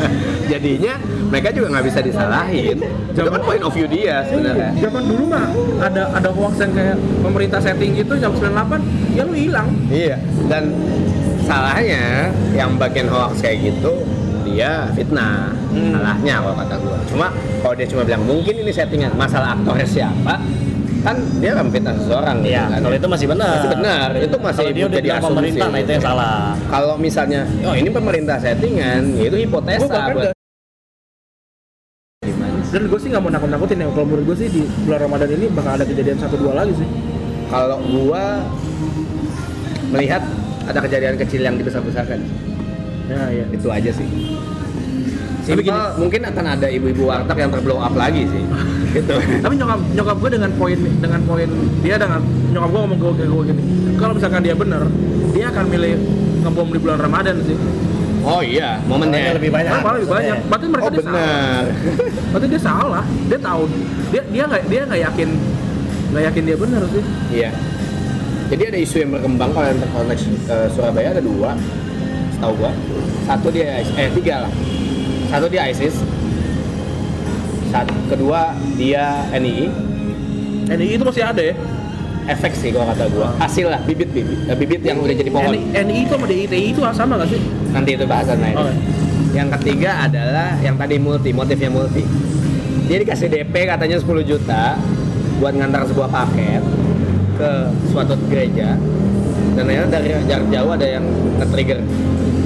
Jadinya 0.52 0.94
mereka 1.26 1.48
juga 1.50 1.66
nggak 1.70 1.84
bisa 1.84 2.00
disalahin. 2.00 2.78
Itu 3.10 3.20
kan 3.22 3.42
point 3.42 3.62
of 3.62 3.72
view 3.72 3.86
dia 3.86 4.24
sebenarnya. 4.24 4.70
zaman 4.78 5.02
dulu 5.04 5.24
mah 5.26 5.46
ada 5.80 6.02
ada 6.12 6.30
hoax 6.30 6.56
yang 6.58 6.72
kayak 6.72 6.94
pemerintah 7.20 7.58
setting 7.58 7.92
gitu 7.94 8.14
jam 8.16 8.32
98 8.32 8.80
ya 9.12 9.22
lu 9.22 9.34
hilang 9.34 9.68
Iya. 9.86 10.16
Dan 10.46 10.72
salahnya 11.40 12.32
yang 12.52 12.74
bagian 12.74 13.06
hoax 13.06 13.40
kayak 13.40 13.60
gitu 13.64 14.04
dia 14.44 14.88
fitnah 14.92 15.52
Hmm. 15.74 15.90
salahnya 15.90 16.38
kalau 16.38 16.54
kata 16.54 16.74
gua 16.78 16.98
cuma 17.04 17.26
kalau 17.58 17.74
dia 17.74 17.82
cuma 17.84 18.06
bilang 18.06 18.22
mungkin 18.22 18.54
ini 18.54 18.70
settingan 18.70 19.10
masalah 19.12 19.58
aktornya 19.58 19.82
siapa 19.82 20.38
kan 21.04 21.16
dia 21.36 21.52
kan 21.52 21.66
fitnah 21.68 21.94
seseorang 22.00 22.36
gitu 22.40 22.48
Iya, 22.50 22.62
kan. 22.64 22.80
kalau 22.80 22.96
itu 22.96 23.08
masih 23.12 23.26
benar. 23.28 23.52
Masih 23.54 23.70
benar, 23.76 24.08
itu 24.16 24.36
masih 24.40 24.62
Kalau 24.64 24.72
dia 24.72 24.84
udah 24.88 24.98
jadi 24.98 25.08
pemerintah, 25.20 25.66
nah 25.68 25.78
itu 25.78 25.90
yang 25.92 26.04
salah. 26.04 26.38
kalau 26.72 26.94
misalnya 26.96 27.40
oh 27.62 27.74
ini 27.76 27.88
pemerintah 27.92 28.36
settingan 28.40 29.02
ya 29.20 29.26
itu 29.28 29.36
hipotesa 29.44 29.96
buat 30.16 30.32
dan 32.74 32.90
gue 32.90 32.98
sih 32.98 33.06
nggak 33.06 33.22
mau 33.22 33.30
nakut-nakutin 33.30 33.76
ya 33.78 33.86
kalau 33.86 34.06
menurut 34.08 34.24
gue 34.32 34.36
sih 34.42 34.48
di 34.50 34.62
bulan 34.82 35.06
Ramadan 35.06 35.28
ini 35.30 35.46
bakal 35.52 35.72
ada 35.78 35.86
kejadian 35.86 36.18
satu 36.18 36.34
dua 36.34 36.52
lagi 36.58 36.74
sih 36.74 36.88
kalau 37.46 37.78
gua 37.78 38.42
melihat 39.92 40.22
ada 40.64 40.80
kejadian 40.80 41.14
kecil 41.14 41.44
yang 41.44 41.54
dibesar-besarkan. 41.54 42.18
Ya, 43.06 43.20
ya. 43.30 43.44
Itu 43.52 43.68
aja 43.68 43.90
sih. 43.92 44.08
Tapi 45.44 45.60
gini- 45.60 45.92
mungkin 46.00 46.20
akan 46.24 46.44
ada 46.46 46.66
ibu-ibu 46.66 47.02
warteg 47.04 47.36
yang 47.36 47.50
terblow 47.52 47.78
up 47.78 47.92
lagi 47.92 48.24
sih. 48.24 48.42
gitu. 48.96 49.14
Tapi 49.14 49.54
nyokap 49.54 49.80
nyokap 49.92 50.16
gue 50.16 50.30
dengan 50.32 50.50
poin 50.56 50.78
dengan 50.78 51.20
poin 51.22 51.48
dia 51.82 51.96
dengan 51.96 52.20
nyokap 52.50 52.68
gue 52.70 52.80
ngomong 52.80 52.98
ke 52.98 53.24
gue 53.24 53.42
gini, 53.44 53.62
kalau 53.98 54.12
misalkan 54.14 54.40
dia 54.40 54.54
bener, 54.54 54.82
dia 55.30 55.44
akan 55.50 55.64
milih 55.68 55.92
ngebom 56.40 56.68
di 56.70 56.78
bulan 56.78 56.98
Ramadan 56.98 57.36
sih. 57.42 57.58
Oh 58.24 58.40
iya, 58.40 58.80
momennya 58.88 59.36
lebih 59.36 59.52
banyak. 59.52 59.68
Malah 59.68 59.82
malah 59.84 59.96
lebih 60.00 60.10
banyak. 60.10 60.36
Berarti 60.48 60.66
mereka 60.72 60.84
Oh 60.84 60.90
dia 60.90 61.02
salah. 61.02 61.12
benar. 61.12 61.62
Berarti 62.32 62.46
dia 62.48 62.62
salah. 62.62 63.04
Dia 63.28 63.38
tahu. 63.38 63.62
Dia 64.08 64.22
dia 64.32 64.42
nggak 64.48 64.62
dia 64.64 64.80
nggak 64.88 65.00
yakin 65.04 65.28
nggak 66.08 66.22
yakin 66.32 66.42
dia 66.48 66.56
bener 66.56 66.82
sih. 66.88 67.04
Iya. 67.30 67.50
Jadi 68.44 68.62
ada 68.64 68.78
isu 68.78 68.96
yang 68.98 69.10
berkembang 69.10 69.50
kalau 69.52 69.66
yang 69.66 69.80
terkoneksi 69.82 70.30
ke 70.46 70.56
Surabaya 70.72 71.08
ada 71.10 71.20
dua, 71.20 71.50
setahu 72.30 72.52
gua. 72.56 72.72
Satu 73.24 73.48
dia 73.50 73.80
eh 73.82 74.08
tiga 74.08 74.48
lah. 74.48 74.52
Satu 75.34 75.50
dia 75.50 75.66
ISIS. 75.66 75.98
Satu 77.74 77.90
kedua 78.06 78.54
dia 78.78 79.26
NII. 79.34 79.66
NII 80.70 80.94
itu 80.94 81.02
masih 81.02 81.26
ada 81.26 81.42
ya. 81.42 81.58
Efek 82.30 82.54
sih 82.54 82.70
kalau 82.70 82.86
kata 82.86 83.10
gua. 83.10 83.34
Hasil 83.42 83.66
lah 83.66 83.82
bibit 83.82 84.14
bibit, 84.14 84.46
eh, 84.46 84.54
bibit 84.54 84.86
yang 84.86 85.02
udah 85.02 85.10
jadi 85.10 85.30
pohon. 85.34 85.58
NII, 85.58 86.06
itu 86.06 86.14
sama 86.14 86.26
DITI 86.30 86.70
itu 86.70 86.80
sama 86.94 87.12
nggak 87.18 87.30
sih? 87.34 87.40
Nanti 87.74 87.90
itu 87.98 88.06
bahasan 88.06 88.38
lain. 88.38 88.56
Oke. 88.62 88.74
Yang 89.34 89.48
ketiga 89.58 89.90
adalah 90.06 90.54
yang 90.62 90.78
tadi 90.78 91.02
multi, 91.02 91.34
motifnya 91.34 91.66
multi. 91.66 92.06
Dia 92.86 93.02
dikasih 93.02 93.26
DP 93.26 93.54
katanya 93.66 93.98
10 93.98 94.22
juta 94.22 94.78
buat 95.42 95.50
ngantar 95.50 95.82
sebuah 95.90 96.14
paket 96.14 96.62
ke 97.34 97.50
suatu 97.90 98.14
gereja 98.30 98.78
dan 99.58 99.62
ternyata 99.66 99.98
dari 99.98 100.14
jarak 100.30 100.46
jauh 100.50 100.70
ada 100.70 100.86
yang 100.86 101.04
nge-trigger 101.42 101.78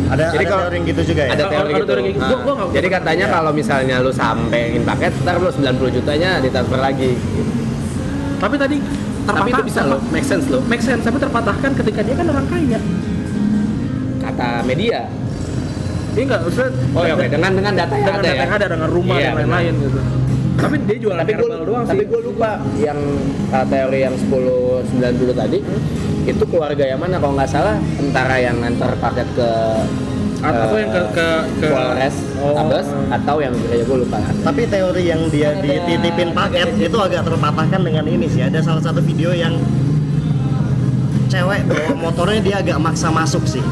Ada 0.09 0.25
Jadi 0.27 0.37
ada 0.39 0.49
kalau- 0.49 0.63
teori 0.65 0.79
gitu 0.83 1.03
juga 1.07 1.23
ya. 1.23 1.31
ada 1.31 1.45
teori 1.47 1.71
gitu. 1.71 1.85
teori 1.85 2.03
gitu. 2.07 2.19
Nah, 2.19 2.29
Gua- 2.39 2.57
gua 2.57 2.67
jadi 2.71 2.89
katanya 2.91 3.27
Iya. 3.27 3.35
kalau 3.35 3.51
misalnya 3.53 3.97
lu 3.99 4.11
sampein 4.11 4.81
paket, 4.83 5.13
ntar 5.21 5.35
lu 5.37 5.51
90 5.51 5.91
jutanya 5.93 6.31
ditransfer 6.39 6.79
lagi. 6.79 7.11
Tapi 8.39 8.55
tadi 8.57 8.77
terpatah, 9.21 9.37
Tapi 9.37 9.51
itu 9.51 9.63
bisa 9.67 9.81
lo, 9.85 9.99
make 10.09 10.25
sense 10.25 10.47
lo. 10.47 10.59
make 10.65 10.81
sense, 10.81 11.03
tapi 11.03 11.19
terpatahkan 11.19 11.71
ketika 11.75 12.01
dia 12.01 12.15
kan 12.15 12.27
orang 12.27 12.47
kaya. 12.47 12.81
Kata 14.19 14.49
media. 14.63 15.01
Iya 16.11 16.25
nggak, 16.25 16.41
maksudnya 16.43 16.71
Oh 16.91 17.03
ya, 17.05 17.13
oke. 17.15 17.27
Dengan 17.29 17.53
dengan 17.53 17.73
data 17.77 17.95
yang 17.95 18.07
dengan 18.07 18.17
ada 18.17 18.25
data 18.25 18.33
ya. 18.33 18.41
yang 18.41 18.53
ada 18.53 18.67
dengan 18.67 18.89
rumah 18.89 19.15
Iya, 19.15 19.27
dan 19.27 19.35
lain-lain 19.39 19.75
gitu. 19.79 20.01
Tapi 20.59 20.75
dia 20.83 20.97
jualan 20.99 21.19
tapi 21.21 21.33
gue 21.33 21.43
herbal 21.45 21.63
doang 21.63 21.85
tapi 21.87 22.03
sih. 22.03 22.11
gue 22.11 22.21
lupa 22.25 22.51
yang 22.77 22.99
uh, 23.49 23.65
teori 23.65 23.99
yang 24.01 24.15
10 24.17 24.91
90 24.91 25.31
tadi 25.37 25.59
itu 26.29 26.45
keluarga 26.45 26.85
yang 26.85 27.01
mana 27.01 27.17
kalau 27.17 27.33
nggak 27.33 27.49
salah 27.49 27.77
antara 27.97 28.37
yang 28.37 28.61
ngantar 28.61 28.93
paket 29.01 29.29
ke 29.33 29.51
Atau 30.39 30.71
uh, 30.71 30.79
yang 30.79 30.91
ke 30.95 31.03
ke 31.19 31.29
ke 31.59 31.67
Polres 31.67 32.17
Oh. 32.39 32.55
Tabes 32.55 32.87
atau 33.11 33.43
yang 33.43 33.51
gereja 33.67 33.83
gue 33.83 33.99
lupa 34.07 34.23
Tapi 34.47 34.63
teori 34.71 35.11
yang 35.11 35.27
dia 35.27 35.59
dititipin 35.59 36.31
paket 36.31 36.71
itu 36.79 36.95
agak 36.95 37.27
terpatahkan 37.27 37.83
dengan 37.83 38.07
ini 38.07 38.31
sih. 38.31 38.47
Ada 38.47 38.63
salah 38.63 38.79
satu 38.79 39.03
video 39.03 39.35
yang 39.35 39.59
cewek 41.27 41.67
bawa 41.67 41.93
motornya 41.99 42.39
dia 42.39 42.57
agak 42.63 42.79
maksa 42.79 43.11
masuk 43.11 43.43
sih. 43.43 43.63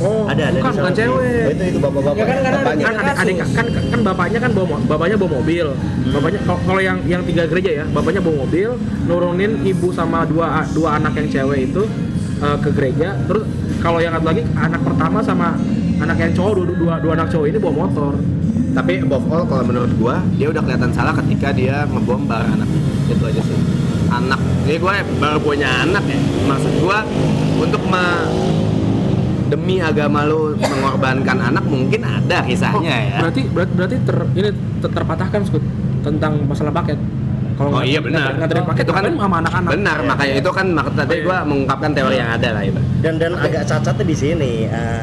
Oh, 0.00 0.24
Ada 0.24 0.42
ada 0.48 0.58
bukan 0.58 0.72
bukan 0.72 0.94
cewek. 0.96 1.44
Oh, 1.44 1.52
itu 1.52 1.62
itu 1.68 1.78
bapak-bapak. 1.78 2.16
Ya 2.16 2.24
kan, 2.24 2.32
ya? 2.32 2.40
ada 2.40 2.58
Bapaknya. 2.58 2.84
kan 2.86 2.94
adik, 2.96 3.16
adik 3.20 3.36
kan 3.52 3.66
kan 3.68 4.00
bapaknya 4.00 4.38
kan 4.40 4.50
bawa 4.56 4.66
bapaknya 4.88 5.16
bawa 5.20 5.30
mobil. 5.36 5.66
Bapaknya 6.10 6.40
kalau 6.48 6.80
yang 6.80 6.98
yang 7.04 7.22
tiga 7.22 7.44
gereja 7.44 7.70
ya 7.70 7.84
bapaknya 7.86 8.20
bawa 8.20 8.36
mobil 8.48 8.68
nurunin 9.04 9.52
ibu 9.62 9.88
sama 9.92 10.24
dua 10.24 10.64
dua 10.72 10.96
anak 10.96 11.12
yang 11.14 11.28
cewek 11.28 11.68
itu 11.68 11.82
eh, 12.40 12.56
ke 12.58 12.68
gereja. 12.72 13.20
Terus 13.28 13.44
kalau 13.78 14.00
yang 14.00 14.16
satu 14.16 14.26
lagi 14.26 14.42
anak 14.56 14.80
pertama 14.80 15.18
sama 15.20 15.48
anak 16.00 16.16
yang 16.16 16.32
cowok 16.32 16.52
dua, 16.56 16.66
dua, 16.72 16.94
dua 16.98 17.12
anak 17.14 17.28
cowok 17.28 17.46
ini 17.46 17.58
bawa 17.60 17.74
motor. 17.84 18.12
Tapi 18.70 18.92
above 19.02 19.26
all 19.28 19.44
kalau 19.44 19.64
menurut 19.66 19.92
gue 19.92 20.14
dia 20.38 20.46
udah 20.48 20.62
kelihatan 20.62 20.94
salah 20.94 21.12
ketika 21.20 21.50
dia 21.50 21.84
ngebom 21.84 22.24
bareng 22.24 22.56
anak. 22.56 22.68
Itu 23.10 23.24
aja 23.26 23.42
sih. 23.42 23.58
Anak. 24.08 24.40
Ini 24.64 24.78
gue 24.78 24.94
baru 25.18 25.38
punya 25.38 25.68
anak 25.84 26.06
ya. 26.06 26.18
Maksud 26.48 26.72
gue 26.78 26.98
untuk 27.60 27.82
me- 27.84 28.69
demi 29.50 29.76
agama 29.78 30.22
lu 30.22 30.54
mengorbankan 30.56 31.38
anak 31.42 31.64
mungkin 31.64 32.00
ada 32.00 32.40
kisahnya 32.42 32.94
ya 33.02 33.10
Oh, 33.12 33.20
berarti 33.20 33.40
berarti, 33.46 33.72
berarti 33.74 33.96
ter, 34.00 34.16
ini 34.32 34.48
ter- 34.78 34.92
terpatahkan 34.92 35.40
Skut, 35.42 35.64
tentang 36.00 36.32
masalah 36.46 36.70
paket 36.70 36.96
kalau 37.54 37.68
Oh 37.68 37.72
nggak- 37.76 37.86
iya 37.86 38.00
benar. 38.00 38.20
nganter- 38.24 38.36
nganterin 38.38 38.64
paket 38.64 38.84
itu 38.86 38.94
kan 38.94 39.04
sama 39.12 39.36
anak-anak 39.38 39.70
Benar, 39.70 39.98
makanya 40.06 40.34
itu 40.34 40.50
kan 40.50 40.66
maksud 40.70 40.94
tadi 40.94 41.10
Oh, 41.10 41.16
iya. 41.16 41.26
gua 41.26 41.38
mengungkapkan 41.44 41.90
teori 41.92 42.16
yang 42.16 42.30
ada 42.30 42.48
lah 42.50 42.62
itu. 42.64 42.80
Dan 42.98 43.14
dan 43.18 43.32
agak 43.36 43.62
cacatnya 43.66 44.04
di 44.06 44.16
sini. 44.16 44.52
eh, 44.64 45.02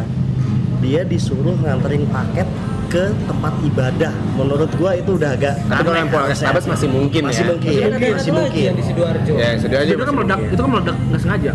dia 0.77 1.01
disuruh 1.03 1.53
nganterin 1.57 2.05
paket 2.07 2.47
ke 2.87 3.03
tempat 3.27 3.53
ibadah. 3.61 4.13
Menurut 4.33 4.71
gua 4.73 4.95
itu 4.95 5.11
udah 5.13 5.35
agak 5.35 5.53
Tapi 5.59 5.81
kalau 5.83 5.97
yang 5.97 6.09
masih 6.09 6.87
mungkin 6.87 7.21
masih 7.27 7.43
ya. 7.43 7.49
mungkin, 7.51 7.71
masih, 7.75 8.23
satu 8.23 8.31
lagi 8.31 8.37
mungkin. 8.39 8.63
yang 8.63 8.77
di 8.77 8.83
Sidoarjo. 8.85 9.33
Ya, 9.35 9.49
sudah 9.59 9.77
aja. 9.77 9.91
itu 9.91 10.01
kan 10.01 10.13
meledak 10.15 10.39
itu 10.47 10.61
kan 10.63 10.71
meledak 10.71 10.95
nggak 11.03 11.21
sengaja. 11.21 11.51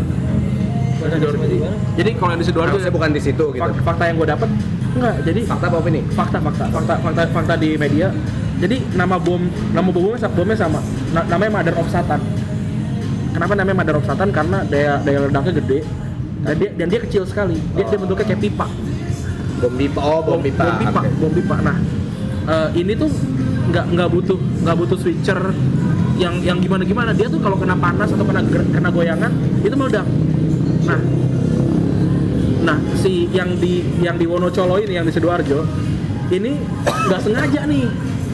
Jadi 1.92 2.10
kalau 2.16 2.30
yang 2.32 2.40
di 2.40 2.46
sidoarjo 2.46 2.70
Harusnya 2.76 2.92
bukan 2.92 3.10
di 3.12 3.20
situ 3.20 3.44
gitu. 3.52 3.60
fakta, 3.60 3.80
fakta 3.82 4.02
yang 4.08 4.16
gue 4.18 4.28
dapat 4.28 4.48
enggak 4.92 5.14
jadi 5.24 5.40
Fakta 5.48 5.66
apa 5.68 5.76
opini? 5.80 6.00
fakta 6.12 6.38
fakta. 6.38 6.64
Fakta 6.68 6.94
fakta 7.00 7.22
fakta 7.32 7.54
di 7.56 7.70
media. 7.76 8.08
Jadi 8.62 8.76
nama 8.94 9.18
bom 9.18 9.42
nama 9.74 9.88
bomnya 9.90 10.28
bomnya 10.30 10.54
sama. 10.54 10.78
Na- 11.10 11.26
namanya 11.26 11.50
Mother 11.58 11.74
of 11.82 11.88
Satan. 11.90 12.20
Kenapa 13.32 13.52
namanya 13.58 13.76
Mother 13.82 13.96
of 13.98 14.04
Satan? 14.06 14.28
Karena 14.30 14.62
daya 14.62 15.02
daya 15.02 15.18
ledaknya 15.26 15.52
gede. 15.58 15.78
Dan 16.42 16.54
dia 16.58 16.70
dan 16.78 16.86
dia 16.86 17.00
kecil 17.02 17.22
sekali. 17.26 17.58
Dia, 17.74 17.84
dia 17.88 17.98
bentuknya 17.98 18.26
kayak 18.28 18.40
pipa. 18.40 18.66
Bom 19.58 19.72
pipa. 19.74 20.00
Oh, 20.00 20.20
bom 20.22 20.38
pipa. 20.38 20.62
bom 20.62 20.76
pipa 20.78 21.00
Oke. 21.02 21.10
bom 21.18 21.32
pipa. 21.32 21.56
Nah 21.58 21.76
eh, 22.46 22.68
ini 22.78 22.92
tuh 22.94 23.10
nggak 23.72 23.84
nggak 23.94 24.08
butuh 24.10 24.38
nggak 24.62 24.76
butuh 24.78 24.98
switcher 24.98 25.38
yang 26.18 26.38
yang 26.44 26.58
gimana 26.60 26.82
gimana 26.84 27.10
dia 27.10 27.26
tuh 27.26 27.40
kalau 27.40 27.56
kena 27.56 27.72
panas 27.74 28.10
atau 28.10 28.26
kena 28.26 28.42
kena 28.46 28.88
goyangan 28.90 29.32
itu 29.64 29.74
meledak 29.74 30.04
nah. 30.86 31.00
Nah 32.62 32.78
si 32.98 33.26
yang 33.34 33.58
di 33.58 33.82
yang 33.98 34.16
di 34.16 34.26
Wonocolo 34.26 34.78
ini 34.78 34.94
yang 34.94 35.06
di 35.06 35.12
sidoarjo 35.12 35.66
ini 36.30 36.52
nggak 36.84 37.20
sengaja 37.20 37.66
nih. 37.66 37.86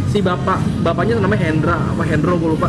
Si 0.08 0.24
bapak 0.24 0.60
bapaknya 0.80 1.20
namanya 1.20 1.52
Hendra 1.52 1.76
apa 1.76 2.02
Hendro 2.04 2.40
gue 2.40 2.56
lupa. 2.56 2.68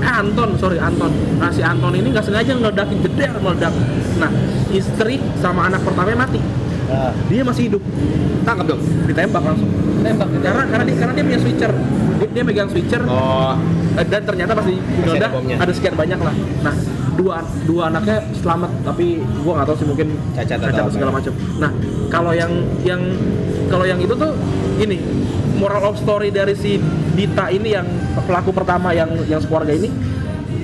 Eh 0.00 0.08
Anton 0.08 0.56
sorry 0.56 0.80
Anton. 0.80 1.12
Nah 1.40 1.52
si 1.52 1.60
Anton 1.60 1.92
ini 1.96 2.12
nggak 2.12 2.24
sengaja 2.24 2.52
ngeledakin 2.56 2.98
jeder 3.04 3.36
meledak. 3.40 3.72
Nah 4.20 4.30
istri 4.72 5.20
sama 5.40 5.68
anak 5.68 5.84
pertamanya 5.84 6.28
mati. 6.28 6.40
Nah, 6.92 7.12
dia 7.28 7.42
masih 7.44 7.72
hidup. 7.72 7.82
Tangkap 8.44 8.66
dong. 8.74 8.82
ditembak 9.08 9.42
langsung. 9.42 9.70
Tembak 10.02 10.28
gitu. 10.34 10.44
karena 10.44 10.62
karena 10.66 10.84
dia 10.84 10.96
karena 10.98 11.12
dia 11.14 11.24
punya 11.24 11.40
switcher. 11.40 11.72
Dia, 12.18 12.28
dia 12.28 12.42
megang 12.42 12.68
switcher. 12.68 13.02
Oh, 13.06 13.54
eh, 13.96 14.06
dan 14.06 14.22
ternyata 14.26 14.52
pas 14.52 14.66
di 14.66 14.76
ada 15.08 15.28
ada 15.32 15.72
sekian 15.72 15.94
banyak 15.94 16.18
lah. 16.20 16.34
Nah 16.66 16.74
dua 17.18 17.44
dua 17.68 17.92
anaknya 17.92 18.24
selamat 18.40 18.70
tapi 18.86 19.20
gua 19.44 19.52
nggak 19.60 19.66
tahu 19.68 19.76
sih 19.78 19.86
mungkin 19.88 20.08
Cacat 20.32 20.58
cacat 20.58 20.82
segala 20.92 21.10
ya. 21.12 21.16
macam 21.20 21.32
nah 21.60 21.70
kalau 22.08 22.32
yang 22.32 22.52
yang 22.82 23.00
kalau 23.68 23.84
yang 23.84 24.00
itu 24.00 24.14
tuh 24.16 24.32
ini 24.80 24.96
moral 25.56 25.92
of 25.92 25.96
story 26.00 26.32
dari 26.32 26.56
si 26.56 26.80
Dita 27.12 27.52
ini 27.52 27.76
yang 27.76 27.84
pelaku 28.24 28.50
pertama 28.56 28.96
yang 28.96 29.12
yang 29.28 29.38
sekeluarga 29.38 29.76
ini 29.76 29.92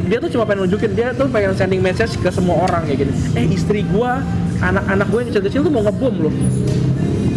dia 0.08 0.18
tuh 0.24 0.32
cuma 0.32 0.48
pengen 0.48 0.64
nunjukin 0.64 0.96
dia 0.96 1.12
tuh 1.12 1.28
pengen 1.28 1.52
sending 1.52 1.84
message 1.84 2.16
ke 2.16 2.32
semua 2.32 2.64
orang 2.64 2.88
kayak 2.88 3.04
gini. 3.04 3.12
Eh 3.36 3.44
istri 3.52 3.84
gua 3.84 4.24
anak-anak 4.58 5.06
gue 5.12 5.18
yang 5.22 5.28
kecil-kecil 5.30 5.60
tuh 5.68 5.72
mau 5.72 5.84
ngebom 5.84 6.14
loh. 6.24 6.34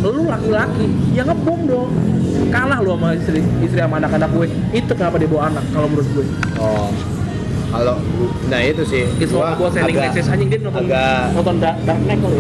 Lu 0.02 0.24
laki-laki 0.26 0.88
ya 1.14 1.28
ngebom 1.28 1.60
dong. 1.68 1.92
Kalah 2.50 2.80
lu 2.80 2.96
sama 2.96 3.14
istri 3.14 3.44
istri 3.62 3.80
sama 3.80 4.00
anak-anak 4.00 4.30
gue. 4.32 4.48
Itu 4.72 4.92
kenapa 4.96 5.20
dia 5.20 5.30
bawa 5.30 5.52
anak 5.52 5.64
kalau 5.76 5.88
menurut 5.92 6.08
gue. 6.16 6.26
Oh. 6.58 6.90
Kalau 7.72 7.96
nah 8.46 8.60
itu 8.60 8.84
sih. 8.84 9.08
itu 9.16 9.32
gua 9.32 9.56
gua 9.56 9.70
sending 9.70 9.96
agak- 9.96 10.12
message 10.12 10.28
anjing 10.28 10.50
dia 10.50 10.60
nonton 10.60 10.84
agak 10.84 11.24
nonton 11.32 11.56
Dark, 11.58 11.78
Dark 11.82 12.00
Knight 12.02 12.20
kali 12.20 12.38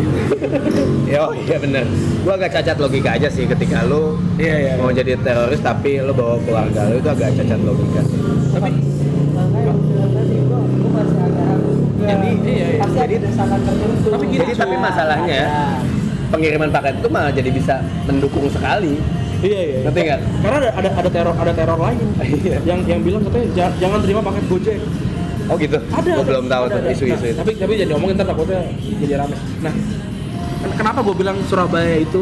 ya 1.08 1.24
iya 1.46 1.58
bener. 1.58 1.86
Gua 2.22 2.34
agak 2.36 2.50
cacat 2.54 2.78
logika 2.78 3.10
aja 3.14 3.28
sih 3.28 3.44
ketika 3.46 3.84
lu 3.84 4.20
Iya, 4.36 4.56
iya, 4.58 4.72
mau 4.76 4.92
jadi 4.92 5.16
teroris 5.18 5.62
tapi 5.62 5.98
lu 5.98 6.12
bawa 6.12 6.36
keluarga 6.42 6.82
lu 6.86 6.96
itu 6.98 7.10
agak 7.10 7.32
cacat 7.34 7.60
logika. 7.60 8.02
sih. 8.04 8.20
tapi. 8.52 8.72
Jadi, 12.02 12.30
iya, 12.44 12.66
iya. 12.68 12.80
pasti 12.82 12.98
ada 13.00 13.16
desakan 13.16 13.60
tertentu. 13.62 14.08
Tapi 14.10 14.26
gini, 14.26 14.42
Jadi 14.42 14.54
tapi 14.58 14.76
masalahnya 14.76 15.42
Ada. 15.42 15.80
pengiriman 16.30 16.70
paket 16.70 16.94
itu 16.98 17.08
malah 17.08 17.32
jadi 17.32 17.50
bisa 17.50 17.76
mendukung 18.04 18.46
sekali. 18.48 18.98
iya 19.42 19.62
iya 19.64 19.80
Ngerti 19.84 20.00
nggak? 20.04 20.20
karena 20.38 20.58
ada 20.60 20.70
ada 20.76 20.90
ada 20.96 21.10
teror 21.10 21.34
ada 21.34 21.50
teror 21.52 21.80
lain 21.80 21.98
Iya. 22.42 22.58
yang 22.62 22.80
yang 22.86 23.02
bilang 23.02 23.22
katanya 23.24 23.48
"Ja- 23.56 23.74
jangan 23.80 24.00
terima 24.00 24.22
paket 24.22 24.46
gojek 24.46 24.78
Oh 25.52 25.58
gitu. 25.58 25.78
ada 25.84 26.00
Gua 26.08 26.16
ada. 26.16 26.24
belum 26.26 26.46
tahu 26.48 26.64
Ada, 26.64 26.72
tuh 26.72 26.80
ada. 26.80 26.90
isu-isu 26.90 27.12
Nah, 27.18 27.28
itu. 27.28 27.38
tapi 27.38 27.52
tapi 27.56 27.72
jangan 27.76 27.90
diomongin 27.92 28.16
ntar 28.16 28.28
takutnya 28.28 28.60
jadi 28.98 29.14
rame 29.18 29.36
nah 29.60 29.74
ken- 30.58 30.76
kenapa 30.76 31.00
gue 31.02 31.12
bilang 31.14 31.38
Surabaya 31.44 31.96
itu 31.98 32.22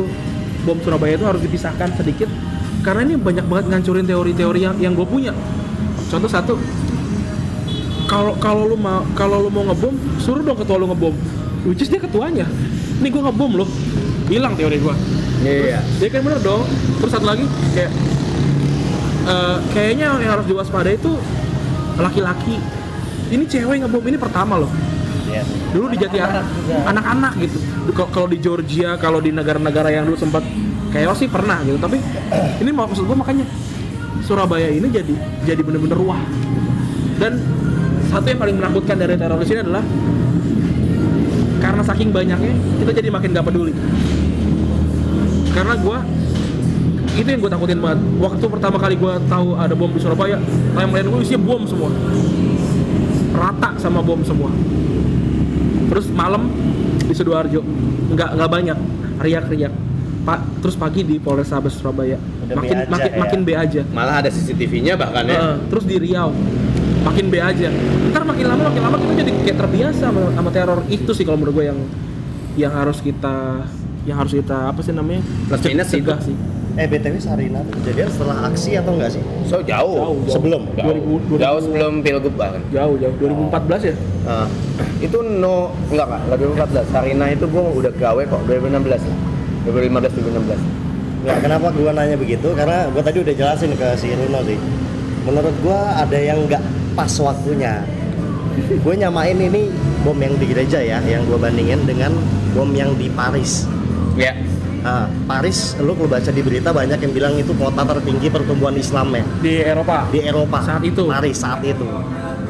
bom 0.60 0.78
Surabaya 0.80 1.14
itu 1.14 1.24
harus 1.24 1.38
dipisahkan 1.40 1.94
sedikit 1.94 2.30
karena 2.80 3.02
ini 3.04 3.16
banyak 3.16 3.46
banget 3.46 3.66
ngancurin 3.70 4.04
teori-teori 4.04 4.60
yang 4.62 4.76
yang 4.78 4.94
gue 4.94 5.06
punya 5.06 5.32
contoh 6.08 6.26
satu 6.28 6.54
kalau 8.06 8.34
kalau 8.36 8.66
lu 8.66 8.76
mau 8.76 9.06
kalau 9.14 9.38
lu 9.40 9.50
mau 9.50 9.62
ngebom 9.64 9.94
suruh 10.18 10.42
dong 10.42 10.58
ketua 10.58 10.76
lu 10.76 10.88
ngebom 10.88 11.14
which 11.64 11.80
is 11.80 11.88
dia 11.88 12.00
ketuanya 12.00 12.50
ini 12.98 13.08
gue 13.08 13.22
ngebom 13.22 13.52
loh 13.56 13.70
hilang 14.26 14.54
teori 14.54 14.78
gue 14.78 14.96
Iya. 15.40 15.80
ya 15.80 16.08
kan 16.10 16.20
bener 16.20 16.42
dong 16.42 16.68
terus 16.98 17.14
satu 17.14 17.24
lagi 17.24 17.46
kayak 17.72 17.92
eh, 19.26 19.58
kayaknya 19.72 20.18
yang 20.18 20.34
harus 20.34 20.46
diwaspadai 20.46 20.96
itu 20.96 21.14
laki-laki 21.96 22.60
ini 23.30 23.44
cewek 23.46 23.86
ngebom 23.86 24.04
ini 24.06 24.18
pertama 24.18 24.58
loh. 24.60 24.72
Yes. 25.30 25.46
dulu 25.70 25.94
di 25.94 26.02
anak-anak 26.90 27.38
gitu. 27.38 27.58
Kalau- 27.94 28.30
di 28.30 28.42
Georgia 28.42 28.98
kalau 28.98 29.22
di 29.22 29.30
negara-negara 29.30 29.94
yang 29.94 30.10
dulu 30.10 30.18
sempat 30.18 30.42
chaos 30.90 31.22
sih 31.22 31.30
pernah 31.30 31.62
gitu. 31.62 31.78
Tapi 31.78 32.02
ini 32.66 32.70
mau- 32.74 32.90
maksud 32.90 33.06
gue 33.06 33.18
makanya 33.18 33.46
Surabaya 34.26 34.70
ini 34.70 34.90
jadi 34.90 35.14
jadi 35.46 35.62
bener-bener 35.62 35.98
wah 36.02 36.18
gitu. 36.22 36.70
dan 37.18 37.34
satu 38.10 38.26
yang 38.30 38.40
paling 38.42 38.56
menakutkan 38.58 38.96
dari 38.98 39.18
teroris 39.18 39.50
ini 39.50 39.62
adalah 39.62 39.84
karena 41.60 41.82
saking 41.84 42.10
banyaknya 42.10 42.54
kita 42.82 42.92
jadi 42.98 43.10
makin 43.14 43.30
gak 43.36 43.46
peduli. 43.46 43.74
Karena 45.54 45.74
gue 45.78 45.98
itu 47.20 47.28
yang 47.28 47.42
gue 47.42 47.52
takutin 47.52 47.80
banget. 47.82 48.00
Waktu 48.18 48.46
pertama 48.50 48.78
kali 48.82 48.96
gue 48.98 49.14
tahu 49.30 49.48
ada 49.58 49.74
bom 49.78 49.92
di 49.94 50.00
Surabaya 50.02 50.42
timeline 50.74 51.10
gue 51.10 51.20
isinya 51.22 51.42
bom 51.46 51.62
semua 51.70 51.90
rata 53.40 53.70
sama 53.80 54.04
bom 54.04 54.20
semua. 54.28 54.52
Terus 55.90 56.12
malam 56.12 56.52
di 57.08 57.14
sidoarjo 57.16 57.64
nggak 58.14 58.30
nggak 58.36 58.50
banyak 58.52 58.78
riak-riak. 59.24 59.74
Pak 60.20 60.40
terus 60.60 60.76
pagi 60.76 61.08
di 61.08 61.16
Polrestabes 61.18 61.80
Surabaya. 61.80 62.20
Udah 62.20 62.56
makin 62.60 62.78
aja 62.84 62.92
makin 62.92 63.12
ya. 63.12 63.18
makin 63.18 63.40
B 63.48 63.50
aja. 63.56 63.82
Malah 63.96 64.16
ada 64.22 64.30
CCTV-nya 64.30 65.00
bahkan 65.00 65.24
ya. 65.26 65.40
Heeh, 65.40 65.56
terus 65.72 65.88
di 65.88 65.96
Riau 65.96 66.30
makin 67.08 67.26
B 67.32 67.36
aja. 67.40 67.72
Ntar 68.12 68.24
makin 68.28 68.46
lama 68.52 68.62
makin 68.70 68.82
lama 68.84 68.96
kita 69.00 69.14
jadi 69.24 69.32
kayak 69.48 69.58
terbiasa 69.64 70.12
sama, 70.12 70.22
sama 70.36 70.50
teror. 70.52 70.80
Itu 70.92 71.16
sih 71.16 71.24
kalau 71.24 71.40
menurut 71.40 71.64
gue 71.64 71.66
yang 71.72 71.80
yang 72.60 72.74
harus 72.76 73.00
kita 73.00 73.64
yang 74.04 74.20
harus 74.20 74.36
kita 74.36 74.76
apa 74.76 74.84
sih 74.84 74.92
namanya? 74.92 75.24
Plus 75.48 75.62
minus 75.64 75.90
itu. 75.96 76.12
sih 76.28 76.36
Eh 76.78 76.86
BTW 76.86 77.16
Sarina 77.18 77.60
tuh 77.66 77.74
kejadian 77.82 78.08
setelah 78.08 78.38
aksi 78.46 78.72
atau 78.78 78.92
enggak 78.94 79.12
sih? 79.12 79.22
So 79.46 79.60
jauh. 79.60 79.96
Jauh, 79.98 80.16
jauh. 80.22 80.32
Sebelum? 80.32 80.62
Jauh, 80.74 80.94
2000, 80.94 81.34
2000. 81.36 81.42
jauh 81.42 81.60
sebelum 81.60 81.92
pilgub 82.00 82.36
bahkan. 82.38 82.62
jauh 82.70 82.96
jauh 82.96 83.16
2014 83.18 83.90
ya 83.90 83.96
Ah, 84.24 84.46
itu 85.00 85.18
no 85.18 85.74
enggak 85.90 86.06
enggak 86.06 86.22
enggak 86.30 86.38
2014 86.86 86.94
Sarina 86.94 87.26
itu 87.30 87.46
gua 87.48 87.64
udah 87.74 87.92
gawe 87.92 88.22
kok 88.22 88.42
2016 88.46 89.02
lah 89.02 89.18
2015 89.66 90.14
2016 90.14 90.62
Nggak, 91.20 91.38
kenapa 91.44 91.68
gua 91.76 91.92
nanya 91.92 92.16
begitu? 92.16 92.48
Karena 92.56 92.88
gua 92.88 93.04
tadi 93.04 93.20
udah 93.20 93.36
jelasin 93.36 93.76
ke 93.76 93.88
si 94.00 94.08
Runo 94.08 94.40
sih. 94.48 94.56
Menurut 95.28 95.52
gua 95.60 96.00
ada 96.00 96.16
yang 96.16 96.48
nggak 96.48 96.64
pas 96.96 97.12
waktunya. 97.20 97.84
gue 98.60 98.92
nyamain 98.94 99.36
ini 99.36 99.68
bom 100.00 100.16
yang 100.16 100.36
di 100.36 100.48
gereja 100.48 100.80
ya, 100.80 101.00
yang 101.04 101.24
gua 101.28 101.40
bandingin 101.40 101.84
dengan 101.84 102.12
bom 102.52 102.72
yang 102.72 102.92
di 102.96 103.08
Paris. 103.10 103.68
ya 104.16 104.32
Nah, 104.80 105.12
Paris, 105.28 105.76
lu 105.80 105.92
kalau 105.92 106.08
baca 106.08 106.32
di 106.32 106.42
berita 106.42 106.70
banyak 106.72 107.00
yang 107.04 107.14
bilang 107.14 107.34
itu 107.36 107.52
kota 107.60 107.84
tertinggi 107.84 108.28
pertumbuhan 108.32 108.76
Islam 108.80 109.12
ya. 109.12 109.24
Di 109.44 109.54
Eropa? 109.64 110.08
Di 110.08 110.20
Eropa. 110.24 110.58
Saat 110.64 110.84
itu. 110.88 111.04
Paris 111.08 111.36
saat 111.36 111.62
itu. 111.64 111.88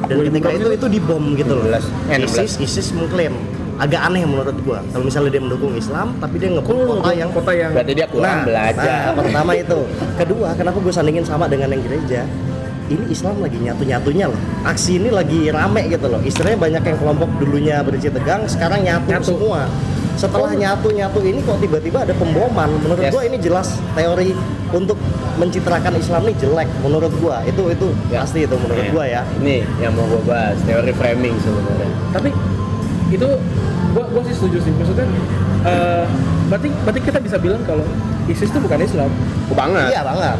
Dan 0.09 0.15
2014 0.25 0.29
ketika 0.31 0.49
itu 0.53 0.67
itu 0.73 0.87
dibom 0.99 1.23
gitu 1.37 1.53
loh. 1.57 1.65
16, 1.65 1.85
16. 2.09 2.25
ISIS 2.25 2.53
ISIS 2.61 2.87
mengklaim. 2.93 3.33
Agak 3.79 4.11
aneh 4.11 4.27
menurut 4.27 4.57
gua. 4.67 4.83
Kalau 4.91 5.07
misalnya 5.07 5.31
dia 5.31 5.43
mendukung 5.43 5.71
Islam 5.71 6.11
tapi 6.19 6.35
dia 6.35 6.51
ngebom 6.51 6.99
kota 6.99 7.15
yang 7.15 7.31
kota 7.31 7.51
yang 7.55 7.71
berarti 7.71 7.93
dia 7.95 8.07
kurang 8.11 8.43
nah, 8.43 8.45
belajar. 8.45 8.99
nah, 9.07 9.13
pertama 9.15 9.51
itu. 9.55 9.79
Kedua 10.19 10.49
kenapa 10.59 10.77
gue 10.83 10.93
sandingin 10.93 11.23
sama 11.23 11.47
dengan 11.47 11.71
yang 11.71 11.83
gereja? 11.87 12.27
Ini 12.89 13.05
Islam 13.07 13.39
lagi 13.39 13.55
nyatu-nyatunya 13.61 14.25
loh. 14.33 14.41
Aksi 14.65 14.97
ini 14.99 15.13
lagi 15.13 15.47
rame 15.53 15.87
gitu 15.87 16.09
loh. 16.09 16.19
Istilahnya 16.25 16.59
banyak 16.59 16.83
yang 16.89 16.97
kelompok 16.97 17.29
dulunya 17.39 17.75
berisi 17.85 18.09
tegang 18.09 18.49
sekarang 18.49 18.83
nyatu, 18.83 19.07
Nyatu. 19.13 19.25
semua 19.31 19.69
setelah 20.19 20.51
nyatu-nyatu 20.51 21.19
ini 21.23 21.39
kok 21.39 21.57
tiba-tiba 21.57 22.03
ada 22.03 22.11
pemboman. 22.11 22.67
Menurut 22.83 22.99
Yes. 22.99 23.13
gua 23.15 23.23
ini 23.23 23.37
jelas 23.39 23.67
teori 23.95 24.35
untuk 24.69 24.99
mencitrakan 25.35 25.95
Islam 25.95 26.27
ini 26.27 26.35
jelek 26.35 26.67
menurut 26.83 27.13
gua. 27.17 27.39
Itu 27.47 27.71
itu 27.71 27.87
Ya. 28.11 28.19
pasti 28.21 28.43
itu 28.43 28.51
menurut 28.53 28.83
Iya. 28.83 28.91
gua 28.91 29.05
ya. 29.07 29.21
Ini 29.39 29.63
yang 29.79 29.95
mau 29.95 30.03
gua 30.05 30.21
bahas 30.27 30.59
teori 30.61 30.91
framing 30.91 31.39
sebenarnya. 31.39 31.87
Tapi 32.11 32.29
itu 33.09 33.27
gua 33.89 34.05
gua 34.05 34.21
sih 34.27 34.35
setuju 34.35 34.59
sih. 34.59 34.71
Maksudnya 34.75 35.07
eh, 35.59 36.03
berarti 36.47 36.67
berarti 36.83 36.99
kita 37.01 37.19
bisa 37.19 37.39
bilang 37.39 37.63
kalau 37.63 37.87
ISIS 38.27 38.51
itu 38.51 38.59
bukan 38.59 38.79
Islam. 38.79 39.09
Oh, 39.47 39.55
banget. 39.55 39.87
Iya 39.89 40.01
banget. 40.03 40.35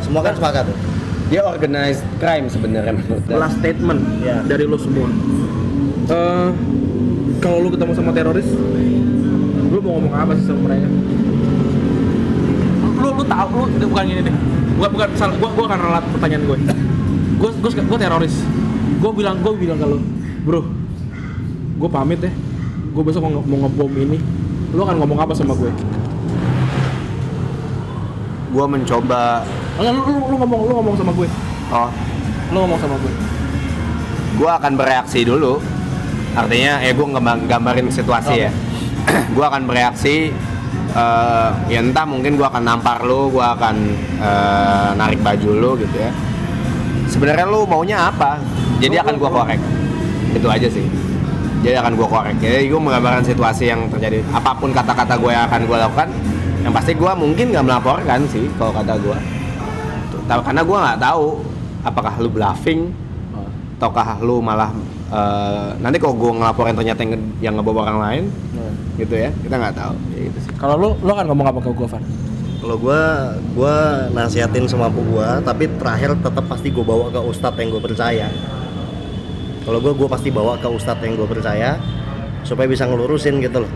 Semua 0.00 0.20
kan 0.24 0.32
sepakat. 0.32 0.64
tuh 0.64 0.76
dia 1.30 1.46
organized 1.46 2.02
crime 2.18 2.50
sebenarnya 2.50 2.90
menurut 2.90 3.22
gua. 3.22 3.36
last 3.38 3.60
statement 3.60 4.00
Ya. 4.18 4.42
dari 4.42 4.64
lo 4.64 4.74
semua. 4.74 5.06
Eh, 6.10 6.48
kalau 7.38 7.62
lu 7.62 7.70
ketemu 7.70 7.92
sama 7.94 8.10
teroris 8.10 8.48
lu 9.70 9.78
mau 9.78 9.96
ngomong 9.96 10.12
apa 10.12 10.32
sih 10.34 10.44
sama 10.50 10.66
mereka? 10.66 10.88
Lu 12.98 13.08
lu 13.14 13.24
tahu 13.24 13.48
lu 13.54 13.86
bukan 13.86 14.04
gini 14.04 14.22
deh. 14.26 14.36
Bukan 14.76 14.90
bukan 14.96 15.08
salah 15.14 15.34
gua 15.38 15.50
gua 15.54 15.64
akan 15.70 15.78
ralat 15.78 16.04
pertanyaan 16.10 16.42
gue 16.48 16.58
gua 17.38 17.50
gua 17.62 17.70
gua 17.86 17.98
teroris. 17.98 18.34
Gua 18.98 19.10
bilang 19.14 19.38
gua 19.40 19.52
bilang 19.54 19.78
kalau 19.78 19.98
bro 20.42 20.66
gua 21.78 21.88
pamit 21.88 22.18
deh. 22.18 22.32
Gua 22.90 23.02
besok 23.06 23.22
mau, 23.22 23.38
mau 23.46 23.58
ngebom 23.64 23.92
ini. 23.94 24.18
Lu 24.74 24.82
akan 24.82 24.96
ngomong 24.98 25.18
apa 25.22 25.32
sama 25.34 25.54
gue 25.54 25.70
gua 28.50 28.66
mencoba. 28.66 29.46
Enggak, 29.78 29.92
lu, 29.94 30.02
lu, 30.02 30.12
lu 30.26 30.34
ngomong 30.42 30.60
lu 30.66 30.72
ngomong 30.82 30.94
sama 30.98 31.12
gue 31.14 31.28
oh. 31.70 31.90
Lu 32.50 32.56
ngomong 32.66 32.78
sama 32.82 32.96
gue 32.98 33.12
gua 34.38 34.50
akan 34.58 34.72
bereaksi 34.74 35.22
dulu. 35.22 35.62
Artinya 36.34 36.82
eh 36.82 36.90
gua 36.94 37.06
ngembang- 37.14 37.46
gambarin 37.46 37.86
situasi 37.90 38.34
ya 38.34 38.50
gua 39.36 39.50
akan 39.50 39.66
bereaksi 39.66 40.30
eh, 40.94 41.50
ya 41.70 41.78
entah 41.82 42.06
mungkin 42.06 42.38
gua 42.38 42.50
akan 42.50 42.62
nampar 42.62 43.02
lu 43.04 43.30
gua 43.30 43.54
akan 43.58 43.76
eh, 44.20 44.90
narik 44.96 45.20
baju 45.20 45.50
lu 45.50 45.70
gitu 45.80 45.96
ya. 45.98 46.10
Sebenarnya 47.10 47.46
lu 47.50 47.66
maunya 47.66 48.10
apa? 48.10 48.38
Jadi 48.78 48.96
akan 48.96 49.14
gua 49.18 49.30
korek. 49.30 49.60
Itu 50.34 50.46
aja 50.46 50.68
sih. 50.70 50.86
Jadi 51.60 51.76
akan 51.76 51.92
gua 51.98 52.08
korek. 52.08 52.36
Jadi 52.38 52.70
gua 52.70 52.80
menggambarkan 52.80 53.24
situasi 53.26 53.68
yang 53.68 53.90
terjadi. 53.90 54.22
Apa 54.30 54.56
pun 54.56 54.70
kata-kata 54.70 55.18
gue 55.18 55.30
yang 55.30 55.44
akan 55.50 55.60
gua 55.66 55.86
lakukan 55.88 56.08
yang 56.60 56.72
pasti 56.76 56.92
gua 56.92 57.16
mungkin 57.16 57.56
nggak 57.56 57.64
melaporkan 57.64 58.20
sih 58.28 58.44
kalau 58.60 58.72
kata 58.76 59.00
tahu- 60.28 60.44
karena 60.44 60.62
gua 60.62 60.78
nggak 60.84 61.00
tahu 61.00 61.40
apakah 61.80 62.14
lu 62.20 62.28
bluffing 62.28 62.92
ataukah 63.80 64.20
lu 64.20 64.44
malah 64.44 64.68
eh, 65.08 65.68
nanti 65.80 65.96
kalau 65.96 66.12
gue 66.12 66.30
ngelaporin 66.36 66.76
ternyata 66.76 67.00
yang, 67.00 67.12
yang 67.40 67.54
ngebawa 67.56 67.88
orang 67.88 68.00
lain 68.04 68.24
gitu 69.00 69.14
ya 69.16 69.30
kita 69.40 69.54
nggak 69.56 69.74
tahu 69.74 69.94
ya 70.12 70.20
gitu 70.28 70.38
sih 70.44 70.52
kalau 70.60 70.74
lu 70.76 70.88
lu 71.00 71.10
akan 71.16 71.26
ngomong 71.32 71.46
apa 71.48 71.58
ke 71.64 71.70
gue 71.72 71.88
Van 71.88 72.04
Kalau 72.60 72.76
gua 72.76 73.32
gua 73.56 74.04
nasihatin 74.12 74.68
semampu 74.68 75.00
gua, 75.08 75.40
tapi 75.40 75.64
terakhir 75.80 76.12
tetap 76.20 76.44
pasti 76.44 76.68
gua 76.68 76.84
bawa 76.84 77.06
ke 77.08 77.16
ustadz 77.16 77.56
yang 77.56 77.72
gue 77.72 77.80
percaya. 77.80 78.28
Kalau 79.64 79.80
gua 79.80 79.96
gua 79.96 80.08
pasti 80.12 80.28
bawa 80.28 80.60
ke 80.60 80.68
ustadz 80.68 81.00
yang 81.00 81.16
gue 81.16 81.24
percaya 81.24 81.80
supaya 82.44 82.68
bisa 82.68 82.84
ngelurusin 82.84 83.40
gitu 83.40 83.64
loh. 83.64 83.72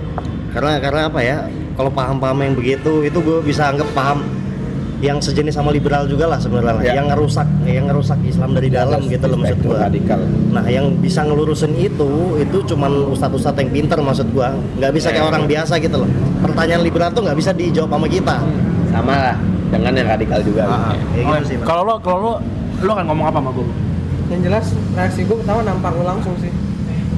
Karena 0.52 0.76
karena 0.84 1.08
apa 1.08 1.20
ya? 1.24 1.48
Kalau 1.80 1.88
paham-paham 1.96 2.38
yang 2.44 2.54
begitu 2.54 3.08
itu 3.08 3.18
gue 3.24 3.40
bisa 3.40 3.72
anggap 3.72 3.88
paham 3.96 4.20
yang 5.04 5.20
sejenis 5.20 5.52
sama 5.52 5.68
liberal 5.68 6.08
juga 6.08 6.24
lah 6.26 6.40
sebenarnya 6.40 6.80
Ya. 6.80 6.96
yang 6.96 7.12
ngerusak 7.12 7.44
yang 7.62 7.84
ngerusak 7.86 8.16
Islam 8.24 8.56
dari 8.56 8.72
dalam 8.72 9.04
gitu 9.04 9.20
loh 9.22 9.36
maksud 9.36 9.58
gua. 9.60 9.76
radikal 9.84 10.20
Nah, 10.48 10.64
yang 10.66 10.96
bisa 10.96 11.20
ngelurusin 11.20 11.76
itu 11.76 12.08
itu 12.38 12.56
cuman 12.64 13.12
ustadz-ustadz 13.12 13.58
yang 13.58 13.70
pinter 13.70 13.98
maksud 14.00 14.32
gua. 14.32 14.56
nggak 14.78 14.92
bisa 14.92 15.12
kayak 15.12 15.26
Eh. 15.26 15.30
orang 15.30 15.44
biasa 15.44 15.76
gitu 15.76 15.96
loh. 16.00 16.08
Pertanyaan 16.40 16.80
liberal 16.80 17.10
tuh 17.10 17.20
nggak 17.20 17.36
bisa 17.36 17.50
dijawab 17.52 17.90
sama 17.90 18.08
kita. 18.08 18.36
sama 18.88 19.12
lah 19.12 19.36
dengan 19.68 19.92
yang 19.92 20.06
radikal 20.08 20.38
juga 20.40 20.62
Ah, 20.64 20.94
kayak 21.12 21.24
gitu 21.26 21.44
sih. 21.44 21.56
Mas. 21.58 21.66
kalau 21.66 21.82
lu 21.82 21.94
kalau 22.00 22.18
lu 22.20 22.32
lu 22.80 22.90
akan 22.90 23.04
ngomong 23.04 23.26
apa 23.26 23.38
sama 23.38 23.50
gue 23.50 23.66
yang 24.26 24.40
jelas 24.40 24.66
reaksi 24.94 25.20
gue 25.20 25.36
pertama 25.36 25.60
nampar 25.62 25.92
lu 25.92 26.02
langsung 26.02 26.32
sih 26.38 26.48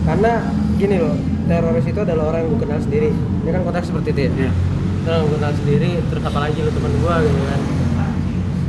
karena 0.02 0.40
gini 0.74 0.96
loh 0.96 1.12
teroris 1.44 1.84
itu 1.84 2.00
adalah 2.00 2.24
orang 2.26 2.40
yang 2.40 2.50
gue 2.50 2.60
kenal 2.62 2.80
sendiri 2.80 3.08
ini 3.12 3.50
kan 3.50 3.60
konteks 3.62 3.86
seperti 3.86 4.08
itu 4.10 4.20
ya 4.22 4.30
Iya. 4.38 4.50
Yang 5.10 5.24
gue 5.28 5.38
kenal 5.38 5.54
sendiri 5.54 5.90
terus 6.10 6.22
apalagi 6.26 6.58
lu 6.62 6.70
teman 6.74 6.92
gue 6.94 7.14
gitu 7.28 7.40
kan. 7.46 7.60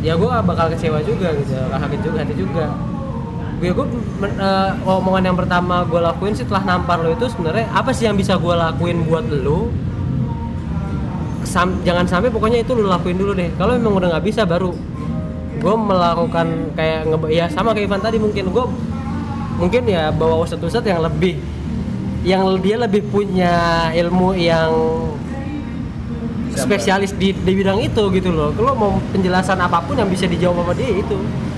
Ya 0.06 0.14
gue 0.14 0.30
bakal 0.30 0.66
kecewa 0.74 1.00
juga 1.02 1.28
gitu. 1.34 1.54
Bakal 1.74 1.88
juga 2.06 2.18
hati 2.22 2.36
juga. 2.38 2.66
Gue 3.58 3.74
gue 3.74 3.86
men- 4.22 4.38
eh, 4.38 4.72
omongan 4.86 5.24
yang 5.34 5.38
pertama 5.38 5.82
gue 5.90 5.98
lakuin 5.98 6.38
sih 6.38 6.46
setelah 6.46 6.78
nampar 6.78 7.02
lo 7.02 7.10
itu 7.10 7.26
sebenarnya 7.26 7.66
apa 7.74 7.90
sih 7.90 8.06
yang 8.06 8.14
bisa 8.14 8.38
gue 8.38 8.54
lakuin 8.54 9.02
buat 9.10 9.26
lo 9.26 9.74
Sam- 11.48 11.80
jangan 11.88 12.06
sampai 12.06 12.30
pokoknya 12.30 12.62
itu 12.62 12.76
lu 12.76 12.86
lakuin 12.86 13.18
dulu 13.18 13.32
deh. 13.34 13.50
Kalau 13.58 13.74
memang 13.74 13.98
udah 13.98 14.14
nggak 14.14 14.26
bisa 14.28 14.46
baru 14.46 14.76
gue 15.58 15.74
melakukan 15.74 16.78
kayak 16.78 17.10
nge 17.10 17.18
ya 17.34 17.46
sama 17.50 17.74
kayak 17.74 17.90
Ivan 17.90 18.02
tadi 18.06 18.22
mungkin 18.22 18.54
gue 18.54 18.66
mungkin 19.58 19.90
ya 19.90 20.14
bawa 20.14 20.46
ustadz-ustadz 20.46 20.86
yang 20.86 21.02
lebih 21.02 21.42
yang 22.22 22.46
dia 22.62 22.78
lebih 22.78 23.10
punya 23.10 23.90
ilmu 23.90 24.38
yang 24.38 24.70
spesialis 26.58 27.12
di, 27.16 27.32
di 27.32 27.52
bidang 27.54 27.80
itu 27.80 28.04
gitu 28.12 28.30
loh. 28.34 28.50
Kalau 28.58 28.74
mau 28.74 28.92
penjelasan 29.14 29.62
apa 29.62 29.80
pun 29.86 29.96
yang 29.96 30.10
bisa 30.10 30.26
dijawab 30.26 30.66
sama 30.66 30.74
dia 30.74 30.92
itu. 30.98 31.18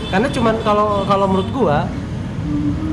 Karena 0.09 0.27
cuman 0.27 0.55
kalau 0.65 1.07
kalau 1.07 1.25
menurut 1.29 1.49
gua 1.55 1.77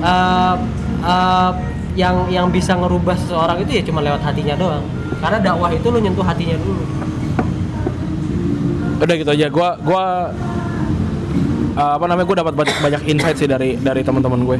eh, 0.00 0.54
eh, 1.02 1.50
yang 1.96 2.28
yang 2.28 2.46
bisa 2.52 2.76
ngerubah 2.76 3.16
seseorang 3.16 3.64
itu 3.64 3.80
ya 3.80 3.82
cuma 3.84 4.00
lewat 4.04 4.22
hatinya 4.22 4.54
doang. 4.54 4.84
Karena 5.18 5.38
dakwah 5.40 5.72
itu 5.72 5.86
lu 5.88 5.98
nyentuh 5.98 6.24
hatinya 6.24 6.57
dulu. 6.61 6.84
Udah 9.02 9.14
gitu 9.16 9.30
aja. 9.32 9.46
Gua 9.48 9.68
gua 9.80 10.04
uh, 11.76 11.92
apa 12.00 12.04
namanya 12.09 12.26
gue 12.26 12.38
dapat 12.40 12.54
banyak 12.57 12.76
banyak 12.80 13.02
insight 13.12 13.36
sih 13.36 13.48
dari 13.48 13.76
dari 13.76 14.00
teman-teman 14.00 14.40
gue. 14.42 14.59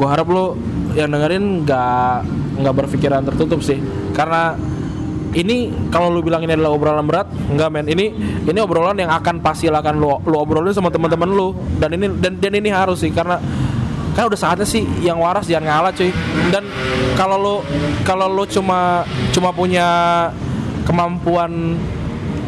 Gue 0.00 0.08
harap 0.08 0.26
lo 0.30 0.56
yang 0.96 1.12
dengerin 1.12 1.68
nggak 1.68 2.16
nggak 2.64 2.74
berpikiran 2.74 3.22
tertutup 3.28 3.60
sih. 3.60 3.78
Karena 4.16 4.56
ini 5.36 5.68
kalau 5.92 6.08
lu 6.08 6.24
bilang 6.24 6.40
ini 6.40 6.56
adalah 6.56 6.72
obrolan 6.72 7.04
berat 7.04 7.28
nggak 7.28 7.68
men. 7.68 7.86
Ini 7.88 8.04
ini 8.48 8.58
obrolan 8.64 8.96
yang 8.96 9.12
akan 9.12 9.44
pasti 9.44 9.68
akan 9.68 9.94
lu 10.00 10.16
lu 10.24 10.36
obrolin 10.40 10.72
sama 10.72 10.88
teman-teman 10.88 11.28
lu. 11.28 11.52
Dan 11.76 12.00
ini 12.00 12.06
dan, 12.16 12.40
dan 12.40 12.52
ini 12.56 12.72
harus 12.72 13.04
sih 13.04 13.12
karena 13.12 13.36
kan 14.16 14.26
udah 14.26 14.38
saatnya 14.40 14.66
sih 14.66 14.82
yang 15.04 15.20
waras 15.20 15.44
jangan 15.44 15.68
ngalah 15.68 15.92
cuy. 15.92 16.10
Dan 16.48 16.64
kalau 17.14 17.36
lu 17.36 17.54
kalau 18.08 18.26
lu 18.32 18.48
cuma 18.48 19.04
cuma 19.36 19.52
punya 19.52 19.86
kemampuan 20.88 21.76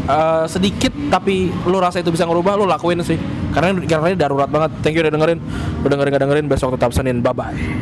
eh, 0.09 0.45
sedikit 0.49 0.93
tapi 1.13 1.53
lu 1.69 1.77
rasa 1.77 2.01
itu 2.01 2.09
bisa 2.09 2.25
ngerubah 2.25 2.57
lu 2.57 2.65
lakuin 2.65 3.05
sih. 3.05 3.21
Karena 3.53 3.77
karena 3.85 4.15
ini 4.15 4.19
darurat 4.19 4.49
banget. 4.49 4.73
Thank 4.81 4.97
you 4.97 5.05
udah 5.05 5.13
dengerin. 5.13 5.39
Udah 5.85 5.91
dengerin 5.93 6.11
gak 6.17 6.23
dengerin 6.25 6.47
besok 6.49 6.73
tetap 6.81 6.97
senin. 6.97 7.21
Bye 7.21 7.37
bye 7.37 7.81